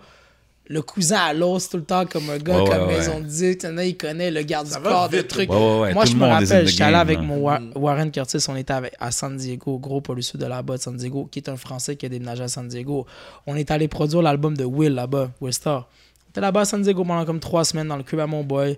[0.71, 3.25] le cousin à l'os tout le temps comme un gars Ouais, comme ouais, Maison de
[3.25, 5.49] Disque, il y en a, il connaît le garde Ça du va corps, des trucs.
[5.51, 5.93] Ouais, ouais, ouais.
[5.93, 9.09] Moi, je me rappelle, j'étais allé avec mon Wa- Warren Curtis, on était avec, à
[9.11, 12.09] San Diego, gros producteur de là-bas de San Diego, qui est un Français qui a
[12.09, 13.05] déménagé à San Diego.
[13.47, 15.87] On est allé produire l'album de Will là-bas, Will Star.
[16.27, 18.43] On était là-bas à San Diego pendant comme trois semaines dans le crib à mon
[18.43, 18.77] boy.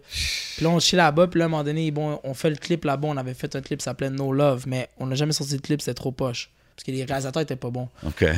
[0.55, 2.55] Puis là, on chill là-bas, puis là, à un moment donné, bon, on fait le
[2.55, 3.09] clip là-bas.
[3.09, 5.61] On avait fait un clip qui s'appelait No Love, mais on n'a jamais sorti de
[5.61, 6.49] clip, c'était trop poche.
[6.75, 7.89] Parce que les réalisateurs étaient pas bons.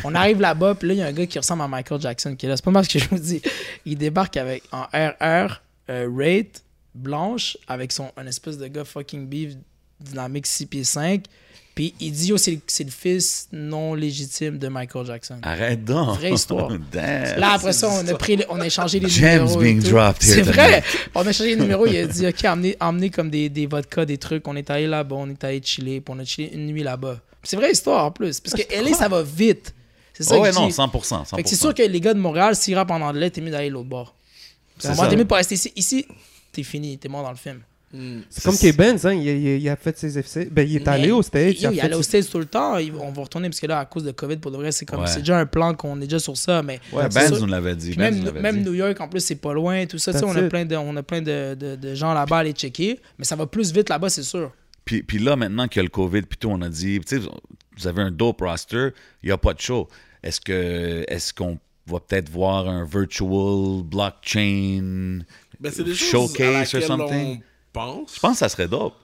[0.03, 2.36] On arrive là-bas, puis là, il y a un gars qui ressemble à Michael Jackson
[2.36, 2.55] qui est là.
[2.57, 3.41] C'est pas mal ce que je vous dis.
[3.86, 6.63] Il débarque avec en RR, euh, Rate,
[6.95, 9.53] blanche, avec son un espèce de gars fucking beef,
[9.99, 11.23] dynamique 6 pieds 5.
[11.75, 15.39] Puis il dit, yo, c'est le- c'est le fils non légitime de Michael Jackson.
[15.41, 16.19] Arrête donc.
[16.19, 16.69] Vraie histoire.
[16.91, 17.39] Damn.
[17.39, 19.07] Là, après ça, on a, pris, on a échangé les
[19.39, 19.57] numéros.
[19.59, 20.84] being dropped here C'est vrai.
[21.15, 21.88] On a échangé les numéros.
[21.88, 24.47] Il a dit, OK, emmenez, emmenez comme des, des vodkas, des trucs.
[24.47, 25.99] On est allé là-bas, on est allé chiller.
[25.99, 27.19] Puis on a chillé une nuit là-bas.
[27.43, 28.39] C'est vraie histoire en plus.
[28.39, 29.73] Parce que LA, ça va vite.
[30.13, 30.73] C'est ça Oh, que ouais, je non, dis.
[30.73, 31.23] 100%.
[31.31, 31.35] 100%.
[31.35, 33.51] Fait que c'est sûr que les gars de Montréal, s'ils rappent en anglais, t'es mieux
[33.51, 34.15] d'aller l'autre bord.
[34.77, 35.09] C'est T'es ça.
[35.09, 35.71] mieux de pas rester ici.
[35.75, 36.05] Ici,
[36.51, 37.61] t'es fini, t'es mort dans le film.
[38.31, 40.45] C'est comme K-Benz, hein, il, a- il a- il a fait ses FC.
[40.45, 41.59] Ben, il est allé au States.
[41.61, 42.77] Il allait aux ses- States tout le temps.
[42.79, 44.83] Il- On va retourner parce que là, à cause de COVID, pour de vrai, c'est
[44.85, 45.07] comme Ouais.
[45.07, 46.63] c'est déjà un plan qu'on est déjà sur ça.
[46.63, 47.95] Mais Ouais, c'est Benz nous l'avait dit.
[47.95, 48.63] Même, nous même dit.
[48.63, 49.85] New York, en plus, c'est pas loin.
[49.85, 52.39] Tout ça, on a plein, de, on a plein de, de, de gens là-bas à
[52.39, 52.99] aller checker.
[53.19, 54.51] Mais ça va plus vite là-bas, c'est sûr.
[54.86, 57.21] Puis, puis là, maintenant qu'il y a le COVID, puis tout, on a dit, tu
[57.21, 57.27] sais,
[57.77, 58.89] vous avez un dope roster,
[59.21, 59.88] il n'y a pas de show.
[60.21, 65.19] Est-ce que est-ce qu'on va peut-être voir un virtual blockchain
[65.59, 67.41] Ben, showcase laquelle something?
[67.73, 68.15] pense.
[68.15, 68.95] Je pense que ça serait dope.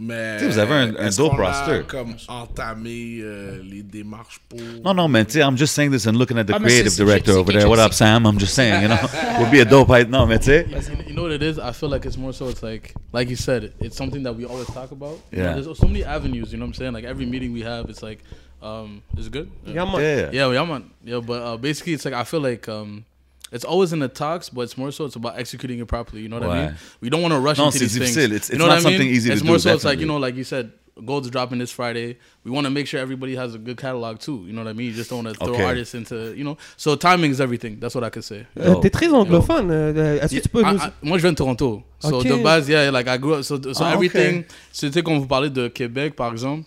[0.00, 1.82] Mais Tu sais, vous avez un- un est-ce dope qu'on a roster.
[1.88, 4.60] comme entamé euh, les démarches pour.
[4.84, 6.84] Non, non, mais tu sais, I'm just saying this and looking at the Ah, creative
[6.90, 7.68] c'est- c'est- director over there.
[7.68, 8.24] What up, Sam?
[8.24, 8.96] I'm just saying, you know,
[9.40, 10.08] would be a dope height.
[10.08, 10.66] Non, mais tu sais.
[11.08, 11.58] You know what it is?
[11.58, 14.44] I feel like it's more so it's like like you said, it's something that we
[14.44, 15.18] always talk about.
[15.32, 15.60] You know, Yeah.
[15.60, 16.92] there's so many avenues, you know what I'm saying?
[16.92, 18.20] Like every meeting we have, it's like,
[18.62, 19.48] um, is it good?
[19.66, 20.00] Yeah, man.
[20.00, 20.30] Yeah.
[20.32, 20.84] Yeah, yeah, man.
[21.04, 23.04] Yeah, but uh, basically, it's like I feel like um,
[23.52, 26.22] it's always in the talks, but it's more so it's about executing it properly.
[26.22, 26.74] You know what I mean?
[27.00, 28.28] We don't want to rush Non, into c'est these difficile.
[28.28, 28.36] things.
[28.36, 28.98] It's- you it's know not what I mean?
[28.98, 29.38] something easy to do.
[29.40, 30.70] it's more so it's like you know, like you said,
[31.06, 32.18] Gold's dropping this Friday.
[32.44, 34.42] We want to make sure everybody has a good catalog too.
[34.48, 34.88] You know what I mean?
[34.88, 35.62] You just don't want to throw Okay.
[35.62, 36.56] artists into you know.
[36.76, 37.78] So timing is everything.
[37.78, 38.46] That's what I could say.
[38.58, 38.80] Euh, Yo.
[38.80, 39.70] T'es très anglophone.
[39.70, 40.78] euh, Est-ce que tu peux I- nous...
[40.80, 41.84] I- moi, je viens de Toronto.
[42.00, 42.26] So, Ok.
[42.26, 43.44] de base, yeah, like, I grew up.
[43.44, 44.40] So, so Ah, everything.
[44.40, 44.46] ok.
[44.72, 46.64] C'était quand vous parlez de Québec, par exemple.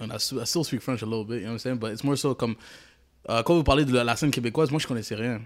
[0.00, 1.76] And I, still- I still speak French a little bit, you know what I'm saying?
[1.78, 2.56] But it's more so comme.
[3.30, 5.40] euh, quand vous parlez de la, la scène québécoise, moi, je connaissais rien.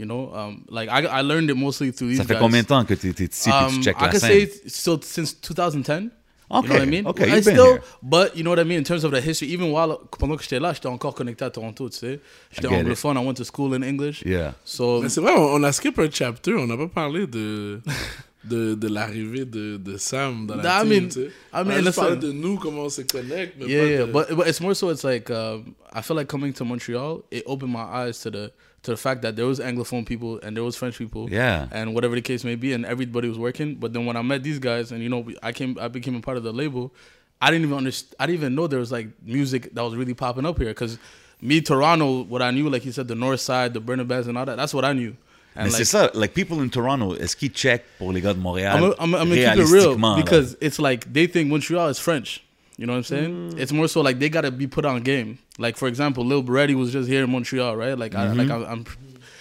[0.00, 0.32] You know?
[0.34, 2.40] Um, like, I, I learned it mostly through these Ça fait guys.
[2.40, 4.50] combien de temps que tu es ici et Um, tu checkes I la could say
[4.66, 6.10] so since 2010.
[6.52, 7.06] Okay, You know what I mean?
[7.06, 7.82] okay, I you've been still, here.
[8.02, 9.52] but you know what I mean in terms of the history.
[9.52, 12.18] Even while pendant que j'étais là, j'étais encore connecté à Toronto, tu sais.
[12.50, 12.80] J'étais I it.
[12.86, 13.16] anglophone.
[13.16, 14.22] I went to school in English.
[14.26, 14.54] Yeah.
[14.64, 17.80] So Mais c'est vrai, on, on a skip un chapter, on n'a pas parlé de,
[18.42, 21.26] de, de l'arrivée de, de Sam dans la I team, mean- tu sais.
[21.52, 22.28] I on mean, a juste parlé listen.
[22.28, 24.74] de nous, comment on se connecte, mais yeah, pas yeah, de- but but it's more
[24.74, 24.88] so.
[24.90, 27.22] It's like um, I feel like coming to Montreal.
[27.30, 28.52] It opened my eyes to the
[28.84, 31.28] to the fact that there was anglophone people and there was French people.
[31.28, 31.66] Yeah.
[31.70, 33.74] And whatever the case may be, and everybody was working.
[33.74, 36.20] But then when I met these guys, and you know, I came, I became a
[36.20, 36.94] part of the label.
[37.42, 38.14] I didn't even understand.
[38.18, 40.68] I didn't even know there was like music that was really popping up here.
[40.68, 40.98] Because
[41.42, 44.46] me, Toronto, what I knew, like you said, the North Side, the Burner and all
[44.46, 44.56] that.
[44.56, 45.14] That's what I knew.
[45.60, 48.32] And Mais like, c'est ça, like people in Toronto, est-ce qu'ils check pour les gars
[48.32, 50.24] de Montréal I'm, I'm, I'm gonna keep it real réalistiquement, là?
[50.24, 52.42] because it's like they think Montreal is French.
[52.78, 53.50] You know what I'm saying?
[53.52, 53.58] Mm.
[53.58, 55.38] It's more so like they gotta be put on game.
[55.58, 57.98] Like for example, Lil Brady was just here in Montreal, right?
[57.98, 58.64] Like I like mm-hmm.
[58.64, 58.86] I, I'm,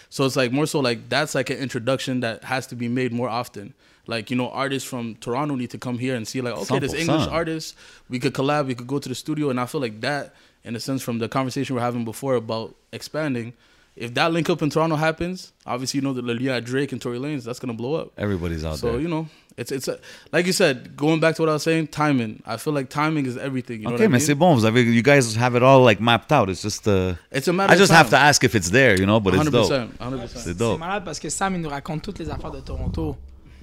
[0.10, 3.14] so it's like more so like that's like an introduction that has to be made
[3.14, 3.74] more often.
[4.08, 6.94] Like you know, artists from Toronto need to come here and see like okay, this
[6.94, 7.00] 100%.
[7.00, 7.76] English artist,
[8.10, 10.34] we could collab, we could go to the studio, and I feel like that,
[10.66, 13.54] in a sense, from the conversation we're having before about expanding.
[14.00, 17.20] If that link up in Toronto happens, obviously you know the lien Drake and Tory
[17.20, 18.12] Lanez, that's gonna blow up.
[18.18, 18.96] Everybody's out So there.
[18.96, 19.28] So you know,
[19.58, 20.00] it's it's a,
[20.32, 22.42] like you said, going back to what I was saying, timing.
[22.46, 23.82] I feel like timing is everything.
[23.82, 24.26] You know Okay, what I mais mean?
[24.28, 24.56] c'est bon.
[24.56, 26.50] Vous avez, you guys have it all like mapped out.
[26.50, 28.98] It's just, uh, It's a matter I just of have to ask if it's there,
[28.98, 29.72] you know, but it's 100%, dope.
[30.00, 30.28] 100%.
[30.30, 30.80] C'est C'est dope.
[30.80, 33.18] malade parce que Sam, il nous raconte toutes les affaires de Toronto.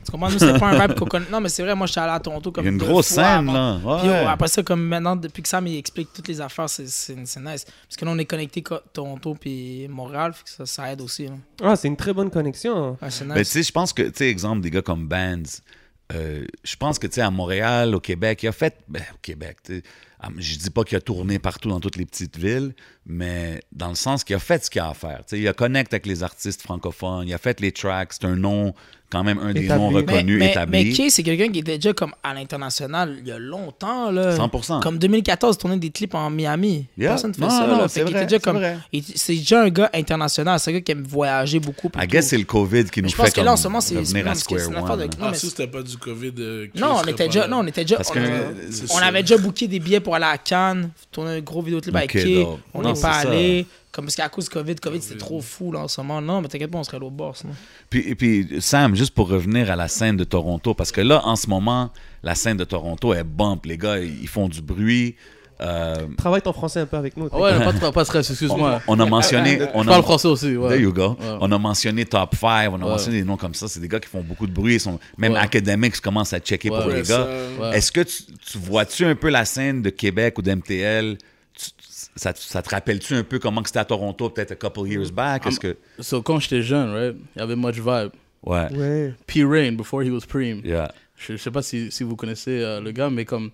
[0.06, 0.30] Tu comprends?
[0.30, 1.26] Nous, c'est pas un rap qu'on connaît.
[1.30, 2.78] Non, mais c'est vrai, moi, je suis allé à Toronto comme Il y a une
[2.78, 3.78] grosse fois scène, là.
[3.78, 4.22] Puis, Ouais.
[4.24, 7.16] oh, après ça, comme maintenant, depuis que Sam il explique toutes les affaires, c'est, c'est,
[7.26, 7.64] c'est nice.
[7.64, 11.26] Parce que là, on est connecté Toronto puis Montréal, fait que ça, ça aide aussi.
[11.26, 11.32] là.
[11.62, 12.96] Ah, c'est une très bonne connexion.
[13.02, 13.48] Ouais, c'est Mais tu nice.
[13.50, 15.42] sais, je pense que, tu sais, exemple, des gars comme Bands,
[16.14, 19.18] euh, je pense que, tu sais, à Montréal, au Québec, il a fait, ben, au
[19.20, 19.82] Québec, tu sais,
[20.38, 22.74] je dis pas qu'il a tourné partout dans toutes les petites villes,
[23.06, 25.18] mais dans le sens qu'il a fait ce qu'il a à faire.
[25.18, 28.24] Tu sais, il a connecté avec les artistes francophones, il a fait les tracks, c'est
[28.26, 28.74] un nom,
[29.08, 29.82] quand même un des Établi.
[29.84, 30.84] noms Mais- reconnus, mais, établis.
[30.86, 34.10] mais Kay, c'est quelqu'un qui était déjà comme à l'international il y a longtemps.
[34.10, 34.34] Là.
[34.34, 34.80] 100%.
[34.80, 36.86] Comme 2014, tourner des clips en Miami.
[36.98, 37.10] Yeah.
[37.10, 37.66] Personne fait Non, ça.
[37.68, 37.88] non, là.
[37.88, 38.78] c'est Fait qu'il vrai, était déjà c'est comme- vrai.
[38.92, 40.58] il- C'est déjà un gars international.
[40.58, 41.88] C'est un gars qui aime voyager beaucoup.
[42.02, 43.80] I guess c'est le COVID qui nous je fait pense que là, en ce moment,
[43.80, 45.10] c'est- revenir c'est à square c'est une affaire de- one.
[45.20, 46.32] Non, Ah, mais si c'était pas du COVID.
[46.40, 49.78] euh, Non, on était déjà, non, on était déjà, Parce on, avait déjà booké des
[49.78, 52.46] billets pour aller à Cannes, tourner un gros vidéoclip avec Ok, Kay.
[52.72, 53.66] On n'est pas allé.
[53.90, 56.20] Comme parce qu'à cause du COVID, COVID c'était trop fou là en ce moment.
[56.20, 57.54] Non, mais t'inquiète pas, on serait l'autre bord sinon.
[57.90, 61.26] Puis, et puis, Sam, juste pour revenir à la scène de Toronto, parce que là,
[61.26, 61.90] en ce moment,
[62.22, 63.66] la scène de Toronto, elle bump.
[63.66, 65.16] Les gars, ils font du bruit.
[65.60, 67.28] Euh, Travaille ton français un peu avec nous.
[67.28, 67.52] Ouais,
[67.92, 68.82] pas stress, excuse-moi.
[68.86, 69.58] on a mentionné.
[69.74, 70.68] On Je a, parle français aussi, ouais.
[70.68, 71.16] There you go.
[71.18, 71.36] Ouais.
[71.40, 72.90] On a mentionné Top 5, on a Ouais.
[72.90, 73.66] mentionné des noms comme ça.
[73.66, 74.74] C'est des gars qui font beaucoup de bruit.
[74.74, 75.38] Ils sont, même Ouais.
[75.38, 77.26] Academics commencent à checker Ouais, pour les gars.
[77.60, 77.76] Ouais.
[77.78, 81.16] Est-ce que tu, tu vois-tu un peu la scène de Québec ou d'MTL?
[81.54, 81.70] Tu-
[82.18, 84.88] Ça, te- ça te rappelle-tu un peu comment que c'était à Toronto, peut-être a couple
[84.88, 85.46] years back?
[85.46, 85.76] Est-ce que.
[86.00, 88.10] So, quand j'étais jeune, right, il y avait much vibe.
[88.42, 88.68] Ouais.
[88.72, 89.14] Ouais.
[89.26, 89.44] P.
[89.44, 90.60] Rain, before he was Preem.
[90.64, 90.92] Yeah.
[91.16, 93.50] Je, je sais pas si, si vous connaissez euh, le gars, mais comme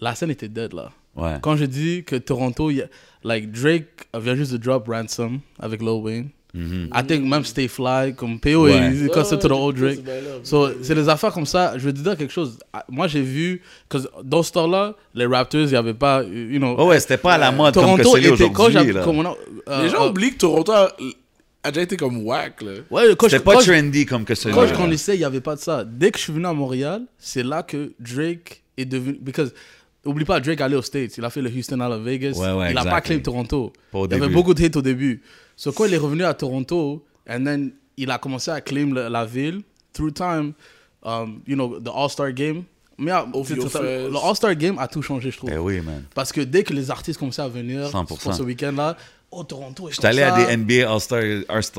[0.00, 0.90] la scène était dead là.
[1.16, 1.36] Ouais.
[1.42, 2.86] Quand je dis que Toronto, il y a-
[3.24, 6.28] like Drake vient juste de drop Ransom avec Lil Wayne.
[6.54, 8.90] I think même Stay Fly, comme PO, Ouais.
[8.92, 10.00] il quand c'est to the old Drake.
[10.42, 11.78] So, c'est des affaires comme ça.
[11.78, 12.58] Je te dire quelque chose.
[12.74, 16.58] Ah, Moi, j'ai vu, que dans ce temps-là, les Raptors, il n'y avait pas, you
[16.58, 16.74] know.
[16.78, 18.98] Oh ouais, c'était pas à la mode comme que Toronto c'est là était, quand aujourd'hui.
[18.98, 19.00] a-
[19.70, 20.94] euh, Les gens euh, oublient que Toronto a,
[21.62, 22.72] a déjà été comme whack, là.
[22.90, 25.40] ouais, C'était pas quand je- trendy comme que celui Quand je connaissais, il n'y avait
[25.40, 25.84] pas de ça.
[25.86, 29.16] Dès que je suis venu à Montréal, c'est là que Drake est devenu.
[29.22, 29.54] Because,
[30.04, 31.16] oublie pas, Drake allait aux States.
[31.16, 32.32] Il a fait le Houston à la Vegas.
[32.36, 33.72] Ouais, ouais, il n'a pas claim Toronto.
[33.92, 34.34] Au il y avait début.
[34.34, 35.22] beaucoup de hits au début.
[35.56, 39.08] So, quand il est revenu à Toronto, and then il a commencé à claim le-
[39.08, 40.52] la ville, through time,
[41.04, 42.64] um, you know, the All-Star Game.
[42.98, 45.50] Mais ah, le All-Star Game a tout changé, je trouve.
[45.52, 46.04] Eh oui, man.
[46.14, 48.06] Parce que dès que les artistes commençaient à venir 100%.
[48.06, 48.96] pour ce week-end-là,
[49.30, 51.22] oh, Toronto J'étais allé à des NBA All-Star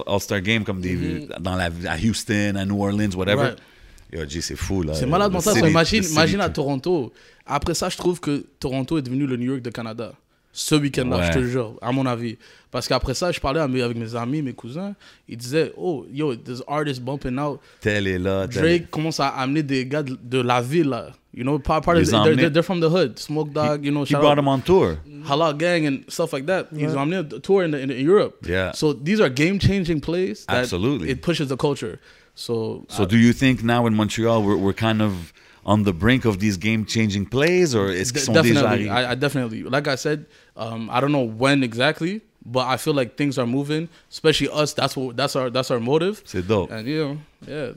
[0.08, 3.52] All-Star Games comme des, dans la, à Houston, à New Orleans, whatever.
[3.52, 3.73] Mm-hmm.
[4.14, 4.94] Yo, G, c'est fou, là.
[4.94, 5.58] C'est malade mental.
[5.68, 6.50] imagine, imagine à.
[6.50, 7.12] Toronto.
[7.46, 10.14] Après ça, je trouve que Toronto est devenu le New York de Canada.
[10.56, 11.24] Ce week-end-là, Ouais.
[11.34, 12.38] je te jure, à mon avis.
[12.70, 14.94] Parce qu'après ça, je parlais avec mes amis, mes cousins.
[15.28, 17.60] Ils disaient, oh, yo, there's artists bumping out.
[17.82, 18.48] Tel est là.
[18.48, 21.08] tel- Drake commence à amener des gars de, de la ville, là.
[21.36, 22.36] You know, part, part of, they're, emmener.
[22.36, 23.18] they're, they're from the hood.
[23.18, 25.00] Smoke Dogg, you know, He brought out him on tour.
[25.28, 26.68] Halal Gang and stuff like that.
[26.72, 28.46] Ils ont amené a tour in, in, in Europe.
[28.48, 28.74] Yeah.
[28.74, 31.10] So these are game-changing plays that Absolutely.
[31.10, 32.00] it pushes the culture.
[32.36, 35.34] So, So do you think now in Montreal we're, we're kind of
[35.66, 38.90] on the brink of these game-changing plays, or déjà definitely?
[38.90, 40.26] I, I definitely, like I said,
[40.58, 43.88] um, I don't know when exactly, but I feel like things are moving.
[44.12, 44.74] Especially us.
[44.74, 46.22] That's what that's our that's our motive.
[46.26, 46.72] C'est dope.
[46.72, 47.18] And you know,
[47.48, 47.74] yeah,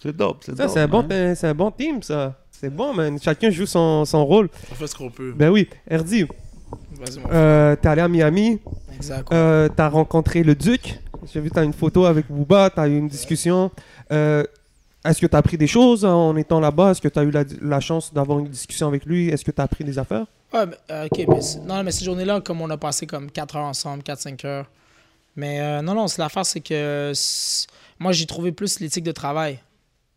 [0.00, 0.44] C'est dope.
[0.44, 0.72] C'est Ça, dope.
[0.74, 1.34] c'est un, bon, man.
[1.34, 2.34] c'est un bon team, ça.
[2.50, 3.18] C'est bon, man.
[3.20, 4.48] Chacun joue son, son rôle.
[4.70, 5.32] On fait ce qu'on peut.
[5.36, 5.68] Ben oui.
[5.90, 8.58] Erdi, Vas-y, mon euh, t'es allé à Miami,
[8.94, 9.32] Exact.
[9.32, 10.98] euh, t'as rencontré le Duc.
[11.26, 13.70] J'ai vu t'as une photo avec Booba, t'as eu une discussion.
[14.12, 14.44] Euh,
[15.04, 16.92] Est-ce que t'as appris des choses en étant là-bas?
[16.92, 19.28] Est-ce que t'as eu la, la chance d'avoir une discussion avec lui?
[19.28, 20.26] Est-ce que t'as appris des affaires?
[20.52, 23.56] Ouais, mais, euh, ok, mais non, mais ces journées-là, comme on a passé comme 4
[23.56, 24.66] heures ensemble, 4-5 heures.
[25.36, 27.12] Mais euh, non, non, c'est l'affaire, c'est que
[27.98, 29.56] moi, j'ai trouvé plus l'éthique de travail.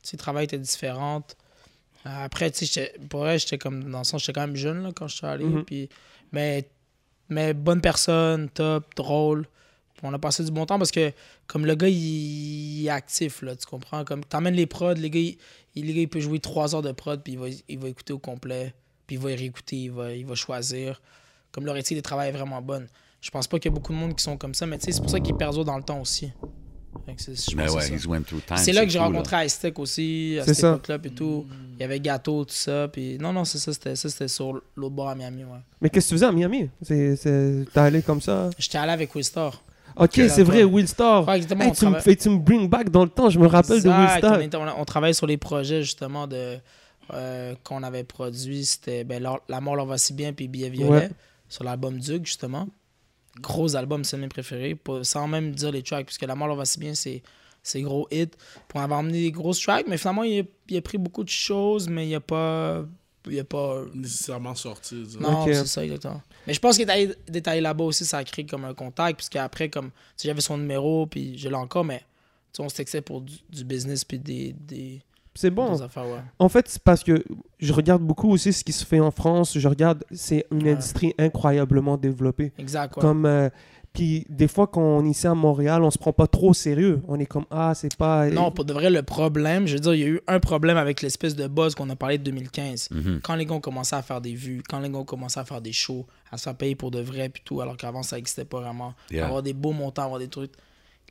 [0.02, 1.36] Tu sais, le travail était différente.
[2.08, 4.82] Euh, après, tu sais, pour vrai, j'étais comme, dans le sens, j'étais quand même jeune
[4.84, 5.46] là, quand je suis allé.
[5.46, 5.64] Mhm.
[5.64, 5.90] puis,
[6.32, 6.68] mais,
[7.30, 9.46] mais bonne personne, top, drôle.
[10.02, 11.12] Puis on a passé du bon temps parce que,
[11.46, 11.96] comme le gars, il,
[12.82, 14.04] il est actif, là, tu comprends?
[14.04, 15.38] Comme, t'emmènes les prods, les gars, il,
[15.76, 17.88] il- le gars, il peut jouer 3 heures de prod, puis il va, il va
[17.88, 18.74] écouter au complet
[19.08, 21.02] puis il va y réécouter, il va, il va choisir.
[21.52, 22.88] Comme leur éthique de travail est vraiment bonne.
[23.22, 24.86] Je pense pas qu'il y a beaucoup de monde qui sont comme ça, mais tu
[24.86, 26.32] sais, c'est pour ça qu'ils perdurent dans le temps aussi.
[27.06, 27.22] Mais que
[27.76, 28.10] ouais, c'est he's ça.
[28.10, 28.58] went through time.
[28.58, 31.46] C'est là que j'ai rencontré Aztec aussi, à cette époque-là, et tout.
[31.76, 32.88] Il y avait gâteau, tout ça.
[32.88, 35.60] Puis non, non, c'est ça, c'était ça, c'était sur l'autre bord à Miami, ouais.
[35.82, 36.70] Mais qu'est-ce que tu faisais à Miami?
[36.82, 38.50] C'est- c'est- T'es allé comme ça?
[38.58, 39.62] J'étais allé avec Wistar.
[40.04, 41.28] Ok, c'est vrai, Will Star.
[41.28, 43.40] Ouais, exactement, Hey, tu, me travaille- fais, tu me bring back dans le temps, je
[43.40, 44.38] me rappelle de Will Star.
[44.38, 46.58] On, était- on- on travaille sur les projets justement de
[47.14, 48.64] euh, qu'on avait produit.
[48.66, 51.10] C'était ben, La mort leur va si bien puis Billet Violet Ouais.
[51.50, 52.68] sur l'album Duke justement.
[53.42, 54.76] Gros album, c'est mes préférés.
[54.76, 57.22] Pas- sans même dire les tracks, puisque La mort leur va si bien, c'est
[57.64, 58.36] c'est gros hit.
[58.36, 61.24] Puis on avait emmené des grosses tracks, mais finalement, il a, il a pris beaucoup
[61.24, 62.86] de choses, mais il n'y a pas.
[63.28, 63.82] Il y a pas.
[63.94, 64.96] Nécessairement sorti.
[65.04, 65.20] disons.
[65.20, 65.50] Non, Ok.
[65.54, 66.22] c'est ça, exactement.
[66.48, 69.36] Mais je pense qu'il est allé- là-bas aussi, ça a créé comme un contact, puisque
[69.36, 69.92] après, comme,
[70.22, 72.06] j'avais son numéro, puis je l'ai encore, mais tu
[72.58, 75.02] sais, on se textait pour du, du business, puis des, des,
[75.36, 75.76] C'est bon.
[75.76, 76.22] des affaires, ouais.
[76.40, 77.24] En fait, c'est parce que
[77.60, 79.58] je regarde beaucoup aussi ce qui se fait en France.
[79.58, 80.72] Je regarde, c'est une Ouais.
[80.74, 82.52] industrie incroyablement développée.
[82.58, 83.02] Exact, ouais.
[83.02, 83.50] Comme, euh,
[83.94, 86.54] puis des fois, quand on est ici à Montréal, on se prend pas trop au
[86.54, 87.02] sérieux.
[87.08, 88.30] On est comme, ah, c'est pas.
[88.30, 90.78] Non, pour de vrai, le problème, je veux dire, il y a eu un problème
[90.78, 92.90] avec l'espèce de buzz qu'on a parlé de 2015.
[92.92, 93.20] Mhm.
[93.22, 95.46] Quand les gars ont commencé à faire des vues, quand les gars ont commencé à
[95.46, 98.16] faire des shows, à se faire payer pour de vrai, puis tout, alors qu'avant, ça
[98.16, 98.94] n'existait pas vraiment.
[99.12, 99.26] Yeah.
[99.26, 100.52] Avoir des beaux montants, avoir des trucs.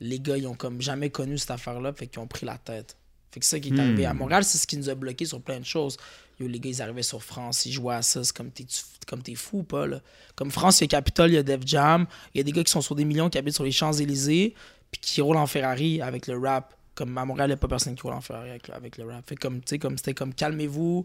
[0.01, 2.97] Les gars, ils ont comme jamais connu cette affaire-là, fait qu'ils ont pris la tête.
[3.31, 3.81] Fait que ça qui est Hmm.
[3.81, 5.99] arrivé à Montréal, c'est ce qui nous a bloqué sur plein de choses.
[6.41, 9.87] Les gars, ils arrivaient sur France, ils jouaient à ça, c'est comme t'es, fou, pas,
[9.87, 10.01] là.
[10.37, 12.53] Comme France, il y a Capitol, il y a Def Jam, il y a des
[12.53, 14.55] gars qui sont sur des millions, qui habitent sur les Champs-Élysées,
[14.91, 16.75] puis qui roulent en Ferrari avec le rap.
[16.95, 19.07] Comme à Montréal, il n'y a pas personne qui roule en Ferrari avec, avec le
[19.07, 19.27] rap.
[19.27, 21.05] Fait comme, tu sais, comme c'était comme calmez-vous,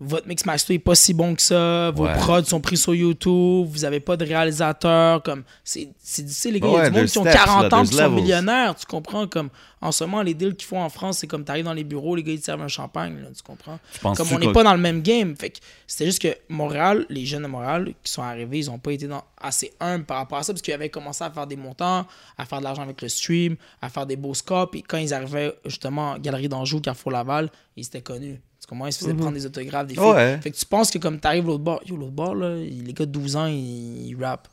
[0.00, 2.14] votre mix master est pas si bon que ça, vos Ouais.
[2.16, 6.68] prods sont pris sur YouTube, vous avez pas de réalisateur, comme c'est difficile les gars,
[6.68, 8.86] il y a du monde qui ont steps, 40 là, ans qui sont millionnaires, tu
[8.86, 9.26] comprends?
[9.28, 11.84] Comme en ce moment les deals qu'ils font en France, c'est comme t'arrives dans les
[11.84, 13.78] bureaux, les gars ils te servent un champagne, là, tu comprends?
[14.02, 17.24] Comme on n'est pas dans le même game, fait que c'était juste que Montréal, les
[17.24, 20.38] jeunes de Montréal qui sont arrivés, ils ont pas été dans, assez humbles par rapport
[20.38, 22.04] à ça parce qu'ils avaient commencé à faire des montants,
[22.36, 25.14] à faire de l'argent avec le stream, à faire des beaux scopes et quand ils
[25.14, 28.40] arrivaient justement Galerie d'Anjou, Carrefour Laval, ils étaient connus.
[28.64, 28.86] Tu comprends?
[28.86, 30.02] Ils se faisaient prendre des autographes, des filles.
[30.02, 30.38] Ouais.
[30.42, 33.04] Fait que tu penses que comme t'arrives l'autre bord, yo, l'autre bord, là, les gars
[33.04, 34.48] de 12 ans, ils, ils rappent.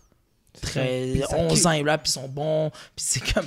[0.62, 1.66] Très, Puis ça 11 kick.
[1.66, 2.70] ans, ils rappent, ils sont bons.
[2.96, 3.46] Puis c'est comme.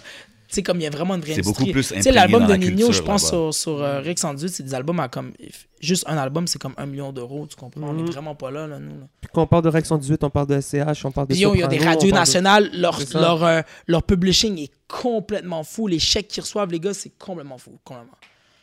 [0.48, 2.44] Tu sais, comme il y a vraiment une vraie C'est beaucoup plus Tu sais, l'album
[2.44, 5.32] de la Nino, je pense, sur, sur euh, Rex 118, c'est des albums à comme.
[5.80, 7.82] Juste un album, c'est comme un million d'euros, tu comprends?
[7.88, 8.06] On Mhm.
[8.06, 9.00] est vraiment pas là, là, nous.
[9.00, 9.06] Là.
[9.20, 11.42] Puis quand on parle de Rex 118, on parle de SCH, on parle de Puis
[11.42, 14.56] yo, il y a des radios on parle de- nationales, leur, leur, euh, leur publishing
[14.60, 15.88] est complètement fou.
[15.88, 17.72] Les chèques qu'ils reçoivent, les gars, c'est complètement fou.
[17.84, 18.16] Complètement.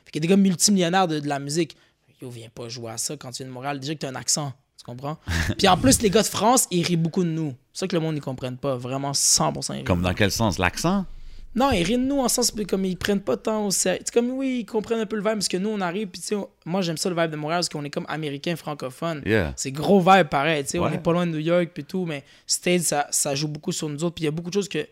[0.06, 1.76] Fait qu'il y a des gars multimillionnaires de, de la musique.
[2.22, 3.80] Yo, viens pas jouer à ça quand tu viens de Montréal.
[3.80, 4.54] Déjà que tu as un accent.
[4.78, 5.18] Tu comprends?
[5.58, 7.54] Puis en plus, les gars de France, ils rient beaucoup de nous.
[7.74, 8.76] C'est ça que le monde ne comprenne pas.
[8.76, 9.84] Vraiment 100% ils rient.
[9.84, 10.58] Comme dans quel sens?
[10.60, 11.06] L'accent?
[11.54, 14.00] Non, ils rient de nous en sens comme ils prennent pas tant au sérieux.
[14.06, 16.22] C'est comme oui, ils comprennent un peu le vibe parce que nous on arrive puis
[16.22, 18.56] tu sais on- moi j'aime ça le vibe de Montréal parce qu'on est comme américain
[18.56, 19.22] francophone.
[19.26, 19.52] Yeah.
[19.58, 22.06] C'est gros vibe pareil, tu sais, on est pas loin de New York puis tout
[22.06, 24.54] mais States ça, ça joue beaucoup sur nous autres puis il y a beaucoup de
[24.54, 24.88] choses que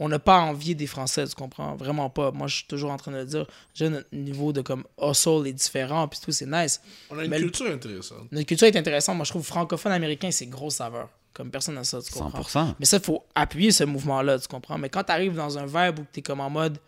[0.00, 1.74] on n'a pas à envier des Français, tu comprends?
[1.76, 2.30] Vraiment pas.
[2.30, 5.46] Moi je suis toujours en train de le dire, j'ai notre niveau de comme hustle
[5.46, 6.80] est différent puis tout, c'est nice.
[7.10, 8.30] On a une Mais le- culture intéressante.
[8.30, 11.08] Notre culture est intéressante, moi je trouve francophone américain c'est gros saveur.
[11.34, 12.40] Comme personne n'a ça, tu comprends?
[12.42, 12.74] 100%.
[12.80, 14.76] mais ça, il faut appuyer ce mouvement-là, tu comprends?
[14.78, 16.78] Mais quand tu arrives dans un vibe où tu es comme en mode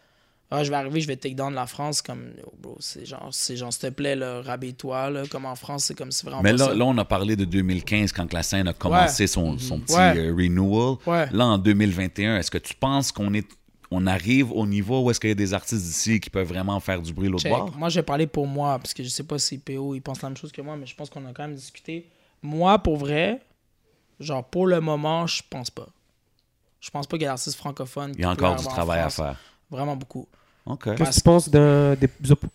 [0.53, 3.29] Ah, je vais arriver, je vais take down la France, comme Yo, bro, c'est genre,
[3.31, 6.43] c'est genre, s'il te plaît, là, rabais-toi, là, comme en France, c'est comme c'est vraiment
[6.43, 6.75] Mais là, ça.
[6.75, 10.19] là, on a parlé de 2015 quand la scène a commencé son, son petit Ouais.
[10.19, 10.97] euh, renewal.
[11.07, 11.29] Ouais.
[11.33, 13.47] Là, en 2021, est-ce que tu penses qu'on est
[13.93, 16.79] on arrive au niveau où est-ce qu'il y a des artistes d'ici qui peuvent vraiment
[16.79, 17.77] faire du bruit l'autre bord?
[17.77, 20.23] Moi, je vais parler pour moi, parce que je sais pas si PO, il pense
[20.23, 22.09] la même chose que moi, mais je pense qu'on a quand même discuté.
[22.43, 23.41] Moi, pour vrai,
[24.21, 25.89] genre, pour le moment, je pense pas.
[26.81, 28.13] Je pense pas qu'il y ait d'artistes francophones.
[28.17, 29.37] Il y a encore du travail à faire.
[29.71, 30.27] Vraiment beaucoup.
[30.67, 31.97] Qu'est-ce que tu penses d'un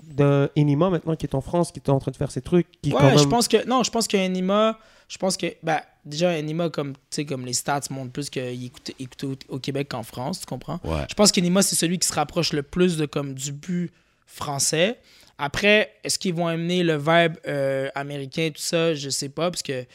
[0.03, 2.67] d'un Enima maintenant qui est en France, qui est en train de faire ses trucs,
[2.81, 3.17] qui Ouais, quand même...
[3.17, 4.77] je pense que non, je pense qu'Anima,
[5.07, 8.63] je pense que ben déjà Anima comme tu sais comme les stats montrent plus qu'il
[8.63, 10.79] écoute, écoute au, au Québec qu'en France, tu comprends?
[10.83, 11.05] Ouais.
[11.09, 13.91] Je pense qu'Anima c'est celui qui se rapproche le plus de comme du but
[14.25, 14.99] français.
[15.37, 19.63] Après, est-ce qu'ils vont amener le vibe euh, américain tout ça, je sais pas parce
[19.63, 19.85] que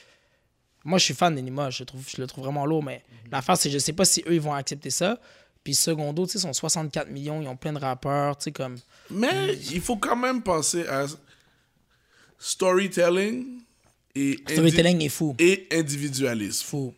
[0.84, 3.68] moi je suis fan d'Anima, je trouve je le trouve vraiment lourd mais l'affaire c'est
[3.68, 5.18] que je sais pas si eux ils vont accepter ça.
[5.70, 8.50] Puis secondo, tu sais, ils sont 64 millions, ils ont plein de rappeurs, tu sais
[8.50, 8.76] comme
[9.08, 11.06] Mais il faut quand même penser à
[12.38, 13.60] storytelling
[14.16, 16.64] et, storytelling est fou, et individualisme.
[16.66, 16.94] fou.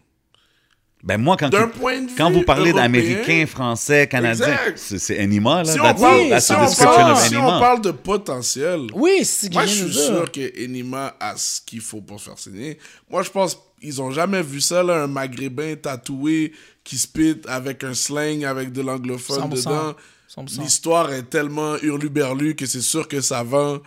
[1.02, 5.70] Ben moi, quand, tu- quand vous parlez d'Américains, Français, Canadiens, c'est c'est Anima, là.
[5.70, 9.20] Si on, That's- parle, that's si on parle- of si on parle de potentiel, Oui,
[9.52, 12.78] moi je suis sûr que Enima a ce qu'il faut pour se faire signer.
[13.10, 16.52] Moi je pense qu'ils ont jamais vu ça, là, un maghrébin tatoué
[16.84, 19.54] qui spit avec un slang, avec de l'anglophone 100%.
[19.56, 19.94] dedans.
[20.34, 20.60] 100%.
[20.62, 23.78] L'histoire est tellement hurluberlu que c'est sûr que ça vend.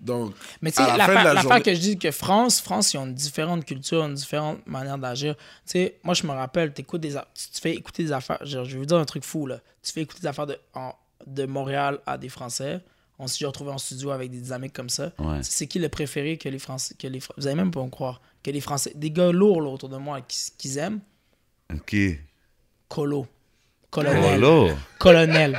[0.00, 1.96] Donc, Mais tu à sais, la fin de l'affaire la l'affaire journée- que je dis
[1.98, 5.36] que France, France, ils ont une différente culture, une différente manière d'agir.
[5.36, 8.44] Tu sais, moi, je me rappelle, t'écoutes des, a- tu fais écouter des affaires.
[8.44, 9.60] Genre, je vais vous dire un truc fou, là.
[9.80, 10.94] Tu fais écouter des affaires de, en-
[11.24, 12.80] de Montréal à des Français.
[13.20, 15.12] On s'est déjà retrouvé en studio avec des dynamiques comme ça.
[15.20, 15.38] Ouais.
[15.42, 16.96] C'est qui le préféré que les Français.
[16.98, 18.20] Que les, vous allez même pas me croire.
[18.42, 18.92] Que les Français.
[18.94, 21.00] Des gars lourds là, autour de moi qui- qu'ils aiment.
[21.72, 21.96] OK.
[22.88, 23.26] Colo.
[23.90, 24.40] Colonel.
[24.40, 24.70] Colo.
[24.98, 25.58] Colonel.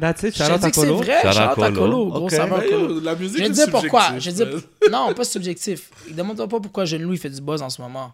[0.00, 0.96] That's it, Je shout te out dis à que c'est Colo.
[0.96, 1.20] vrai.
[1.22, 1.72] Shout out à Colo.
[1.74, 2.06] Colo.
[2.10, 2.30] Gros Ok.
[2.32, 3.00] saveur Ben, Colo.
[3.00, 4.06] la musique Je dire pourquoi.
[4.20, 4.46] subjective,
[4.82, 5.06] Je man.
[5.08, 5.90] Non, pas subjectif.
[6.10, 8.12] Demande-toi pas pourquoi Jeune Louis fait du buzz en ce moment.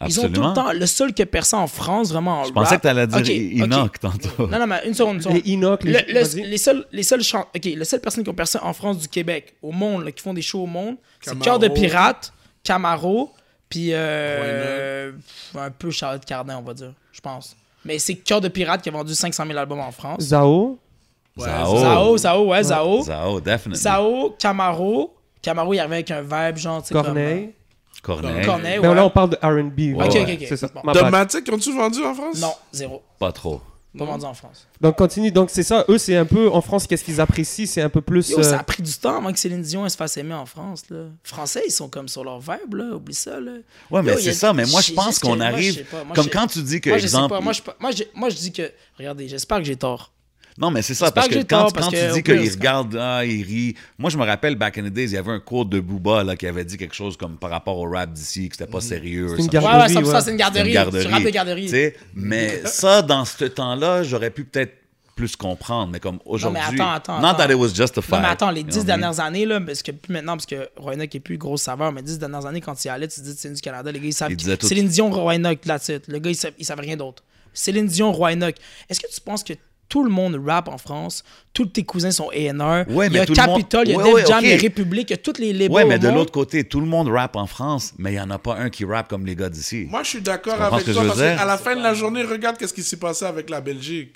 [0.00, 0.48] Ils ont tout Absolument.
[0.50, 0.72] le temps.
[0.72, 2.40] Le seul qui a percé en France, vraiment.
[2.42, 3.72] En Je pensais que tu allais dire Ok, ok.
[3.72, 4.46] Enoch tantôt.
[4.46, 5.40] Non, non, mais une seconde, une seconde.
[5.44, 8.30] Les Enoch, les, Le- le- les seules les seules chan- ok les seules personnes qui
[8.30, 10.96] ont percé en France du Québec au monde là, qui font des shows au monde
[11.20, 11.36] c'est.
[11.40, 12.32] Cœur de pirate
[12.62, 13.32] Camaro
[13.68, 15.12] puis euh,
[15.56, 18.88] un peu Charlotte Cardin on va dire je pense mais c'est Cœur de pirate qui
[18.88, 20.78] a vendu 500 000 albums en France Zao?
[21.38, 21.78] Zao.
[21.78, 23.80] Zao Zao ouais Zao Zao, definitely.
[23.82, 27.54] Zao Camaro Camaro il arrivait avec un vibe genre tu sais, Corneille.
[28.02, 28.32] Corneille.
[28.32, 28.94] comme, euh, Corneille ouais.
[28.94, 30.00] là, on parle de R&B.
[30.00, 30.22] Ok, ouais.
[30.22, 30.46] ok, ok.
[30.48, 30.68] C'est ça.
[30.68, 30.92] Bon.
[30.92, 32.40] Domatic, ont-tu vendu en France?
[32.40, 33.60] non zéro Pas trop.
[33.98, 35.30] Pas vendu en France Donc continue.
[35.30, 35.84] Donc c'est ça.
[35.88, 36.86] Eux, c'est un peu en France.
[36.86, 37.66] Qu'est-ce qu'ils apprécient?
[37.66, 38.30] C'est un peu plus.
[38.30, 40.34] Yo, euh, ça a pris du temps avant que Céline Dion elle se fasse aimer
[40.34, 40.84] en France.
[40.90, 41.06] Là.
[41.22, 42.94] Français, ils sont comme sur leur vibe, là.
[42.94, 43.52] Oublie ça, là.
[43.90, 44.52] Ouais, mais Yo, c'est ça.
[44.52, 45.74] Mais moi, je pense qu'on arrive.
[45.74, 46.04] sais pas.
[46.04, 47.34] Moi, Comme quand tu dis que, Moi, je sais exemple.
[47.34, 47.40] pas.
[47.40, 48.70] Moi, je, moi, je, moi, je dis que.
[48.98, 50.12] Regardez, j'espère que j'ai tort.
[50.60, 52.50] Non, mais c'est ça, parce que que, quand, tort, quand parce tu que, dis qu'il
[52.50, 53.74] regarde, ah, il rit.
[53.96, 56.24] Moi, je me rappelle, back in the days, il y avait un quote de Booba
[56.24, 58.80] là, qui avait dit quelque chose comme par rapport au rap d'ici, que c'était pas
[58.80, 59.28] sérieux.
[59.36, 59.82] C'est une Ouais, garderie.
[59.82, 60.20] ouais, ça, ouais.
[60.22, 60.68] c'est une garderie.
[60.68, 61.04] une garderie.
[61.06, 61.62] Tu rappes de garderie.
[61.64, 64.74] Tu sais, Mais ça, dans ce temps-là, j'aurais pu peut-être
[65.14, 65.90] plus comprendre.
[65.92, 66.60] Mais comme aujourd'hui.
[66.80, 67.38] attends, attends, Not attends.
[67.38, 68.14] that it was justified.
[68.20, 71.14] Non, mais attends, les dix dernières années, là, parce que plus maintenant, parce que Roanoke
[71.14, 73.40] est plus gros saveur, mais dix dernières années, quand tu y allais, tu dis que
[73.40, 74.32] c'est du Canada, les gars, ils savent.
[74.34, 76.06] Disaient tout- Céline Dion, Roanoke, that's it.
[76.08, 77.22] Le gars, ils savent, ils savent rien d'autre.
[77.52, 78.56] Céline Dion, Roanoke.
[78.88, 79.54] Est-ce que tu penses que
[79.88, 81.24] tout le monde rappe en France,
[81.54, 84.04] tous tes cousins sont A&R, Ouais, il y a monde- Capitol, il y a Ouais,
[84.04, 84.44] Def ouais, Jam, ok.
[84.44, 86.64] il y a République, il y a toutes les labels Ouais, mais de l'autre côté,
[86.64, 89.08] tout le monde rappe en France, mais il n'y en a pas un qui rappe
[89.08, 89.86] comme les gars d'ici.
[89.90, 91.36] Moi, je suis d'accord avec ce que toi je veux parce dire?
[91.38, 94.12] qu'à la fin de la journée, regarde qu'est-ce qui s'est passé avec la Belgique.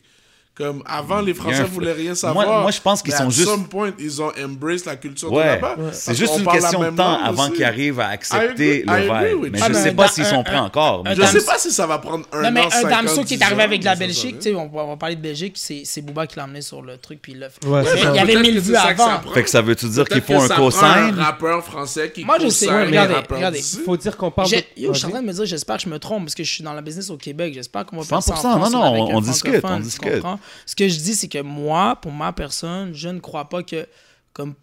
[0.55, 2.61] Comme avant, les Il Français un- voulaient rien Moi- savoir.
[2.61, 5.37] moi, je pense qu'ils sont at juste- some point, ils ont embrace la culture de
[5.37, 5.77] Ouais, là-bas.
[5.93, 9.13] c'est juste une question de temps avant qu'ils arrivent à accepter le vibe.
[9.51, 9.65] Mais you.
[9.65, 11.05] je Ah, sais pas s'ils sont prêts encore.
[11.09, 13.25] Je comme- sais pas si ça va prendre un Non, mais an, un 5 Damso
[13.25, 15.83] qui est 10 arrivé avec la Belgique, tu sais, on, va- parler de Belgique, c'est
[15.87, 17.57] c'est Booba qui l'a amené sur le truc, puis il l'a fait.
[17.63, 17.97] Il y avait, ça.
[17.97, 19.21] il y avait Peut-être 1000 que vues avant.
[19.33, 21.15] Fait que ça veut-tu dire font que un prend un cosign?
[21.15, 23.81] rappeur français qui Moi, je sais, co-sign regardez, d'ici.
[23.87, 24.51] faut dire qu'on parle.
[24.77, 26.45] Yo, je suis en train de me dire, j'espère que je me trompe parce que
[26.45, 27.55] je suis dans la business au Québec.
[27.55, 30.23] J'espère qu'on va faire 100%, ça en France non, non, on- discute, on discute.
[30.67, 33.87] Ce que je dis, c'est que moi, pour ma personne, je ne crois pas que,
[34.33, 34.55] comme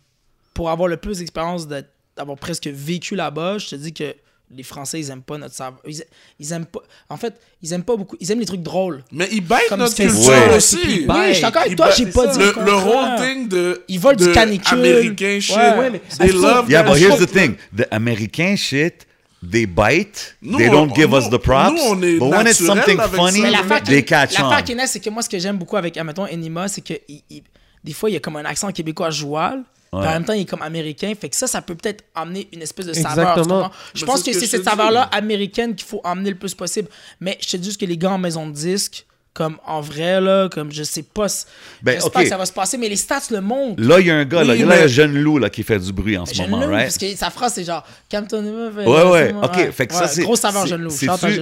[0.53, 1.67] pour avoir le plus d'expérience
[2.15, 4.13] d'avoir presque vécu là-bas, je te dis que
[4.51, 5.79] les Français, ils aiment pas notre saveur.
[5.87, 6.03] Ils,
[6.39, 6.79] ils aiment pas.
[7.07, 8.17] En fait, ils aiment pas beaucoup.
[8.19, 9.03] Ils aiment les trucs drôles.
[9.11, 10.55] Mais ils baitent Comme notre culture Ouais.
[10.55, 11.05] aussi.
[11.07, 13.83] Oui, je suis d'accord avec Ils toi, j'ai pas dit le, le whole thing de
[13.87, 14.79] Ils volent du canicule.
[14.79, 15.55] américain shit.
[15.55, 17.57] Ouais, ouais, mais- they love Yeah, but here's the thing.
[17.77, 19.05] The American shit,
[19.47, 21.71] they bite, Nous, they on- don't give us nous- the props.
[21.75, 23.81] nous, on est but when it's something funny, ça.
[23.81, 24.43] They catch on.
[24.49, 26.93] l'affaire qui est c'est que moi, ce que j'aime beaucoup avec, admettons, Enima, c'est que
[27.07, 27.43] il- il-
[27.83, 29.63] des fois, il y a comme un accent québécois joual.
[29.91, 30.05] Ouais.
[30.05, 31.11] en même temps, il est comme américain.
[31.19, 33.35] Fait que ça, ça peut peut-être amener une espèce de saveur.
[33.95, 36.53] Je Mais pense que ce que c'est cette saveur-là américaine qu'il faut emmener le plus
[36.53, 36.87] possible.
[37.19, 40.19] Mais je te dis juste que les gars en maison de disque, comme en vrai,
[40.19, 41.27] là, comme je sais pas.
[41.81, 42.23] Ben, J'espère ok.
[42.23, 43.81] que ça va se passer, mais les stats le montrent.
[43.81, 45.49] Là, il y a un gars, là, Oui, il y a un jeune loup là,
[45.49, 46.85] qui fait du bruit en ce Jeune moment, loup, right?
[46.87, 49.71] parce que sa phrase, c'est genre, fais- Ouais, ouais, ouais, ok.
[49.71, 50.23] Fait que ça, c'est.
[50.23, 50.89] Gros c'est- jeune loup.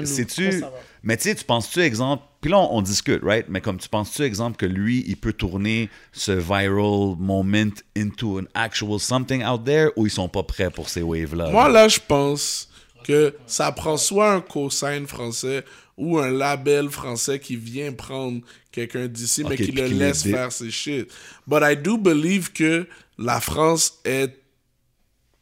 [0.05, 0.63] c'est-tu-.
[1.03, 2.23] Mais tu sais, tu penses-tu, exemple.
[2.41, 3.45] Puis là, on, on discute, right?
[3.49, 8.43] Mais comme tu penses-tu, exemple, que lui, il peut tourner ce viral moment into an
[8.53, 11.49] actual something out there ou ils sont pas prêts pour ces waves-là?
[11.49, 12.69] Moi, là, je pense
[13.05, 15.63] que ça prend soit un cosign français
[15.97, 18.41] ou un label français qui vient prendre
[18.71, 21.11] quelqu'un d'ici, mais qui le qui laisse faire ses shit.
[21.47, 22.87] But I do believe que
[23.17, 24.37] la France est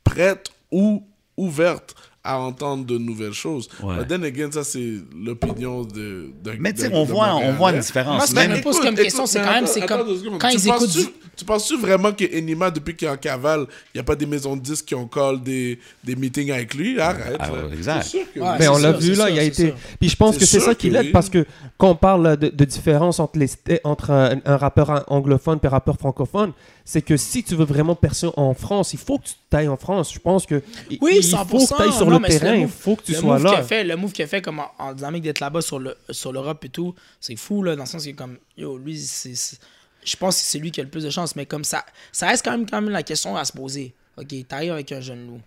[0.04, 1.06] prête ou
[1.38, 1.96] ouverte
[2.26, 3.70] à entendre de nouvelles choses.
[3.84, 3.98] Ouais.
[4.00, 7.72] But then again, ça, c'est l'opinion de, de Mais tu sais, on voit, on voit
[7.72, 8.18] une différence.
[8.18, 10.06] Moi, ce que je Même- me pose comme question, c'est quand même, c'est comme
[10.40, 13.18] quand Tu ils écoutent penses-tu- du- Tu penses-tu vraiment que Enima, depuis qu'il est en
[13.18, 16.50] cavale, il n'y a pas des maisons de disques qui ont call des, des meetings
[16.52, 17.00] avec lui?
[17.00, 17.36] Arrête.
[17.40, 18.04] Ah, ouais, exact.
[18.04, 18.56] C'est sûr que Ouais, oui.
[18.60, 19.66] Mais on l'a vu là, sûr, il a été.
[19.68, 19.76] sûr.
[20.00, 21.12] Puis je pense que c'est ça qui l'aide oui.
[21.12, 21.46] parce que
[21.78, 25.68] quand on parle de, de différence entre, les, st- entre un, un rappeur anglophone et
[25.68, 26.54] un rappeur francophone,
[26.88, 29.76] c'est que si tu veux vraiment percer en France, il faut que tu tailles en
[29.76, 30.14] France.
[30.14, 30.62] Je pense que
[31.02, 31.48] Oui, il 100%.
[31.48, 33.34] faut que tu ailles sur Non, le terrain, le il faut que tu le sois
[33.40, 33.60] move qu'il là.
[33.60, 35.98] a fait, le move qu'il a fait comme en, en dynamique d'être là-bas sur le
[36.12, 40.16] sur l'Europe et tout, c'est fou là dans le sens que comme yo lui je
[40.18, 42.46] pense que c'est lui qui a le plus de chance mais comme ça ça reste
[42.46, 43.96] quand même quand même la question à se poser.
[44.18, 45.42] OK, t'arrives avec un jeune loup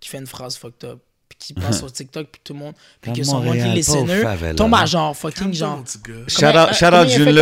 [0.00, 0.98] qui fait une phrase fucked up
[1.38, 4.22] puis qui passent sur TikTok, puis tout le monde, puis que son monthly listener
[4.56, 5.82] tombe à genre fucking genre.
[6.28, 7.34] Shout out, shout out Jeune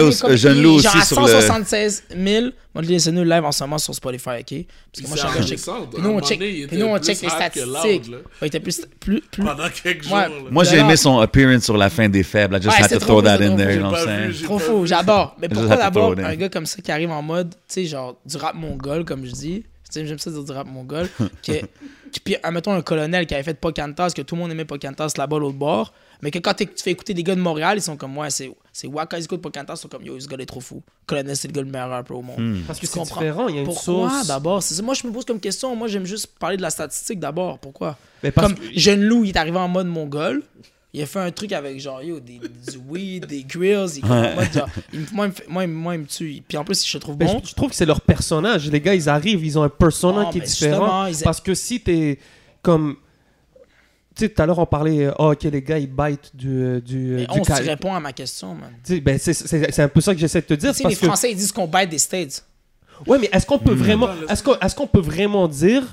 [0.63, 1.29] Lou, euh, aussi sur le.
[1.29, 4.65] 176 000 monthly listener live en ce moment sur Spotify, ok?
[4.93, 5.91] Parce que moi, C'est je suis un gars, je check-.
[5.93, 8.13] Puis nous, on À check, puis nous, on check les statistiques.
[8.43, 9.45] il était plus, plus, plus.
[9.45, 10.19] Pendant quelques jours.
[10.51, 12.57] Moi, j'ai aimé son appearance sur la fin des faibles.
[12.57, 13.81] I just had to throw that in there,
[14.45, 15.37] Trop fou, j'adore.
[15.41, 18.37] Mais pourquoi d'abord un gars comme ça qui arrive en mode, tu sais, genre du
[18.37, 19.65] rap mongol, comme je dis.
[19.93, 21.09] Tu sais, J'aime ça dire du rap mongol.
[21.43, 21.53] que,
[22.19, 25.39] puis, admettons, un colonel qui avait fait Pocantas, que tout le monde aimait Pocantas là-bas,
[25.39, 25.93] l'autre bord.
[26.23, 28.51] Mais que quand tu fais écouter des gars de Montréal, ils sont comme, ouais, c'est
[28.73, 30.83] c'est Waka, ils écoutent Pocantas, ils sont comme, yo, ce gars est trop fou.
[31.07, 32.39] Colonel, c'est le gars le meilleur rappeur au monde.
[32.41, 32.63] Hmm.
[32.67, 33.21] Parce que Tu c'est comprends?
[33.21, 34.27] différent, il y a une Pourquoi sauce.
[34.27, 34.63] d'abord?
[34.83, 35.77] Moi, je me pose comme question.
[35.77, 37.59] Moi, j'aime juste parler de la statistique d'abord.
[37.61, 37.97] Pourquoi?
[38.23, 40.43] Mais parce Comme que- Jeune Lou, il est arrivé en mode mongol.
[40.93, 43.87] Il a fait un truc avec genre yo, des, du weed, des grills.
[43.95, 46.01] Il, est comme en mode, genre, il me- moi, il moi, il me- moi, il
[46.01, 46.43] me tue.
[46.49, 47.41] Puis en plus, je trouve Ben, bon.
[47.45, 48.69] je, je trouve que c'est leur personnage.
[48.71, 51.07] Les gars, ils arrivent, ils ont un persona Ah, qui est ben, différent.
[51.07, 52.19] ils- Parce que si t'es
[52.61, 52.97] comme.
[54.17, 56.81] Tu sais, tout à l'heure, on parlait, euh, ah, ok, les gars, ils bitent du.
[56.83, 58.73] du, Mais du on se répond à ma question, man.
[59.03, 60.71] Ben, c'est- un peu ça que j'essaie de te dire.
[60.71, 62.45] Parce les que, Français, ils disent qu'on bite des States.
[63.07, 63.63] ouais, mais est-ce qu'on Hmm.
[63.65, 65.85] peut vraiment, est-ce qu'on est-ce qu'on peut vraiment dire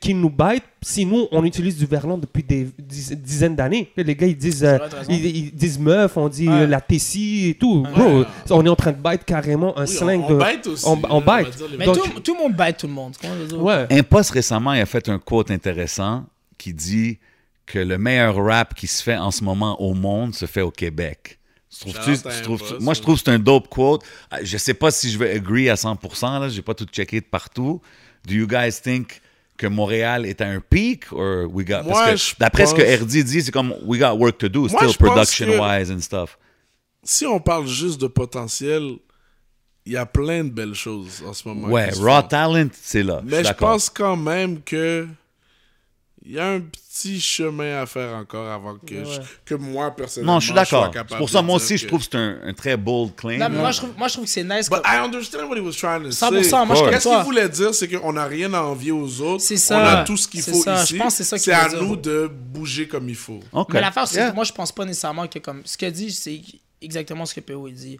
[0.00, 3.90] qu'ils nous bitent si nous, on utilise du verlan depuis des diz- dizaines d'années?
[3.96, 4.78] Les gars, ils disent, euh,
[5.08, 6.54] ils, ils disent meuf, on dit Ouais.
[6.62, 7.84] euh, la tessie et tout.
[7.84, 7.90] Ouais.
[7.92, 10.34] Bro, on est en train de bite carrément un Oui, slang on, de.
[10.34, 10.84] on bite aussi.
[10.86, 11.62] on- on bite.
[11.78, 13.14] Mais Donc- tout, tout le monde bite tout le monde.
[13.22, 13.54] je?
[13.56, 13.86] Ouais.
[13.90, 16.24] Impost récemment, il a fait un quote intéressant
[16.58, 17.18] qui dit
[17.66, 20.70] que le meilleur rap qui se fait en ce moment au monde se fait au
[20.70, 21.38] Québec.
[21.70, 24.02] Tu tu trouves- moi, je trouve que c'est un dope quote.
[24.32, 26.38] Euh, Je sais pas si je vais agree à 100%.
[26.40, 27.80] Là, j'ai pas tout checké de partout.
[28.26, 29.20] Do you guys think
[29.58, 32.80] que Montréal est à un peak or we got Moi, parce que d'après ce que
[33.02, 36.00] RD dit, c'est comme we got work to do Moi, still production que- wise and
[36.00, 36.38] stuff.
[37.02, 38.96] Si on parle juste de potentiel,
[39.84, 41.68] il y a plein de belles choses en ce moment.
[41.68, 42.28] Ouais, raw font.
[42.28, 43.20] talent, c'est là.
[43.24, 45.06] Mais je pense quand même que
[46.30, 50.34] il y a un petit chemin à faire encore avant que, je- que moi, personnellement,
[50.34, 50.90] Non, je suis d'accord.
[51.08, 53.38] C'est pour ça, moi aussi, je trouve que c'est un, un très bold claim.
[53.38, 54.68] Non, mais moi, je trouve, moi, je trouve que c'est nice.
[54.68, 56.66] But comme- I understand what he was trying to 100%, say.
[56.66, 57.16] moi, je Qu'est-ce toi.
[57.16, 59.42] qu'il voulait dire, c'est qu'on n'a rien à envier aux autres.
[59.42, 60.00] C'est On ça.
[60.00, 60.82] a tout ce qu'il C'est faut ça.
[60.82, 60.96] ici.
[60.96, 61.82] Je pense que c'est ça qu'il C'est à dire.
[61.82, 63.40] nous de bouger comme il faut.
[63.52, 63.72] OK.
[63.72, 64.30] Mais l'affaire, c'est Yeah.
[64.30, 65.62] que moi, je pense pas nécessairement que comme.
[65.64, 66.42] Ce qu'il dit, c'est
[66.82, 67.98] exactement ce que PO dit.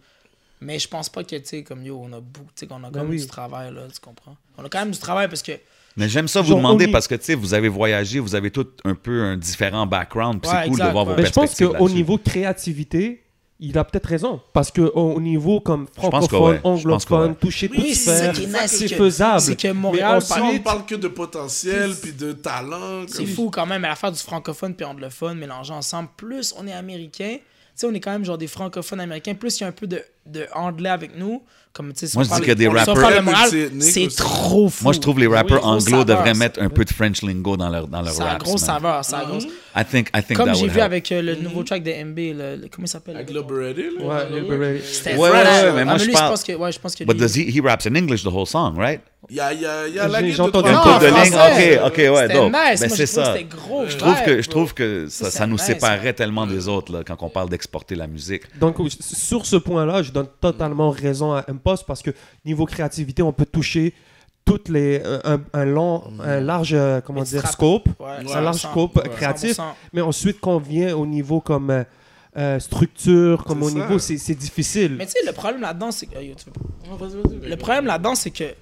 [0.61, 2.83] Mais je pense pas que, tu sais, comme yo, on a beaucoup, tu sais, qu'on
[2.85, 3.21] a quand même oui.
[3.21, 4.37] du travail, là, tu comprends?
[4.59, 5.53] On a quand même du travail parce que.
[5.99, 8.66] Mais j'aime ça vous demander parce que, tu sais, vous avez voyagé, vous avez tout
[8.85, 11.15] un peu un différent background, puis Ouais, c'est cool exact, de voir ouais.
[11.15, 13.23] vos Mais je pense qu'au niveau créativité,
[13.61, 14.41] il a peut-être raison.
[14.53, 16.59] Parce qu'au au niveau comme que francophone, ouais.
[16.61, 17.35] Que anglophone, ouais.
[17.41, 19.41] toucher Oui, toute c'est sphère, que- faisable.
[19.41, 23.51] c'est que Mais Montréal, par- on parle que de potentiel puis de talent, C'est fou
[23.51, 26.09] quand même, à l'affaire du francophone puis anglophone mélangés ensemble.
[26.16, 27.41] Plus on est américain, tu
[27.75, 29.35] sais, on est quand même genre des francophones américains.
[29.35, 30.01] Plus il y a un peu de,
[30.31, 31.43] de anglais avec nous.
[31.73, 33.03] Comme, tu sais, si Moi, on je dis parle- a des on- si on rappeurs-
[33.03, 34.17] parle de Montréal, multi-ethniques C'est aussi.
[34.17, 34.85] trop fou.
[34.85, 36.39] Moi, je trouve les rappeurs Oui, anglo saveur, devraient ça.
[36.39, 38.59] mettre un peu de French lingo dans leur, dans leur Ça a raps, gros man.
[38.59, 39.39] saveur, ça a gros.
[39.77, 40.87] I think, I think Comme that j'ai would vu help.
[40.87, 43.15] avec euh, le nouveau track de MB, le, le- comment il s'appelle?
[43.17, 44.05] Avec le- Beretti, là?
[44.05, 44.81] Ouais, Lil Berry.
[44.83, 45.45] C'était Ouais, fresh.
[45.47, 47.21] ouais, ouais, Ah, mais moi, je lui, parle- que, ouais, je pense que But lui-
[47.21, 49.01] does he, he raps in English the whole song, right?
[49.31, 50.69] Il y a, il y a, il y a la J'ai- guide j'ai de entendu
[50.71, 51.79] de français.
[51.81, 52.45] ok, ok, ouais, C'était dope.
[52.47, 52.53] nice.
[52.55, 53.23] Ben, Moi, c'est j'ai ça.
[53.23, 53.85] que C'était gros.
[53.87, 56.67] Je trouve que, je trouve que ça, Ça, ça c'est nous nice, séparerait tellement des
[56.67, 58.43] autres là, quand on parle d'exporter la musique.
[58.59, 62.11] Donc, sur ce point-là, je donne totalement raison à Impost parce que
[62.45, 63.95] niveau créativité, on peut toucher
[64.45, 68.70] toutes les, un, un long, un large, euh, comment dire, scope, Ouais, un large 100%.
[68.70, 69.09] scope Ouais.
[69.11, 69.57] créatif.
[69.59, 69.62] 100%.
[69.93, 71.85] Mais ensuite, quand on vient au niveau comme euh,
[72.36, 73.74] euh, structure, comme C'est au ça.
[73.74, 74.95] niveau, c'est difficile.
[74.97, 76.16] Mais tu sais, le problème là-dedans, c'est que.
[76.19, 78.55] Le problème là-dedans, c'est que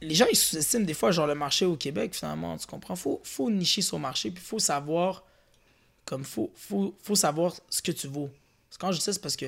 [0.00, 2.96] les gens, ils sous-estiment des fois, genre, le marché au Québec, finalement, tu comprends?
[2.96, 5.22] Faut, faut nicher sur le marché, puis faut savoir,
[6.04, 8.28] comme, faut, faut, faut savoir ce que tu vaux.
[8.68, 9.46] Parce que quand je dis ça, c'est parce que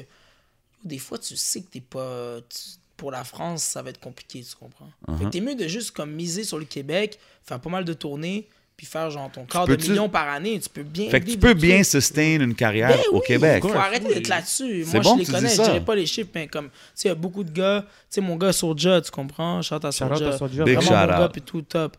[0.84, 2.36] des fois, tu sais que t'es pas...
[2.48, 4.88] tu- pour la France, ça va être compliqué, tu comprends?
[5.18, 7.92] Fait que t'es mieux de juste, comme, miser sur le Québec, faire pas mal de
[7.92, 8.46] tournées,
[8.76, 11.36] puis faire, genre, ton quart de million par année, tu peux bien Fait que tu
[11.36, 13.62] peux bien sustain une carrière Ben au Québec.
[13.64, 14.84] Faut arrêter d'être là-dessus.
[14.84, 17.08] C'est Moi, bon je les connais, je dirais pas les chiffres, mais comme, tu sais,
[17.08, 17.82] il y a beaucoup de gars.
[17.82, 19.60] Tu sais, mon gars Soulja, tu comprends?
[19.60, 20.30] Shout à Soulja.
[20.30, 21.96] Big Vraiment shout mon gars, puis tout top.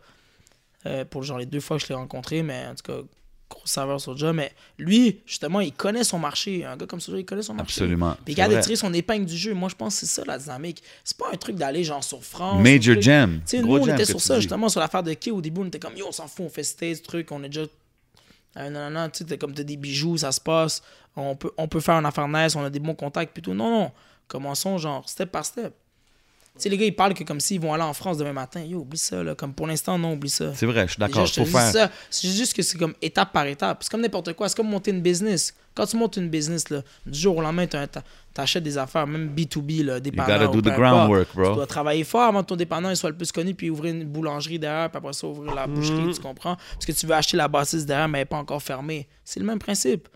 [0.86, 3.00] Euh, pour genre les deux fois que je l'ai rencontré, mais en tout cas,
[3.48, 4.32] gros saveur Soulja.
[4.32, 6.64] Mais lui, justement, il connaît son marché.
[6.64, 7.82] Un gars comme Soulja, il connaît son marché.
[7.82, 8.16] Absolument.
[8.24, 9.54] Puis il garde de tirer son épingle du jeu.
[9.54, 10.82] Moi, je pense que c'est ça la dynamique.
[11.04, 12.62] C'est pas un truc d'aller genre sur France.
[12.62, 13.00] Major.
[13.00, 13.40] Jam.
[13.46, 14.42] Tu sais, nous, on était sur ça, dis.
[14.42, 15.30] justement, sur l'affaire de Key.
[15.30, 17.48] Au début, on était comme, yo, on s'en fout, on fait stage, truc, on est
[17.48, 17.66] déjà.
[18.56, 20.82] Euh, non, non, non, tu sais, t'es comme t'as des bijoux, ça se passe,
[21.14, 23.52] on peut, on peut faire un affaire nice, on a des bons contacts, tout.
[23.52, 23.92] Non, non,
[24.28, 25.74] commençons genre step par step.
[26.62, 28.60] Sais, les gars, ils parlent que comme s'ils vont aller en France demain matin.
[28.62, 29.34] Yo, oublie ça, là.
[29.34, 30.54] Comme pour l'instant, non, oublie ça.
[30.54, 31.28] C'est vrai, je suis d'accord.
[31.28, 31.70] Faut faire.
[31.72, 31.90] ça.
[32.10, 33.78] C'est juste que c'est comme étape par étape.
[33.82, 34.48] C'est comme n'importe quoi.
[34.48, 35.54] C'est comme monter une business.
[35.74, 37.76] Quand tu montes une business, là, du jour au lendemain, tu
[38.40, 40.38] achètes des affaires, même B2B, là, You dépanneur.
[40.38, 41.26] gotta do ou the peu importe.
[41.28, 43.68] groundwork, Tu dois travailler fort avant que ton dépanneur il soit le plus connu, puis
[43.68, 46.56] ouvrir une boulangerie derrière, puis après ça, ouvrir la boucherie, tu comprends?
[46.72, 49.06] Parce que tu veux acheter la bâtisse derrière, mais elle n'est pas encore fermée.
[49.22, 50.08] C'est le même principe.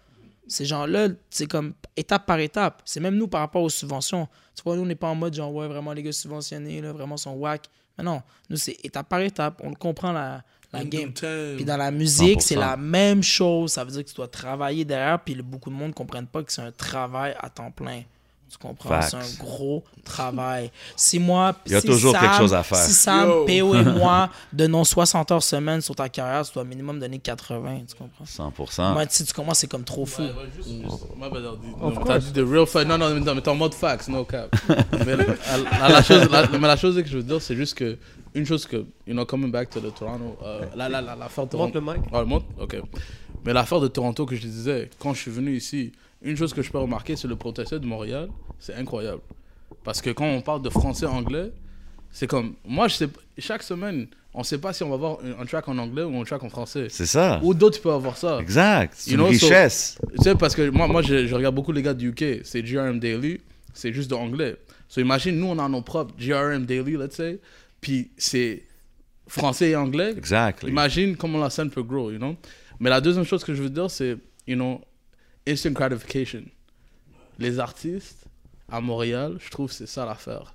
[0.51, 2.83] Ces gens-là, c'est comme étape par étape.
[2.85, 4.27] C'est même nous par rapport aux subventions.
[4.57, 6.93] Tu vois, nous, on n'est pas en mode genre, ouais, vraiment, les gars subventionnés, là,
[6.93, 7.67] vraiment, sont whack.
[7.97, 9.61] Mais non, nous, c'est étape par étape.
[9.63, 11.13] On comprend la, la game.
[11.13, 11.55] time.
[11.55, 12.43] Puis dans la musique, 100%.
[12.43, 13.71] c'est la même chose.
[13.71, 16.43] Ça veut dire que tu dois travailler derrière, puis beaucoup de monde ne comprennent pas
[16.43, 18.03] que c'est un travail à temps plein.
[18.51, 19.01] Tu comprends?
[19.01, 20.73] C'est un gros travail.
[20.97, 22.79] Si moi, Il y a si toujours Sam- quelque chose à faire.
[22.79, 23.45] Si Sam, Yo.
[23.47, 27.83] PO et moi donnons 60 heures semaine sur ta carrière, tu dois minimum donner 80.
[27.89, 28.25] Tu comprends?
[28.25, 28.93] 100%.
[28.93, 30.23] Moi, si tu commences, c'est comme trop fou.
[30.23, 31.67] Ouais, ouais, juste- juste- bad, Aldi.
[31.81, 32.89] Of Non, T'as dit the real fact.
[32.89, 34.51] Non, non, mais non, mais t'es en mode facts, no cap.
[35.07, 37.97] mais la, chose, la, mais la chose que je veux dire, c'est juste que,
[38.35, 41.47] une chose que, you know, coming back to the Toronto, euh, la, la, la, l'affaire
[41.47, 41.93] de Monte Toronto.
[42.13, 42.43] le mic.
[42.59, 42.63] Ah?
[42.63, 42.81] Ok.
[43.45, 46.53] Mais l'affaire de Toronto que je te disais, quand je suis venu ici, une chose
[46.53, 48.29] que je peux remarquer, c'est le potentiel de Montréal,
[48.59, 49.21] c'est incroyable.
[49.85, 51.53] Parce que quand on parle de français-anglais,
[52.11, 55.19] c'est comme, moi, je sais, p- chaque semaine, on sait pas si on va avoir
[55.25, 56.87] un, un track en anglais ou un track en français.
[56.91, 57.41] C'est ça.
[57.43, 58.39] Ou d'autres peuvent avoir ça.
[58.41, 58.95] Exact.
[58.97, 59.99] C'est You une know, so- richesse.
[60.17, 62.63] Tu sais, parce que moi, moi je, je regarde beaucoup les gars du UK, c'est
[62.63, 63.41] GRM Daily,
[63.73, 64.57] c'est juste de anglais.
[64.89, 67.39] So imagine, nous, on a nos propres GRM Daily, let's say,
[67.81, 68.65] puis c'est
[69.29, 70.13] français et anglais.
[70.17, 70.69] Exactly.
[70.69, 72.35] Imagine comment la scène peut grow, you know.
[72.81, 74.17] Mais la deuxième chose que je veux dire, c'est,
[74.49, 74.81] you know,
[75.51, 76.45] instant gratification.
[77.39, 78.25] Les artistes
[78.71, 80.55] à Montréal, je trouve que c'est ça l'affaire.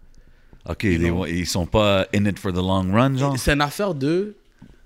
[0.67, 3.38] OK, ils, ils sont pas in it for the long run, genre?
[3.38, 4.35] C'est une affaire de.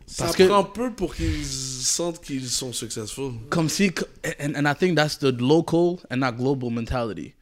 [0.05, 3.33] Ça Parce que- prend peu pour qu'ils sentent qu'ils sont successful.
[3.49, 3.91] comme si
[4.39, 7.33] and, and I think that's the local and not global mentality.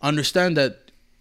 [0.00, 0.76] Understand that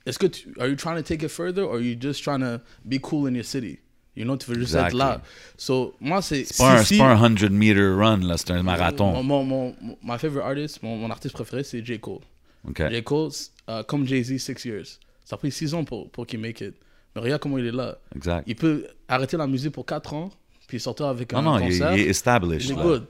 [0.05, 2.41] est-ce que tu, are you trying to take it further or are you just trying
[2.41, 3.79] to be cool in your city?
[4.15, 4.97] You know, tu veux juste Exactly.
[5.01, 5.21] être là.
[5.57, 6.45] So, moi, c'est.
[6.45, 9.21] C'est pas, un- si- pas un 100 meter run, là, c'est un marathon.
[9.23, 11.99] mon, mon, mon- my favorite artist, mon, mon artiste préféré, c'est J.
[11.99, 12.19] Cole.
[12.91, 13.03] J.
[13.03, 13.31] Cole,
[13.69, 14.85] euh, comme Jay-Z, six years.
[15.25, 16.73] Ça a pris six ans pour, pour qu'il make it.
[17.15, 17.97] Mais regarde comment il est là.
[18.15, 18.43] Exact.
[18.47, 20.29] Il peut arrêter la musique pour quatre ans,
[20.67, 21.93] puis sortir avec Non, un non, il, concert.
[21.97, 22.65] il est established.
[22.69, 23.05] Il est good.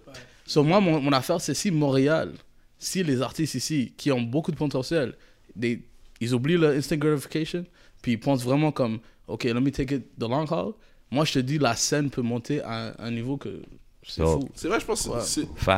[0.45, 2.31] So, moi, mon, mon affaire, c'est si Montréal,
[2.79, 5.13] si les artistes ici, qui ont beaucoup de potentiel,
[5.55, 5.81] des,
[6.21, 7.65] ils oublient le instant gratification,
[8.01, 10.73] puis ils pensent vraiment comme, OK, let me take it the long haul.
[11.11, 13.61] Moi, je te dis, la scène peut monter à un niveau que
[14.07, 14.49] c'est So, fou.
[14.55, 15.21] C'est vrai, je pense que Ouais.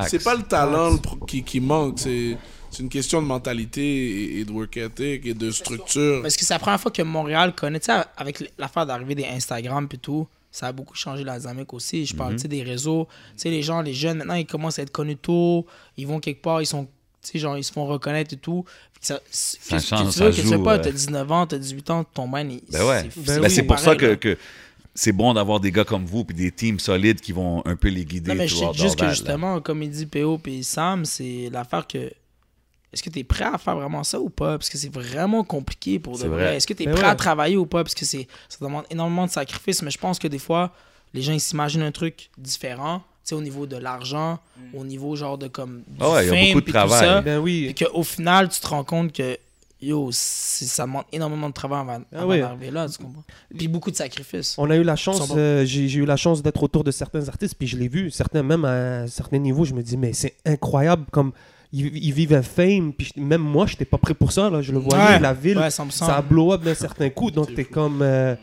[0.08, 0.98] c'est- pas le talent
[1.28, 2.38] qui, qui manque, c'est
[2.70, 6.22] c'est une question de mentalité et, et de work ethic et de structure.
[6.22, 9.26] Parce que c'est la première fois que Montréal connaît, tu sais, avec l'affaire d'arrivée des
[9.26, 12.06] Instagram et tout, ça a beaucoup changé la dynamique aussi.
[12.06, 13.08] Je parle, tu sais, des réseaux.
[13.36, 15.66] Tu sais, les gens, les jeunes, maintenant, ils commencent à être connus tôt.
[15.96, 16.90] Ils vont quelque part, ils sont, tu
[17.32, 18.66] sais, genre, ils se font reconnaître et tout.
[19.00, 21.48] Ça, Ça que- change, que tu veux, ça que tu sais pas, t'as 19 ans,
[21.48, 23.10] t'as 18 ans, ton man, il, Ben ouais.
[23.14, 23.62] c'est- Ben oui.
[23.64, 24.38] pour ça que
[25.00, 27.88] c'est bon d'avoir des gars comme vous puis des teams solides qui vont un peu
[27.90, 28.32] les guider.
[28.32, 29.14] Non, mais je sais juste que that, là.
[29.14, 32.12] justement, comme il dit PO et Sam, c'est l'affaire que.
[32.92, 34.58] Est-ce que tu es prêt à faire vraiment ça ou pas?
[34.58, 36.46] Parce que c'est vraiment compliqué pour de C'est vrai.
[36.46, 36.56] vrai.
[36.58, 37.08] Est-ce que tu es prêt ouais.
[37.08, 37.84] à travailler ou pas?
[37.84, 40.74] Parce que c'est ça demande énormément de sacrifices, mais je pense que des fois,
[41.14, 44.40] les gens ils s'imaginent un truc différent, tu sais, au niveau de l'argent,
[44.74, 46.72] au niveau genre de comme du Ah ouais, il y a fame, beaucoup de tout
[46.72, 47.00] travail.
[47.00, 47.22] ça.
[47.22, 47.72] Ben oui.
[47.76, 49.38] Puis qu'au final, tu te rends compte que
[49.82, 53.24] yo, ça demande énormément de travail avant, Ah avant d'arriver là, tu comprends?
[53.56, 54.56] Puis beaucoup de sacrifices.
[54.58, 57.56] On a eu la chance, euh, j'ai eu la chance d'être autour de certains artistes,
[57.58, 60.36] puis je l'ai vu, certains même à un certain niveau, je me dis, mais c'est
[60.46, 61.32] incroyable comme
[61.74, 64.62] ils, ils vivent un fame, puis même moi, je n'étais pas prêt pour ça, là,
[64.62, 65.20] je le voyais, Ouais.
[65.20, 65.92] la ville, Ouais, 100%.
[65.92, 68.02] ça a blow up d'un certain coup, donc t'es comme...
[68.02, 68.36] euh,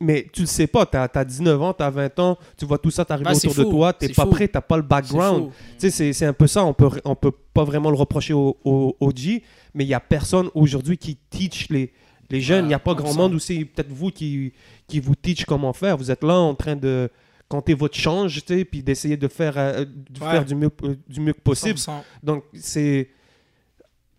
[0.00, 2.90] mais tu le sais pas, t'as as 19 ans, t'as 20 ans, tu vois tout
[2.90, 4.30] ça t'arriver c'est autour de fou, toi, t'es pas fou.
[4.30, 5.44] prêt, t'as pas le background.
[5.44, 5.52] fou.
[5.78, 6.64] Tu sais, c'est- c'est un peu ça.
[6.64, 9.42] On peut, on peut pas vraiment le reprocher au, au, au G,
[9.74, 11.92] mais il y a personne aujourd'hui qui teach les,
[12.30, 12.64] les jeunes.
[12.66, 13.16] Il n'y a pas Ouais, grand 100%.
[13.16, 14.52] monde où c'est peut-être vous qui,
[14.86, 15.96] qui vous teach comment faire.
[15.96, 17.10] Vous êtes là en train de
[17.48, 20.30] compter votre change, tu sais, puis d'essayer de faire, euh, de Ouais.
[20.30, 21.78] faire du, mieux, euh, du mieux que possible.
[21.78, 22.02] 100%.
[22.22, 23.10] Donc, c'est.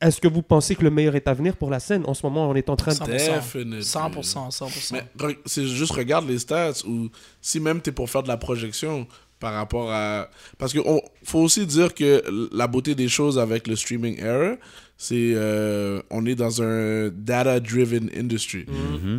[0.01, 2.03] Est-ce que vous pensez que le meilleur est à venir pour la scène?
[2.05, 2.97] En ce moment, on est en train de.
[2.97, 3.07] 100%.
[3.07, 3.81] Definitely.
[3.83, 4.93] 100%, 100%.
[4.93, 7.09] Mais c'est juste regarde les stats ou
[7.41, 9.07] si même tu es pour faire de la projection
[9.39, 12.23] par rapport à parce que on- faut aussi dire que
[12.53, 14.55] la beauté des choses avec le streaming era
[14.97, 18.65] c'est euh, on est dans un data driven industry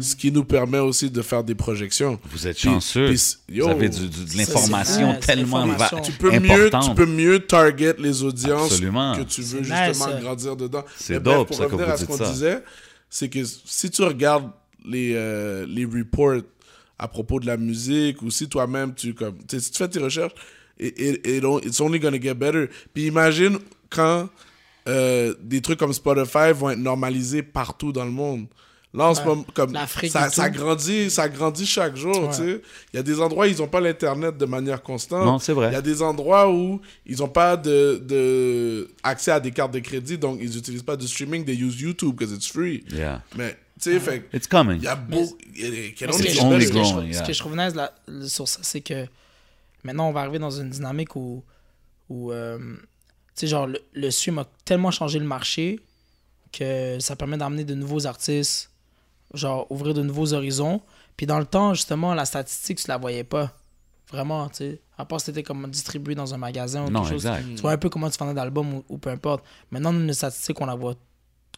[0.01, 3.09] ce qui nous permet aussi de faire des projections Vous êtes Puis- chanceux.
[3.09, 3.21] puis
[3.57, 7.41] yo, vous avez du- du- de l'information tellement va- tu peux mieux tu peux mieux
[7.41, 9.17] target les audiences Absolument.
[9.17, 10.85] que tu veux justement nice, grandir dedans.
[10.97, 12.63] C'est dope, pour ça, que revenir vous à ce qu'on disait,
[13.11, 14.51] c'est que si tu regardes
[14.89, 16.41] les, euh, les reports
[16.99, 20.33] à propos de la musique ou si toi-même tu comme si tu fais tes recherches,
[20.81, 22.69] it, it, it don't- it's only gonna get better.
[22.95, 23.59] Puis imagine
[23.91, 24.31] quand
[24.89, 28.47] euh, des trucs comme Spotify vont être normalisés partout dans le monde.
[28.95, 29.27] Là, en ce Ouais.
[29.27, 32.29] moment, comme L'Afrique ça, ça grandit, ça grandit chaque jour, Ouais.
[32.31, 32.63] tu sais.
[32.95, 35.25] Il y a des endroits où ils n'ont pas l'internet de manière constante.
[35.27, 35.69] Non, c'est vrai.
[35.69, 39.75] Il y a des endroits où ils n'ont pas de, de accès à des cartes
[39.75, 42.85] de crédit, donc ils n'utilisent pas de streaming, they use YouTube because it's free.
[42.91, 43.23] Yeah.
[43.37, 44.79] Mais tu sais, fait It's coming.
[44.79, 47.93] il y a can ce que je- only ce que je growing, trouve- nice là,
[48.27, 49.05] sur ça, c'est que
[49.85, 51.45] maintenant, on va arriver dans une dynamique où,
[52.09, 52.59] où euh,
[53.41, 55.81] sais, genre, le, le stream a tellement changé le marché
[56.53, 58.71] que ça permet d'amener de nouveaux artistes,
[59.35, 60.81] genre, ouvrir de nouveaux horizons.
[61.17, 63.53] Puis dans le temps, justement, la statistique, tu la voyais pas.
[64.11, 64.81] Vraiment, tu sais.
[64.99, 67.27] À part si t'étais comme distribué dans un magasin ou Non, quelque chose.
[67.27, 67.45] exact.
[67.57, 69.45] Tu vois un peu comment tu vendais d'albums ou, ou peu importe.
[69.71, 70.95] Maintenant, une statistique, on la voit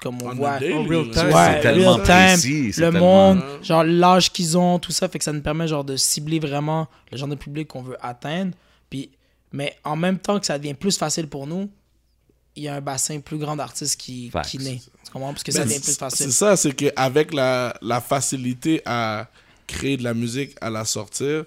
[0.01, 0.59] comme on On voit.
[0.59, 1.27] daily, real time.
[1.27, 2.67] Ouais, c'est tellement real time, précis.
[2.69, 5.85] le tellement- monde, genre l'âge qu'ils ont, tout ça, fait que ça nous permet genre
[5.85, 8.53] de cibler vraiment le genre de public qu'on veut atteindre.
[9.53, 11.71] Mais en même temps que ça devient plus facile pour nous,
[12.57, 14.81] il y a un bassin plus grand d'artistes qui, qui naît.
[15.05, 15.33] Tu comprends?
[15.33, 16.27] Parce que ça devient plus c'est- facile.
[16.27, 19.31] C'est ça, c'est qu'avec la, la facilité à
[19.67, 21.45] créer de la musique, à la sortir,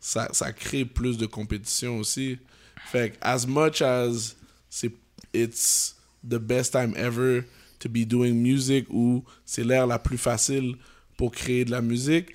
[0.00, 2.38] ça, ça crée plus de compétition aussi.
[2.90, 4.34] Fait que, as much as
[4.68, 4.92] c'est
[5.32, 7.42] it's the best time ever
[7.78, 10.74] to be doing music ou c'est l'ère la plus facile
[11.16, 12.28] pour créer de la musique,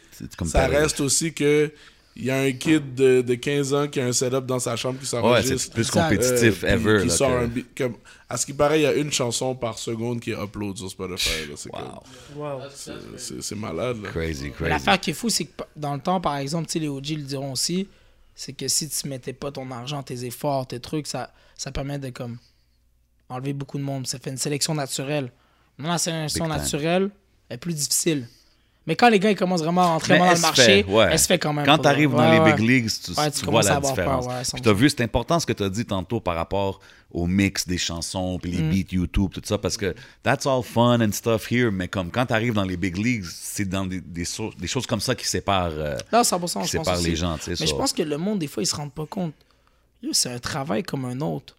[0.46, 1.72] ça reste aussi que
[2.18, 4.76] il y a un kid de, de 15 ans qui a un setup dans sa
[4.78, 5.58] chambre qui Ouais, s'enregistre.
[5.58, 7.02] c'est plus compétitif Euh, ever.
[7.02, 7.98] qui là, sort que- un beat- comme,
[8.30, 10.90] à ce qui paraît, il y a une chanson par seconde qui est upload sur
[10.90, 11.48] Spotify.
[11.50, 11.56] là.
[11.58, 11.80] C'est Wow.
[11.80, 12.60] comme- Wow.
[12.74, 14.02] c'est- c'est c'est malade.
[14.02, 14.10] Là.
[14.12, 14.70] Crazy, crazy.
[14.70, 17.16] L'affaire qui est fou, c'est que dans le temps, par exemple, tu sais, les OG
[17.18, 17.88] le diront aussi,
[18.34, 22.00] c'est que si tu mettais pas ton argent, tes efforts, tes trucs, ça, ça permet
[22.00, 22.38] de comme
[23.30, 24.08] enlever beaucoup de monde.
[24.08, 25.32] Ça fait une sélection naturelle.
[25.78, 26.62] Maintenant, la sélection Big time.
[26.64, 27.10] naturelle
[27.50, 28.28] est plus difficile.
[28.88, 31.08] Mais quand les gars ils commencent vraiment à rentrer dans le marché, fait, ouais.
[31.12, 31.66] elle se fait quand même.
[31.66, 34.28] Quand tu arrives dans les big leagues, tu, Ouais, tu tu vois la peur, différence.
[34.28, 34.62] puis 100%.
[34.62, 36.80] tu as vu, c'est important ce que tu as dit tantôt par rapport
[37.12, 38.70] au mix des chansons, puis les Mm.
[38.70, 42.26] beats YouTube, tout ça, parce que that's all fun and stuff here, mais comme quand
[42.28, 45.16] tu arrives dans les big leagues, c'est dans des, des, so- des choses comme ça
[45.16, 47.10] qui séparent, euh, Là, 100%, qui je pense séparent aussi.
[47.10, 47.38] les gens.
[47.48, 49.34] Mais je pense que le monde, des fois, ils se rendent pas compte.
[50.12, 51.56] C'est un travail comme un autre.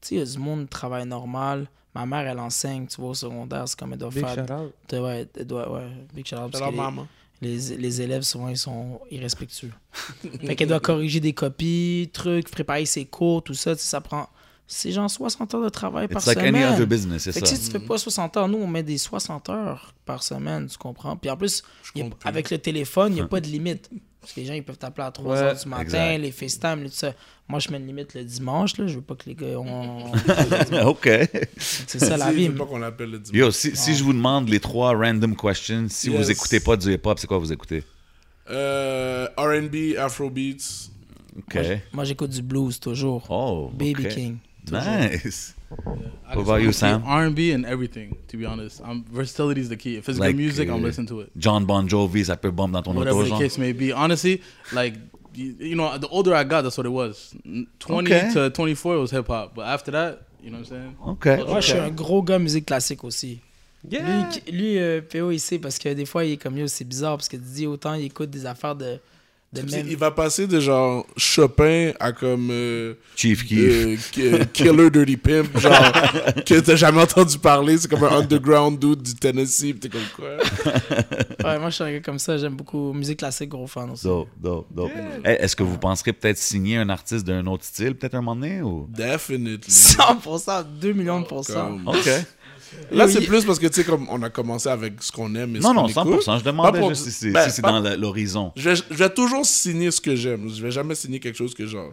[0.00, 1.68] Tu sais, il y a du monde qui travaille normal.
[1.94, 3.64] Ma mère, elle enseigne, tu vois, au secondaire.
[3.66, 4.34] C'est comme elle doit Big faire.
[4.46, 4.72] shout out.
[4.88, 7.06] de- ouais, elle doit, ouais, big shout out, parce Alors, que les- maman.
[7.42, 9.72] les, les élèves, souvent, ils sont irrespectueux.
[10.44, 13.74] fait qu'elle doit corriger des copies, trucs, préparer ses cours, tout ça.
[13.74, 14.28] tu sais, Ça prend.
[14.72, 16.54] C'est genre 60 heures de travail par It's like semaine.
[16.54, 17.46] any other business, c'est Fait ça.
[17.56, 20.68] que si tu fais pas 60 heures, nous, on met des 60 heures par semaine,
[20.68, 21.16] tu comprends?
[21.16, 21.64] Puis en a- plus.
[22.24, 23.90] avec le téléphone, il n'y a pas de limite.
[24.20, 26.18] Parce que les gens, ils peuvent t'appeler à 3 Ouais, heures du matin, exact.
[26.18, 27.14] les FaceTime, tout ça.
[27.48, 28.86] Moi, je mets une limite le dimanche, là.
[28.86, 29.58] Je veux pas que les gars...
[29.58, 30.12] On...
[30.86, 31.08] OK.
[31.56, 32.44] C'est ça, la Si, vie.
[32.44, 33.38] il faut pas qu'on l'appelle le dimanche.
[33.38, 36.18] Yo, si, si je vous demande les trois random questions, si Yes.
[36.20, 37.82] vous écoutez pas du hip-hop, c'est quoi vous écoutez?
[38.50, 40.90] Euh, R&B, Afrobeats.
[41.38, 41.58] OK.
[41.92, 43.24] Moi, j'écoute du blues, toujours.
[43.30, 44.08] Oh, Baby.
[44.08, 44.36] King.
[44.70, 45.54] Nice.
[46.26, 47.02] I What about you, Sam?
[47.06, 48.16] R&B and everything.
[48.28, 49.96] To be honest, um, versatility is the key.
[49.96, 51.30] If it's Like, good music, I'm uh, listening to it.
[51.36, 53.42] John Bon Jovi, ça peut bomber dans ton Whatever auto, the genre?
[53.42, 53.92] case may be.
[53.92, 54.40] Honestly,
[54.72, 54.94] like
[55.34, 57.34] you, you know, the older I got, that's what it was.
[57.78, 58.32] Twenty Okay.
[58.34, 59.54] to twenty-four, it was hip hop.
[59.54, 60.96] But after that, you know what I'm saying?
[61.06, 61.46] OK.
[61.46, 63.40] Moi, je suis un gros gars musique classique aussi.
[63.88, 64.28] Yeah.
[64.46, 66.84] Lui, lui euh, PO, il sait parce que des fois, il est comme yo, c'est
[66.84, 68.98] bizarre parce que tu dis autant, il écoute des affaires de,
[69.52, 69.86] de même.
[69.88, 73.58] Il va passer de genre Chopin à comme euh, Chief Keef.
[73.58, 73.96] euh,
[74.44, 75.72] Ki- Killer Dirty Pimp, genre
[76.46, 77.76] que t'as jamais entendu parler.
[77.78, 79.72] C'est comme un underground dude du Tennessee.
[79.74, 80.36] pis T'es comme quoi?
[81.44, 82.36] Ouais, moi, je suis un gars comme ça.
[82.36, 84.04] J'aime beaucoup musique classique, gros fan aussi.
[84.04, 84.90] Dope, dope, dope.
[85.24, 88.36] Hey, Est-ce que vous penserez peut-être signer un artiste d'un autre style, peut-être un moment
[88.36, 88.60] donné?
[88.60, 88.86] Ou...
[88.90, 89.72] Definitely.
[89.72, 91.78] 100%, 2 millions de pourcents.
[91.84, 92.08] Comme- OK.
[92.92, 93.12] Là, Oui.
[93.12, 95.60] c'est plus parce que, tu sais, comme on a commencé avec ce qu'on aime et
[95.60, 96.08] ce Non, qu'on non, 100%.
[96.14, 96.38] écoute.
[96.38, 98.52] Je demandais Pas pour- juste si c'est Ben, si c'est pas- dans l'horizon.
[98.56, 100.48] Je vais, je vais toujours signer ce que j'aime.
[100.48, 101.92] Je vais jamais signer quelque chose que genre.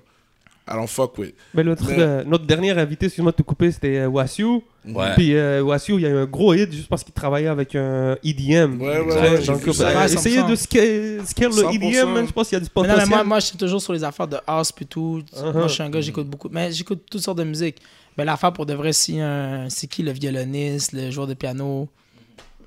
[0.70, 1.34] I don't fuck with.
[1.54, 4.60] Mais notre, Mais- euh, notre dernier invité, excuse-moi de te couper, c'était euh, Wassiu.
[4.86, 5.14] Ouais.
[5.16, 7.74] Puis euh, Wassiu, il y a eu un gros hit juste parce qu'il travaillait avec
[7.76, 8.82] un EDM.
[8.82, 9.06] Ouais, ouais,
[9.46, 10.50] donc, euh, essayez 100%.
[10.50, 11.72] de scale, scale le 100%.
[11.72, 13.08] EDM, je pense qu'il y a du Mais non, potentiel.
[13.10, 15.22] moi, moi, je suis toujours sur les affaires de house et tout.
[15.34, 15.54] Uh-huh.
[15.54, 16.50] Moi, je suis un gars, j'écoute beaucoup.
[16.52, 17.78] Mais j'écoute toutes sortes de musique.
[18.18, 19.70] Mais l'affaire pour de vrai, si un...
[19.70, 21.88] c'est qui le violoniste, le joueur de piano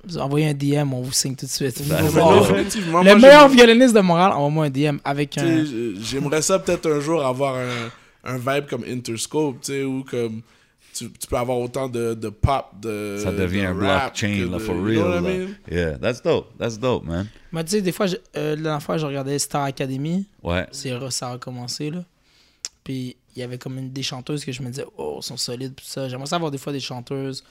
[0.05, 1.81] Vous envoyez un DM, on vous signe tout de suite.
[1.87, 5.63] Ben, ben, ben, le moi, meilleur violoniste de Montréal, envoie-moi un DM avec un.
[6.01, 7.89] J'aimerais ça peut-être un jour avoir un,
[8.33, 10.41] un vibe comme Interscope, tu sais, où comme
[10.93, 13.17] tu, tu peux avoir autant de, de pop, de.
[13.23, 14.95] Ça devient de un rap blockchain, là, for you real.
[15.01, 15.21] know what I là.
[15.45, 15.47] mean?
[15.71, 16.47] Yeah, that's dope.
[16.57, 17.27] That's dope, man.
[17.51, 20.25] Mais tu sais, des fois, je- euh, la dernière fois, je regardais Star Academy.
[20.43, 20.65] Ouais.
[20.71, 22.03] C'est ça a recommencé, là.
[22.83, 25.37] Puis il y avait comme une des chanteuses que je me disais, oh, elles sont
[25.37, 26.09] solides, tout ça.
[26.09, 27.43] J'aimerais savoir des fois des chanteuses.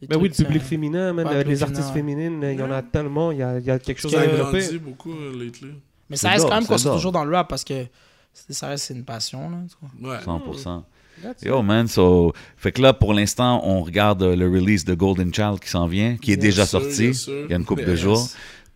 [0.00, 2.62] des Ben oui, le public euh, féminin, euh, le les artistes féminin, féminines, il y
[2.62, 4.78] en a tellement, il y a, il y a quelque chose que- à développer.
[4.78, 5.72] beaucoup euh, lately.
[6.08, 7.84] Mais ça reste quand même qu'on c'est soit toujours dans le rap parce que
[8.32, 9.50] c'est- ça reste une passion.
[9.50, 10.12] Là, tu vois.
[10.14, 10.22] Ouais.
[10.24, 10.84] 100%.
[11.42, 12.32] Yo, man, so...
[12.56, 15.88] Fait que là, pour l'instant, on regarde euh, le release de Golden Child qui s'en
[15.88, 17.06] vient, qui est déjà sûr, sorti.
[17.06, 17.26] yes.
[17.26, 18.24] Il y a une couple de jours.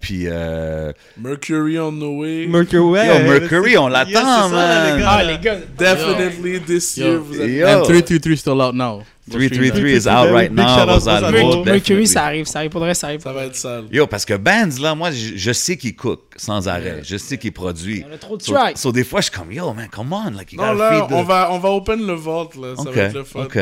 [0.02, 2.46] Puis, euh, Mercury on the way.
[2.48, 4.96] Mercury, ouais, Yo, Mercury, on l'attend, Yes, c'est ça, là, man.
[4.96, 5.08] les gars.
[5.10, 5.56] Ah, les gars.
[5.78, 7.06] Definitely this Yo.
[7.06, 7.20] year.
[7.20, 7.50] Vous êtes...
[7.50, 7.66] Yo.
[7.68, 9.04] And 333 still out now.
[9.30, 10.80] Go stream 333 is out right shout now.
[10.80, 11.64] out Rosalvo, Rosalvo.
[11.64, 12.06] Mercury, definitely.
[12.08, 12.70] ça arrive, ça arrive.
[12.72, 13.20] Pour vrai, ça arrive.
[13.20, 13.84] Ça va être sale.
[13.92, 17.02] Yo, parce que Bands, là, moi, je, je sais qu'il cook sans arrêt.
[17.04, 18.04] Je sais qu'il produit.
[18.10, 20.30] En a trop de So, so des fois, je suis comme, yo, man, come on.
[20.36, 21.12] Like, you Non, là, feed the...
[21.12, 22.74] on va, on va open le vault, là.
[22.74, 23.44] Ça OK, va être le fun.
[23.44, 23.58] OK.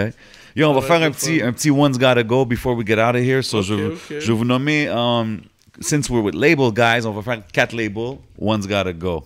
[0.57, 3.15] Yo, on va faire un petit, un petit One's Gotta Go before we get out
[3.15, 3.43] of here.
[3.43, 3.99] So, OK, je, vais- OK.
[4.09, 5.41] je vais vous nommer, um,
[5.81, 8.19] since we're with label guys, on va faire quatre labels.
[8.37, 9.25] One's Gotta Go.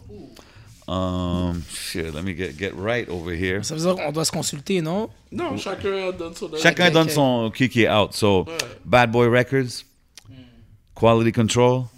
[0.87, 3.61] Um, shit, let me get, get right over here.
[3.63, 5.09] Ça veut dire qu'on doit se consulter, non?
[5.33, 6.51] Non, chacun donne son.
[6.59, 8.13] Chacun ok, donne son qui qui est out.
[8.15, 8.47] So,
[8.85, 9.85] Bad Boy Records,
[10.95, 11.89] Quality Control,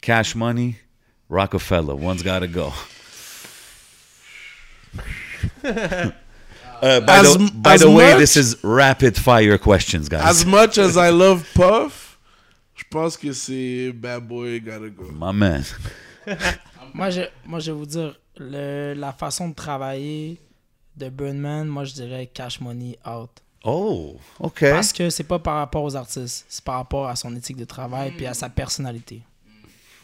[0.00, 0.76] Cash Money,
[1.28, 1.96] Rockefeller.
[1.96, 2.72] One's gotta go.
[6.82, 10.24] Uh, by As the, by as the way, much- this is rapid fire questions, guys.
[10.24, 12.01] As much as I love Puff, je
[12.92, 15.10] pense que c'est Bad Boy Gotta Go.
[15.12, 15.64] My man.
[16.94, 20.36] Moi, je, moi, je vais vous dire, le- la façon de travailler
[20.94, 23.30] de Birdman, moi, je dirais cash money out.
[23.64, 24.70] Oh, okay.
[24.70, 27.64] Parce que c'est pas par rapport aux artistes, c'est par rapport à son éthique de
[27.64, 29.22] travail puis à sa personnalité.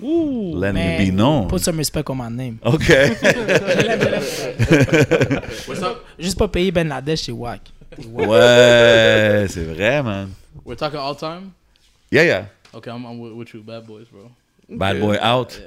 [0.00, 1.46] Letting Mais it be known.
[1.48, 2.58] put some respect on my name.
[2.64, 3.10] Okay.
[5.66, 6.04] What's up?
[6.18, 7.60] Juste pas payer Ben Ladesh, c'est whack.
[7.98, 10.30] ouais, c'est vrai, man.
[10.64, 11.50] We're talking all time?
[12.10, 12.46] Yeah, yeah.
[12.74, 13.62] Okay, I'm, I'm with, with you.
[13.62, 14.30] Bad boys, bro.
[14.68, 15.58] Bad boy out?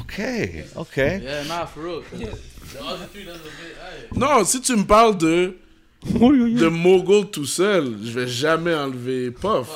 [0.00, 1.20] Okay, okay.
[1.22, 2.00] Yeah, nah, for real.
[2.00, 3.76] The other three doesn't fit.
[3.76, 4.18] Hey.
[4.18, 5.54] Non, si tu me parles de,
[6.04, 9.68] de Mogul tout seul, je vais jamais enlever Puff.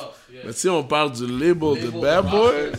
[0.43, 2.71] Mais si on parle du label de Bad Boy,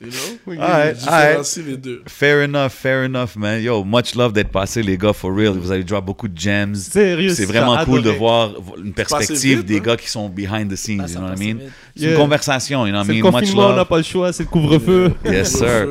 [0.00, 2.02] you know, les deux.
[2.06, 3.60] Fair enough, fair enough, man.
[3.62, 5.54] Yo, much love d'être passé, les gars, for real.
[5.58, 6.74] Vous avez drop beaucoup de gems.
[6.74, 8.52] Sérieux, C'est vraiment cool de voir
[8.82, 9.82] une perspective vite, des hein?
[9.84, 11.58] gars qui sont behind the scenes, you know what I mean?
[11.96, 13.22] C'est une conversation, you know what I le mean?
[13.24, 13.88] Much confinement, on n'a love.
[13.88, 15.12] pas le choix, c'est le couvre-feu.
[15.24, 15.86] Yes, sir.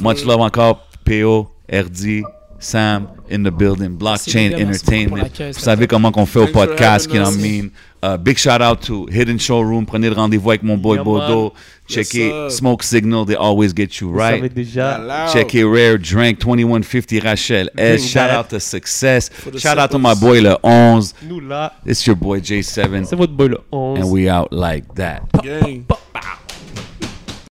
[0.00, 2.22] Much love encore, PO, RD,
[2.60, 5.28] Sam, in the building, Blockchain Entertainment.
[5.38, 7.70] Vous savez comment qu'on fait au podcast, you know what I mean?
[8.00, 9.84] Uh, big shout out to Hidden Showroom.
[9.84, 11.52] Prenez le rendez-vous avec mon boy Yeah, Bodo.
[11.88, 12.48] Checkez.
[12.50, 14.54] Smoke Signal, they always get you Vous savez right.
[14.54, 14.98] déjà.
[14.98, 15.32] Loud.
[15.32, 18.06] Checkez Rare Drink 2150 Rachel S.
[18.08, 19.30] Shout out to Success.
[19.56, 21.14] Shout out to my boy le 11.
[21.28, 23.04] Nous là, It's your boy J7.
[23.04, 24.00] c'est votre boy le 11.
[24.00, 25.22] And we out like that.
[25.42, 25.84] Gang.